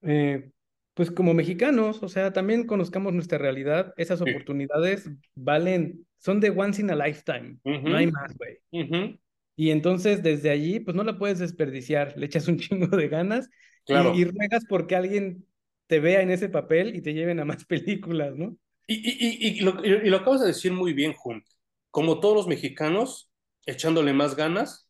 [0.02, 0.50] eh,
[0.94, 4.30] pues como mexicanos, o sea, también conozcamos nuestra realidad, esas Sí.
[4.30, 8.58] oportunidades valen, son de once in a lifetime, no hay más, güey.
[8.72, 9.18] ujú,
[9.58, 13.50] Y entonces desde allí, pues no la puedes desperdiciar, le echas un chingo de ganas
[13.88, 14.14] y, Claro.
[14.14, 15.44] y ruegas porque alguien
[15.88, 18.56] te vea en ese papel y te lleven a más películas, ¿no?
[18.86, 21.42] Y, y, y, y lo, y lo acabas de decir muy bien, Jun.
[21.90, 23.32] Como todos los mexicanos,
[23.66, 24.88] echándole más ganas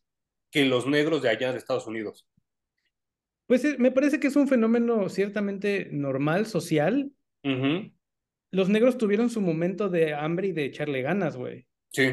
[0.51, 2.27] que los negros de allá de Estados Unidos.
[3.47, 7.11] Pues eh, me parece que es un fenómeno ciertamente normal, social.
[8.51, 11.65] Los negros tuvieron su momento de hambre y de echarle ganas, güey.
[11.91, 12.03] Sí,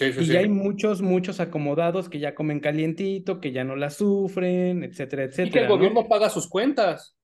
[0.00, 3.76] sí, sí, Y ya hay muchos, muchos acomodados que ya comen calientito, que ya no
[3.76, 5.76] la sufren, etcétera, Y que el etcétera, ¿no?
[5.76, 7.16] gobierno paga sus cuentas.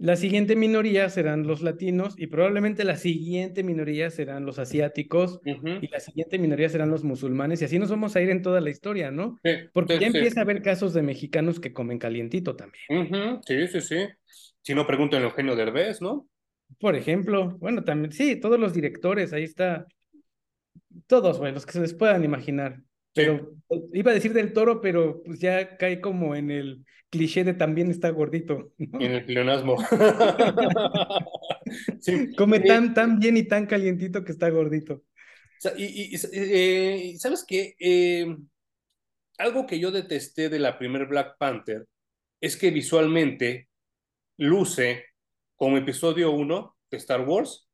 [0.00, 5.88] La siguiente minoría serán los latinos y probablemente la siguiente minoría serán los asiáticos y
[5.88, 8.70] la siguiente minoría serán los musulmanes y así nos vamos a ir en toda la
[8.70, 9.40] historia, ¿no?
[9.42, 10.18] Sí, Porque sí, ya sí.
[10.18, 12.84] empieza a haber casos de mexicanos que comen calientito también.
[13.44, 14.06] Sí, sí, sí.
[14.62, 16.28] Si no, pregúntenle a Eugenio Derbez, ¿no?
[16.78, 19.86] Por ejemplo, bueno, también, sí, todos los directores, ahí está,
[21.06, 22.76] todos, güey, los que se les puedan imaginar.
[22.78, 22.82] Sí.
[23.14, 23.52] Pero
[23.92, 27.90] iba a decir del toro, pero pues ya cae como en el cliché de también
[27.90, 29.00] está gordito, ¿no?
[29.00, 29.76] En el pleonasmo.
[32.00, 32.34] Sí.
[32.34, 35.02] Come Eh, tan, tan bien y tan calientito que está gordito.
[35.58, 37.74] sea, y, y- y- eh, ¿sabes qué?
[37.78, 38.34] Eh,
[39.38, 41.86] algo que yo detesté de la primer Black Panther
[42.40, 43.68] es que visualmente
[44.38, 45.04] luce
[45.56, 47.68] como episodio 1 de Star Wars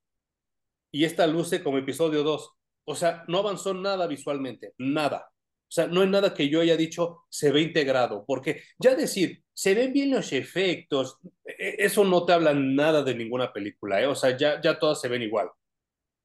[0.91, 2.51] y esta luce como episodio 2.
[2.85, 5.31] O sea, no avanzó nada visualmente, nada.
[5.31, 9.43] O sea, no hay nada que yo haya dicho se ve integrado, porque ya decir,
[9.52, 14.06] se ven bien los efectos, e- eso no te habla nada de ninguna película, ¿eh?
[14.06, 15.48] O sea, ya, ya todas se ven igual.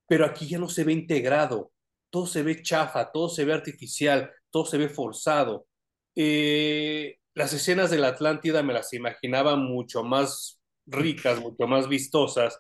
[0.08, 1.72] Pero aquí ya no se ve integrado,
[2.10, 5.68] todo se ve chafa, todo se ve artificial, todo se ve forzado.
[6.16, 12.60] Eh, las escenas de la Atlántida me las imaginaba mucho más ricas, mucho más vistosas.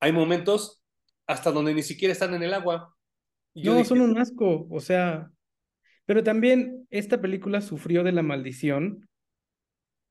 [0.00, 0.82] Hay momentos
[1.26, 2.95] hasta donde ni siquiera están en el agua.
[3.56, 5.32] Y No, dije, son un asco, o sea,
[6.06, 9.08] pero también esta película sufrió de la maldición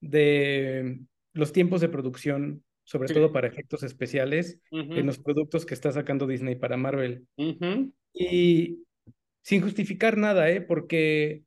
[0.02, 1.00] de
[1.34, 3.14] los tiempos de producción, sobre Sí.
[3.14, 7.28] todo para efectos especiales, "Ujú, en los productos que está sacando Disney para Marvel.
[8.14, 8.84] Y
[9.44, 10.62] sin justificar nada, ¿eh?
[10.62, 11.44] Porque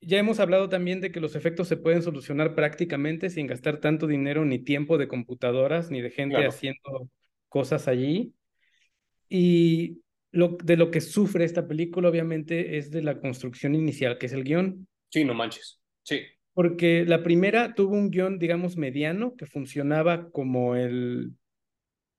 [0.00, 4.06] ya hemos hablado también de que los efectos se pueden solucionar prácticamente sin gastar tanto
[4.06, 6.50] dinero ni tiempo de computadoras ni de gente Claro.
[6.50, 7.10] haciendo
[7.48, 8.34] cosas allí.
[9.28, 10.03] Y
[10.34, 14.32] lo, de lo que sufre esta película, obviamente, es de la construcción inicial, que es
[14.32, 14.86] el guion.
[15.10, 15.80] Sí, no manches.
[16.02, 16.20] Sí.
[16.52, 21.32] Porque la primera tuvo un guion, digamos, mediano, que funcionaba como el,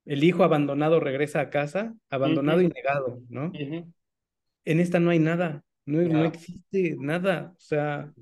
[0.06, 3.52] el hijo abandonado regresa a casa, abandonado y negado, ¿no?
[3.54, 7.54] En esta no hay nada, no, no existe nada.
[7.56, 8.14] O sea,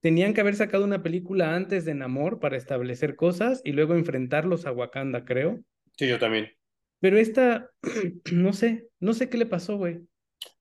[0.00, 4.66] tenían que haber sacado una película antes de Namor para establecer cosas y luego enfrentarlos
[4.66, 5.60] a Wakanda, creo.
[5.96, 6.57] Sí, yo también.
[7.00, 7.70] Pero esta,
[8.32, 10.00] no sé, no sé qué le pasó, güey.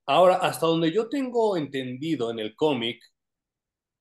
[0.06, 3.04] Ahora, hasta donde yo tengo entendido en el cómic,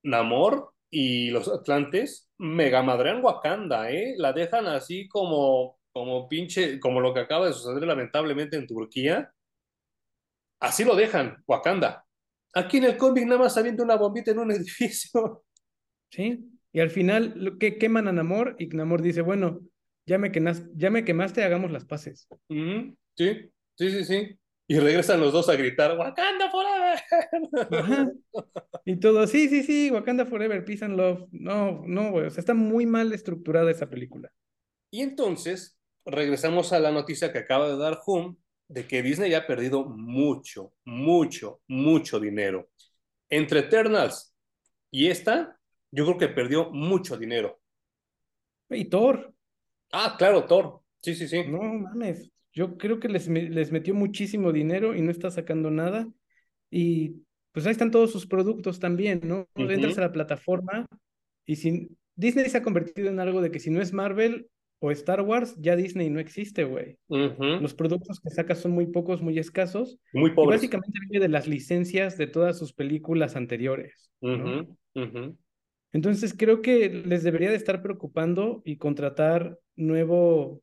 [0.05, 4.15] Namor y los Atlantes mega madrean Wakanda, ¿eh?
[4.17, 9.33] La dejan así como, como pinche, como lo que acaba de suceder lamentablemente en Turquía.
[10.61, 12.05] Así lo dejan, Wakanda.
[12.55, 15.45] Aquí en el cómic nada más avienta una bombita en un edificio.
[16.11, 16.39] ¿Sí?
[16.73, 19.61] Y al final lo que queman a Namor y Namor dice, bueno,
[20.07, 22.29] ya me, quemas- ya me quemaste, hagamos las paces.
[22.49, 24.39] Sí, sí, sí, sí.
[24.69, 26.99] Y regresan los dos a gritar, Wakanda forever.
[27.71, 28.11] Ajá.
[28.85, 31.27] Y todo, sí, sí, sí, Wakanda Forever, Peace and Love.
[31.33, 34.33] No, no, güey, o sea, está muy mal estructurada esa película.
[34.91, 38.37] Y entonces regresamos a la noticia que acaba de dar Hum
[38.69, 42.71] de que Disney ya ha perdido mucho, mucho, mucho dinero.
[43.29, 44.35] Entre Eternals
[44.91, 45.59] y esta,
[45.93, 47.61] yo creo que perdió mucho dinero.
[48.71, 49.35] Y Thor,
[49.99, 50.81] Ah, claro, Thor.
[50.99, 51.45] Sí, sí, sí.
[51.49, 56.07] no mames, yo creo que les, les metió muchísimo dinero y no está sacando nada.
[56.71, 59.49] Y pues ahí están todos sus productos también, ¿no?
[59.55, 59.71] Ujú.
[59.71, 60.87] Entras a la plataforma
[61.47, 61.97] y sin...
[62.15, 64.49] Disney se ha convertido en algo de que si no es Marvel
[64.81, 66.99] o Star Wars, ya Disney no existe, güey.
[67.09, 69.99] Los productos que saca son muy pocos, muy escasos.
[70.13, 70.61] Muy Y pobres.
[70.61, 74.77] básicamente vive de las licencias de todas sus películas anteriores, ujú.
[75.93, 80.63] Entonces creo que les debería de estar preocupando y contratar nuevo,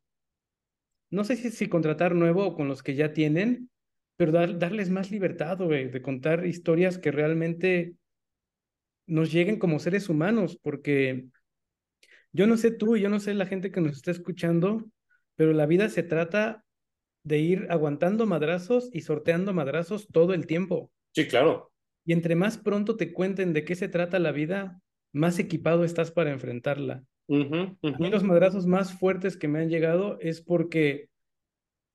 [1.10, 3.70] no sé si, si contratar nuevo o con los que ya tienen,
[4.18, 7.96] pero dar- darles más libertad, güey, de contar historias que realmente
[9.08, 11.28] nos lleguen como seres humanos, porque
[12.32, 14.86] yo no sé tú y yo no sé la gente que nos está escuchando,
[15.36, 16.64] pero la vida se trata
[17.24, 20.92] de ir aguantando madrazos y sorteando madrazos todo el tiempo.
[21.16, 21.72] Sí, claro.
[22.06, 24.82] Y entre más pronto te cuenten de qué se trata la vida,
[25.14, 27.04] más equipado estás para enfrentarla.
[27.28, 31.10] Ujú, A mí los madrazos más fuertes que me han llegado es porque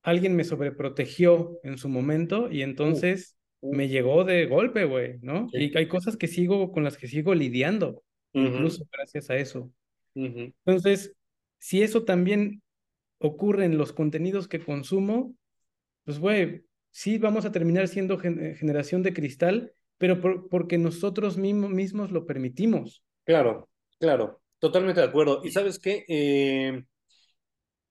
[0.02, 5.48] alguien me sobreprotegió en su momento y entonces Uh, me llegó de golpe, güey, ¿no?
[5.52, 5.72] Sí.
[5.72, 9.72] Y hay cosas que sigo con las que sigo lidiando, incluso gracias a eso.
[10.14, 11.16] Entonces,
[11.58, 12.62] si eso también
[13.18, 15.34] ocurre en los contenidos que consumo,
[16.04, 20.78] pues, güey, sí vamos a terminar siendo gen- eh, generación de cristal, pero por- porque
[20.78, 23.02] nosotros mismos, mismos lo permitimos.
[23.28, 23.68] Claro,
[24.00, 24.40] claro.
[24.58, 25.40] Totalmente de acuerdo.
[25.44, 26.04] ¿Y sabes qué?
[26.08, 26.82] Eh,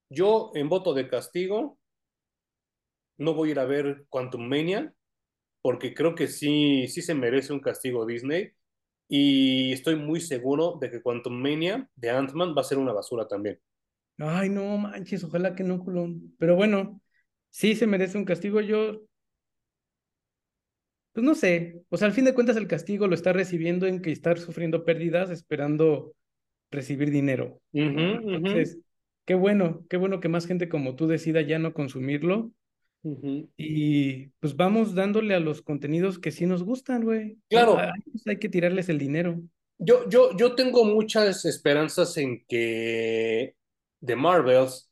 [0.09, 1.77] yo en voto de castigo
[3.18, 4.93] no voy a ir a ver Quantum Mania
[5.61, 8.51] porque creo que sí, sí se merece un castigo Disney.
[9.09, 13.27] y estoy muy seguro de que Quantum Mania de Ant-Man va a ser una basura
[13.27, 13.59] también.
[14.19, 15.84] Ay, no manches, ojalá que no.
[16.39, 17.01] Pero bueno,
[17.49, 18.61] sí se merece un castigo.
[18.61, 19.01] Yo,
[21.18, 24.03] pues no sé, o sea, al fin de cuentas el castigo lo está recibiendo en
[24.03, 26.14] que estar sufriendo pérdidas esperando
[26.69, 27.60] recibir dinero.
[27.73, 28.77] Entonces,
[29.26, 32.52] qué bueno, qué bueno que más gente como tú decida ya no consumirlo.
[33.57, 37.39] Y pues vamos dándole a los contenidos que sí nos gustan, güey.
[37.49, 37.80] Claro.
[38.11, 39.41] Pues, hay que tirarles el dinero.
[39.80, 43.56] Yo, yo, yo tengo muchas esperanzas en que
[44.02, 44.91] de Marvels,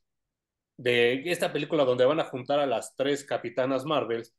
[0.76, 4.34] de esta película donde van a juntar a las tres capitanas Marvels,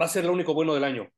[0.00, 1.08] va a ser lo único bueno del año.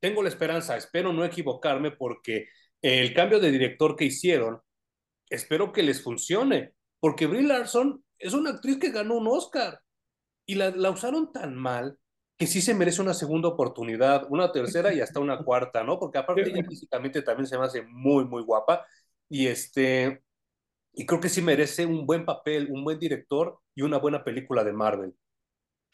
[0.00, 2.48] Tengo la esperanza, espero no equivocarme porque
[2.82, 4.60] el cambio de director que hicieron,
[5.30, 9.80] espero que les funcione, porque Brie Larson es una actriz que ganó un Oscar
[10.46, 11.98] y la, la usaron tan mal
[12.36, 15.98] que sí se merece una segunda oportunidad, una tercera y hasta una cuarta, ¿no?
[15.98, 18.84] Porque aparte ella físicamente también se me hace muy, muy guapa
[19.28, 20.22] y este,
[20.92, 24.64] y creo que sí merece un buen papel, un buen director y una buena película
[24.64, 25.14] de Marvel.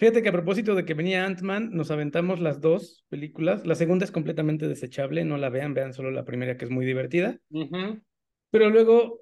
[0.01, 3.67] Fíjate que a propósito de que venía Ant-Man, nos aventamos las dos películas.
[3.67, 6.87] La segunda es completamente desechable, no la vean, vean solo la primera que es muy
[6.87, 7.39] divertida.
[8.51, 9.21] Pero luego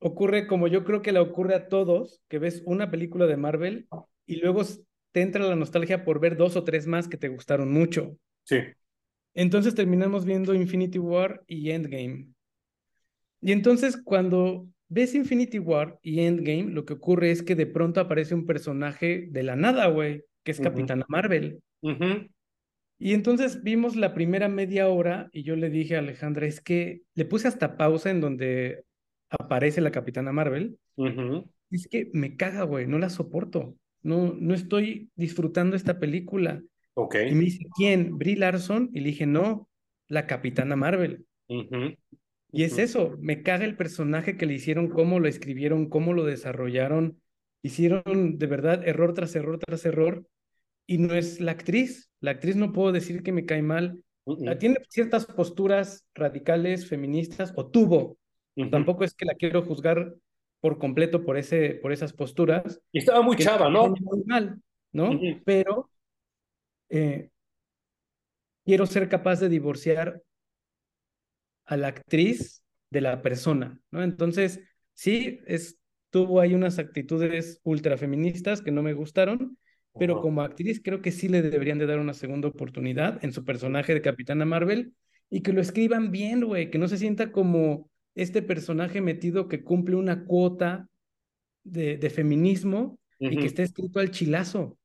[0.00, 3.86] ocurre como yo creo que le ocurre a todos, que ves una película de Marvel
[4.26, 4.62] y luego
[5.12, 8.18] te entra la nostalgia por ver dos o tres más que te gustaron mucho.
[8.42, 8.56] Sí.
[9.32, 12.26] Entonces terminamos viendo Infinity War y Endgame.
[13.40, 18.00] Y entonces cuando ves Infinity War y Endgame, lo que ocurre es que de pronto
[18.00, 21.60] aparece un personaje de la nada, güey, que es Capitana Marvel.
[22.98, 27.02] Y entonces vimos la primera media hora y yo le dije a Alejandra, es que
[27.14, 28.84] le puse hasta pausa en donde
[29.28, 30.78] aparece la Capitana Marvel.
[31.70, 33.76] Es que me caga, güey, no la soporto.
[34.02, 36.62] No, no estoy disfrutando esta película.
[36.94, 37.30] Okay.
[37.30, 38.16] Y me dice, ¿quién?
[38.16, 38.88] ¿Brie Larson?
[38.92, 39.68] Y le dije, no,
[40.08, 41.26] la Capitana Marvel.
[42.56, 46.24] Y es eso, me caga el personaje que le hicieron, cómo lo escribieron, cómo lo
[46.24, 47.20] desarrollaron.
[47.60, 50.26] Hicieron de verdad error tras error tras error.
[50.86, 52.10] Y no es la actriz.
[52.20, 54.02] La actriz no puedo decir que me cae mal.
[54.58, 58.16] Tiene ciertas posturas radicales, feministas, o tuvo.
[58.70, 60.14] Tampoco es que la quiero juzgar
[60.60, 62.80] por completo por, ese, por esas posturas.
[62.90, 63.88] Y estaba muy chava, ¿no?
[63.88, 64.62] Muy mal,
[64.92, 65.10] ¿no?
[65.44, 65.90] Pero
[66.88, 67.28] eh,
[68.64, 70.22] quiero ser capaz de divorciar
[71.66, 74.02] a la actriz de la persona, ¿no?
[74.02, 74.60] Entonces,
[74.94, 75.78] sí, es,
[76.10, 79.58] tuvo ahí unas actitudes ultra feministas que no me gustaron,
[79.98, 83.44] pero como actriz creo que sí le deberían de dar una segunda oportunidad en su
[83.44, 84.94] personaje de Capitana Marvel
[85.30, 89.64] y que lo escriban bien, güey, que no se sienta como este personaje metido que
[89.64, 90.88] cumple una cuota
[91.64, 94.78] de, de feminismo y que esté escrito al chilazo.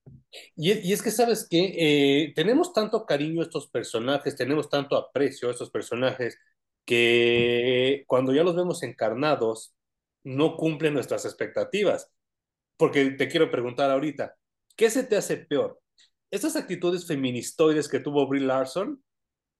[0.55, 4.95] Y, y es que, ¿sabes que eh, tenemos tanto cariño a estos personajes, tenemos tanto
[4.95, 6.37] aprecio a estos personajes,
[6.85, 9.75] que cuando ya los vemos encarnados,
[10.23, 12.11] no cumplen nuestras expectativas.
[12.77, 14.35] Porque te quiero preguntar ahorita,
[14.75, 15.79] ¿qué se te hace peor?
[16.31, 19.03] ¿Estas actitudes feministoides que tuvo Brie Larson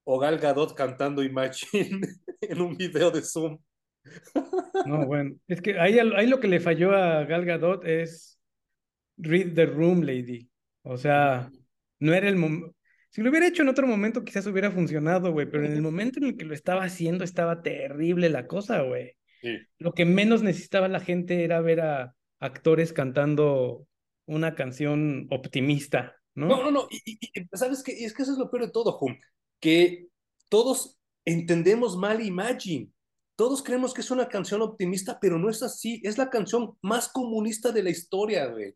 [0.04, 2.00] o Gal Gadot cantando Imagine
[2.40, 3.58] en un video de Zoom?
[4.86, 8.40] No, bueno, es que ahí, ahí lo que le falló a Gal Gadot es
[9.16, 10.48] read the room, lady.
[10.82, 11.50] O sea,
[12.00, 12.74] no era el momento.
[13.12, 16.18] Si lo hubiera hecho en otro momento, quizás hubiera funcionado, güey, pero en el momento
[16.18, 19.12] en el que lo estaba haciendo estaba terrible la cosa, güey.
[19.78, 23.86] Lo que menos necesitaba la gente era ver a actores cantando
[24.24, 26.48] una canción optimista, ¿no?
[26.48, 26.88] No, no, no.
[26.90, 27.18] Y,
[27.52, 27.92] ¿Sabes qué?
[28.02, 29.14] Es que eso es lo peor de todo, Jum.
[29.60, 30.08] Que
[30.48, 32.88] todos entendemos mal Imagine.
[33.36, 36.00] Todos creemos que es una canción optimista, pero no es así.
[36.02, 38.74] Es la canción más comunista de la historia, güey.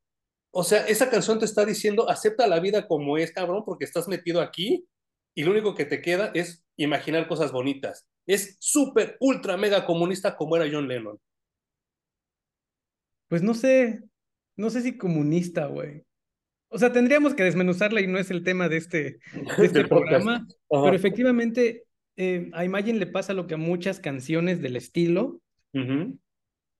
[0.59, 4.09] O sea, esa canción te está diciendo, acepta la vida como es, cabrón, porque estás
[4.09, 4.89] metido aquí
[5.35, 8.09] y lo único que te queda es imaginar cosas bonitas.
[8.27, 11.21] Es súper, ultra, mega comunista como era John Lennon.
[13.29, 14.01] Pues no sé,
[14.57, 16.05] no sé si comunista, güey.
[16.69, 19.19] O sea, tendríamos que desmenuzarla y no es el tema de este,
[19.59, 21.85] este programa, pero efectivamente
[22.17, 25.43] eh, a Imagine le pasa lo que a muchas canciones del estilo,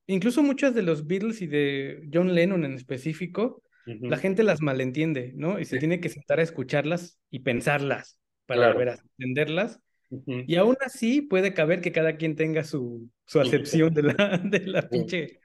[0.07, 5.33] incluso muchas de los Beatles y de John Lennon en específico, la gente las malentiende,
[5.35, 5.59] ¿no?
[5.59, 9.79] Y se tiene que sentar a escucharlas y pensarlas para volver a entenderlas.
[10.25, 14.65] Y aún así puede caber que cada quien tenga su, su acepción de la, de
[14.65, 15.39] la pinche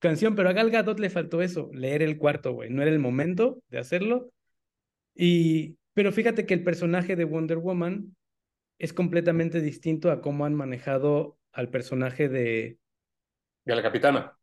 [0.00, 2.70] canción, pero a Gal Gadot le faltó eso, leer el cuarto, güey.
[2.70, 4.30] No era el momento de hacerlo.
[5.14, 8.16] Y, pero fíjate que el personaje de Wonder Woman
[8.78, 12.78] es completamente distinto a cómo han manejado al personaje de...
[13.64, 14.38] De la capitana.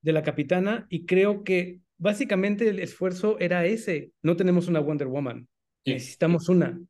[0.00, 4.12] De la capitana, y creo que básicamente el esfuerzo era ese.
[4.22, 5.48] No tenemos una Wonder Woman.
[5.84, 6.80] Necesitamos una.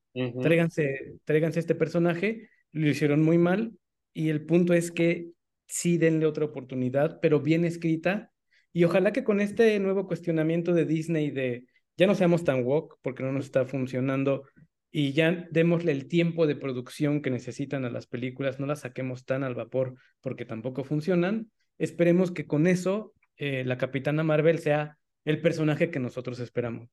[0.40, 2.48] tráiganse, tráiganse este personaje.
[2.72, 3.72] lo hicieron muy mal
[4.12, 5.31] y el punto es que
[5.66, 8.31] sí denle otra oportunidad, pero bien escrita
[8.72, 11.66] y ojalá que con este nuevo cuestionamiento de Disney de
[11.97, 14.44] ya no seamos tan woke porque no nos está funcionando
[14.90, 19.24] y ya démosle el tiempo de producción que necesitan a las películas, no las saquemos
[19.24, 21.51] tan al vapor porque tampoco funcionan.
[21.78, 26.89] Esperemos que con eso eh, la Capitana Marvel sea el personaje que nosotros esperamos.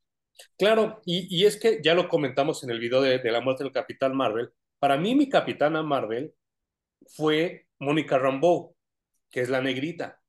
[0.57, 3.73] Claro, y, es que ya lo comentamos en el video de, de, la muerte del
[3.73, 4.49] Capitán Marvel.
[4.79, 6.33] Para mí, mi Capitana Marvel
[7.07, 8.75] fue Mónica Rambeau,
[9.29, 10.21] que es la negrita,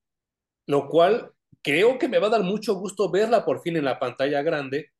[0.66, 1.32] lo cual
[1.62, 4.90] creo que me va a dar mucho gusto verla por fin en la pantalla grande,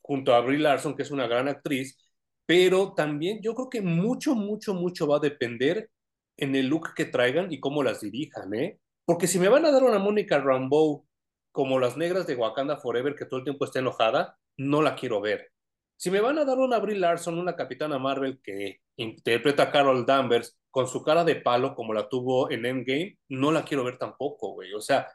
[0.00, 1.98] junto a Brie Larson, que es una gran actriz,
[2.46, 5.90] pero también yo creo que mucho, mucho, mucho va a depender
[6.36, 8.78] en el look que traigan y cómo las dirijan, ¿eh?
[9.06, 11.06] Porque si me van a dar una Mónica Rambeau
[11.52, 15.22] como las negras de Wakanda Forever, que todo el tiempo está enojada, no la quiero
[15.22, 15.52] ver.
[15.96, 20.04] Si me van a dar una Brie Larson, una Capitana Marvel que interpreta a Carol
[20.04, 23.96] Danvers con su cara de palo como la tuvo en Endgame, no la quiero ver
[23.96, 24.74] tampoco, güey.
[24.74, 25.06] O sea,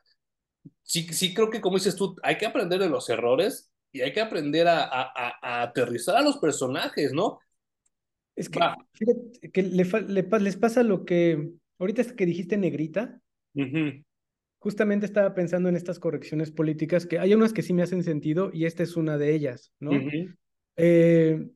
[0.81, 4.13] sí, sí creo que como dices tú, hay que aprender de los errores y hay
[4.13, 7.39] que aprender a, a, aterrizar a los personajes, ¿no?
[8.35, 8.59] Es que,
[8.93, 9.83] fíjate, que le,
[10.39, 13.20] les pasa lo que, ahorita es que dijiste negrita,
[14.59, 18.51] justamente estaba pensando en estas correcciones políticas, que hay unas que sí me hacen sentido
[18.53, 19.91] y esta es una de ellas, ¿no?
[20.77, 21.47] Eh,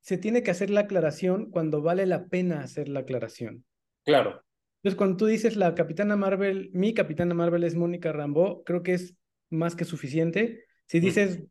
[0.00, 3.64] se tiene que hacer la aclaración cuando vale la pena hacer la aclaración.
[4.04, 4.42] Claro.
[4.78, 8.94] Entonces, cuando tú dices la Capitana Marvel, mi Capitana Marvel es Mónica Rambeau, creo que
[8.94, 9.14] es
[9.50, 10.64] más que suficiente.
[10.86, 11.44] Si dices,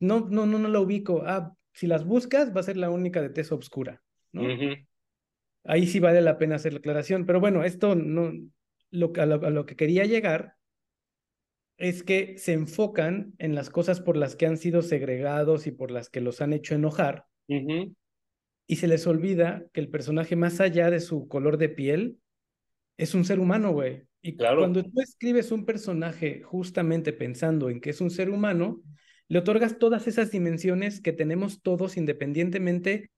[0.00, 3.20] no, no, no, no la ubico, ah, si las buscas, va a ser la única
[3.20, 4.02] de tez obscura,
[4.32, 4.42] ¿no?
[5.68, 8.32] Ahí sí vale la pena hacer la aclaración, pero bueno, esto no,
[8.90, 10.54] lo, a, lo, que quería llegar
[11.76, 15.90] es que se enfocan en las cosas por las que han sido segregados y por
[15.90, 17.26] las que los han hecho enojar,
[18.68, 22.18] y se les olvida que el personaje, más allá de su color de piel,
[22.96, 24.02] es un ser humano, güey.
[24.22, 28.82] Y cuando tú escribes un personaje justamente pensando en que es un ser humano,
[29.28, 33.10] le otorgas todas esas dimensiones que tenemos todos independientemente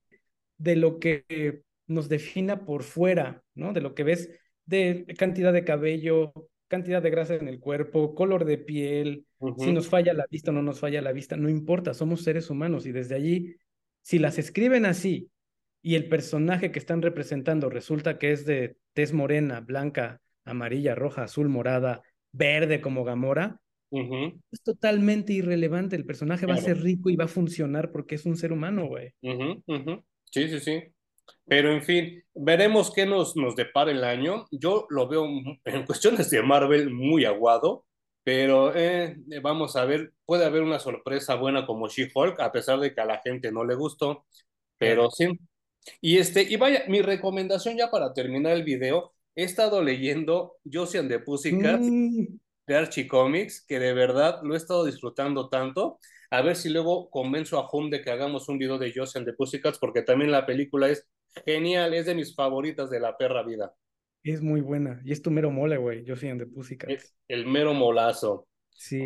[0.59, 3.73] de lo que nos defina por fuera, ¿no?
[3.73, 4.31] De lo que ves
[4.66, 6.32] de cantidad de cabello,
[6.69, 10.55] cantidad de grasa en el cuerpo, color de piel, si nos falla la vista o
[10.55, 13.56] no nos falla la vista, no importa, somos seres humanos y desde allí,
[14.02, 15.31] si las escriben así
[15.82, 21.23] y el personaje que están representando resulta que es de tez morena, blanca, amarilla, roja,
[21.23, 22.02] azul, morada,
[22.32, 23.60] verde como Gamora,
[23.90, 25.97] es totalmente irrelevante.
[25.97, 28.86] El personaje va a ser rico y va a funcionar porque es un ser humano,
[28.86, 29.15] güey.
[30.31, 30.82] Sí, sí, sí.
[31.49, 34.47] Pero en fin, veremos qué nos, nos depara el año.
[34.51, 35.27] Yo lo veo
[35.65, 37.87] en cuestiones de Marvel muy aguado,
[38.23, 42.95] pero eh, vamos a ver, puede haber una sorpresa buena como She-Hulk, a pesar de
[42.95, 44.27] que a la gente no le gustó,
[44.77, 45.29] pero sí,
[46.01, 51.01] y este, y vaya, mi recomendación ya para terminar el video, he estado leyendo Josie
[51.01, 52.39] and the Pussycat mm.
[52.66, 55.99] de Archie Comics, que de verdad lo he estado disfrutando tanto.
[56.31, 59.27] A ver si luego convenzo a Home de que hagamos un video de Josie and
[59.27, 61.09] the Pussycats, porque también la película es
[61.44, 63.74] genial, es de mis favoritas de la perra vida.
[64.22, 66.92] Es muy buena, y es tu mero mole, güey, Josie and the Pussycats.
[66.92, 68.48] Es el mero molazo.
[68.70, 69.05] Sí.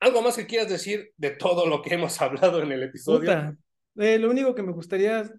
[0.00, 3.56] ¿Algo más que quieras decir de todo lo que hemos hablado en el episodio?
[3.96, 5.30] Eh, lo único que me gustaría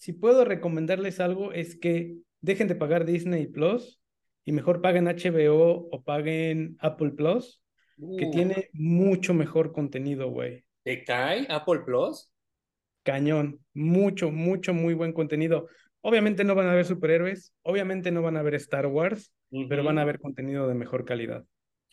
[0.00, 4.00] si puedo recomendarles algo es que dejen de pagar Disney Plus
[4.46, 7.62] y mejor paguen HBO o paguen Apple Plus,
[8.18, 8.30] que uh.
[8.30, 10.64] tiene mucho mejor contenido, güey.
[10.84, 12.32] ¿Te cae Apple Plus?
[13.02, 15.68] Cañón, mucho, mucho, muy buen contenido.
[16.02, 19.32] Obviamente no van a ver superhéroes, obviamente no van a ver Star Wars,
[19.68, 21.44] pero van a ver contenido de mejor calidad.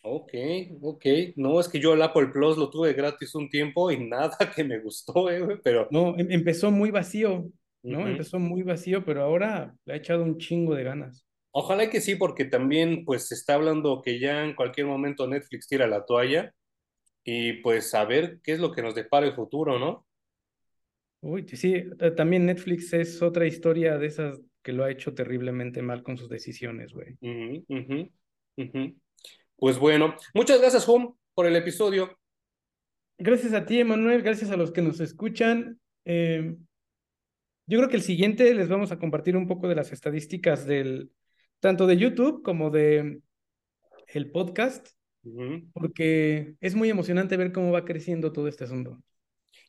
[0.02, 0.32] Ok,
[0.80, 1.04] ok.
[1.36, 4.64] No, es que yo el Apple Plus lo tuve gratis un tiempo y nada que
[4.64, 5.88] me gustó, eh, pero...
[5.90, 7.50] No, em, empezó muy vacío.
[7.82, 8.06] ¿no?
[8.06, 11.24] Empezó muy vacío, pero ahora le ha echado un chingo de ganas.
[11.50, 15.66] Ojalá que sí, porque también pues se está hablando que ya en cualquier momento Netflix
[15.66, 16.52] tira la toalla
[17.24, 20.06] y pues a ver qué es lo que nos depara el futuro, ¿no?
[21.20, 21.84] Uy, sí,
[22.16, 26.28] también Netflix es otra historia de esas que lo ha hecho terriblemente mal con sus
[26.28, 27.16] decisiones, güey.
[29.56, 32.16] Pues bueno, muchas gracias, Home, por el episodio.
[33.18, 35.80] Gracias a ti, Emanuel, gracias a los que nos escuchan.
[36.04, 36.54] Eh,
[37.66, 41.10] yo creo que el siguiente les vamos a compartir un poco de las estadísticas del
[41.60, 43.20] tanto de YouTube como de
[44.06, 44.88] el podcast,
[45.74, 49.02] porque es muy emocionante ver cómo va creciendo todo este asunto.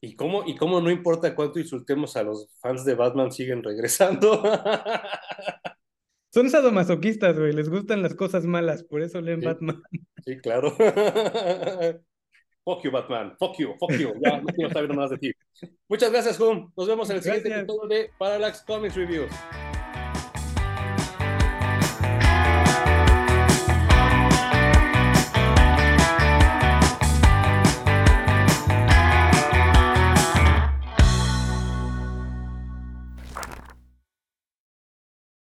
[0.01, 4.41] Y cómo, y cómo no importa cuánto insultemos a los fans de Batman, siguen regresando.
[6.33, 9.81] Son sadomasoquistas, güey, les gustan las cosas malas, por eso leen Batman.
[10.25, 10.71] Sí, claro.
[12.63, 13.35] Fuck you, Batman.
[13.39, 14.13] Fuck you, fuck you.
[14.23, 15.31] Ya no quiero saber más de ti.
[15.87, 16.71] Muchas gracias, Hum.
[16.77, 19.31] Nos vemos en el siguiente episodio de Parallax Comics Reviews.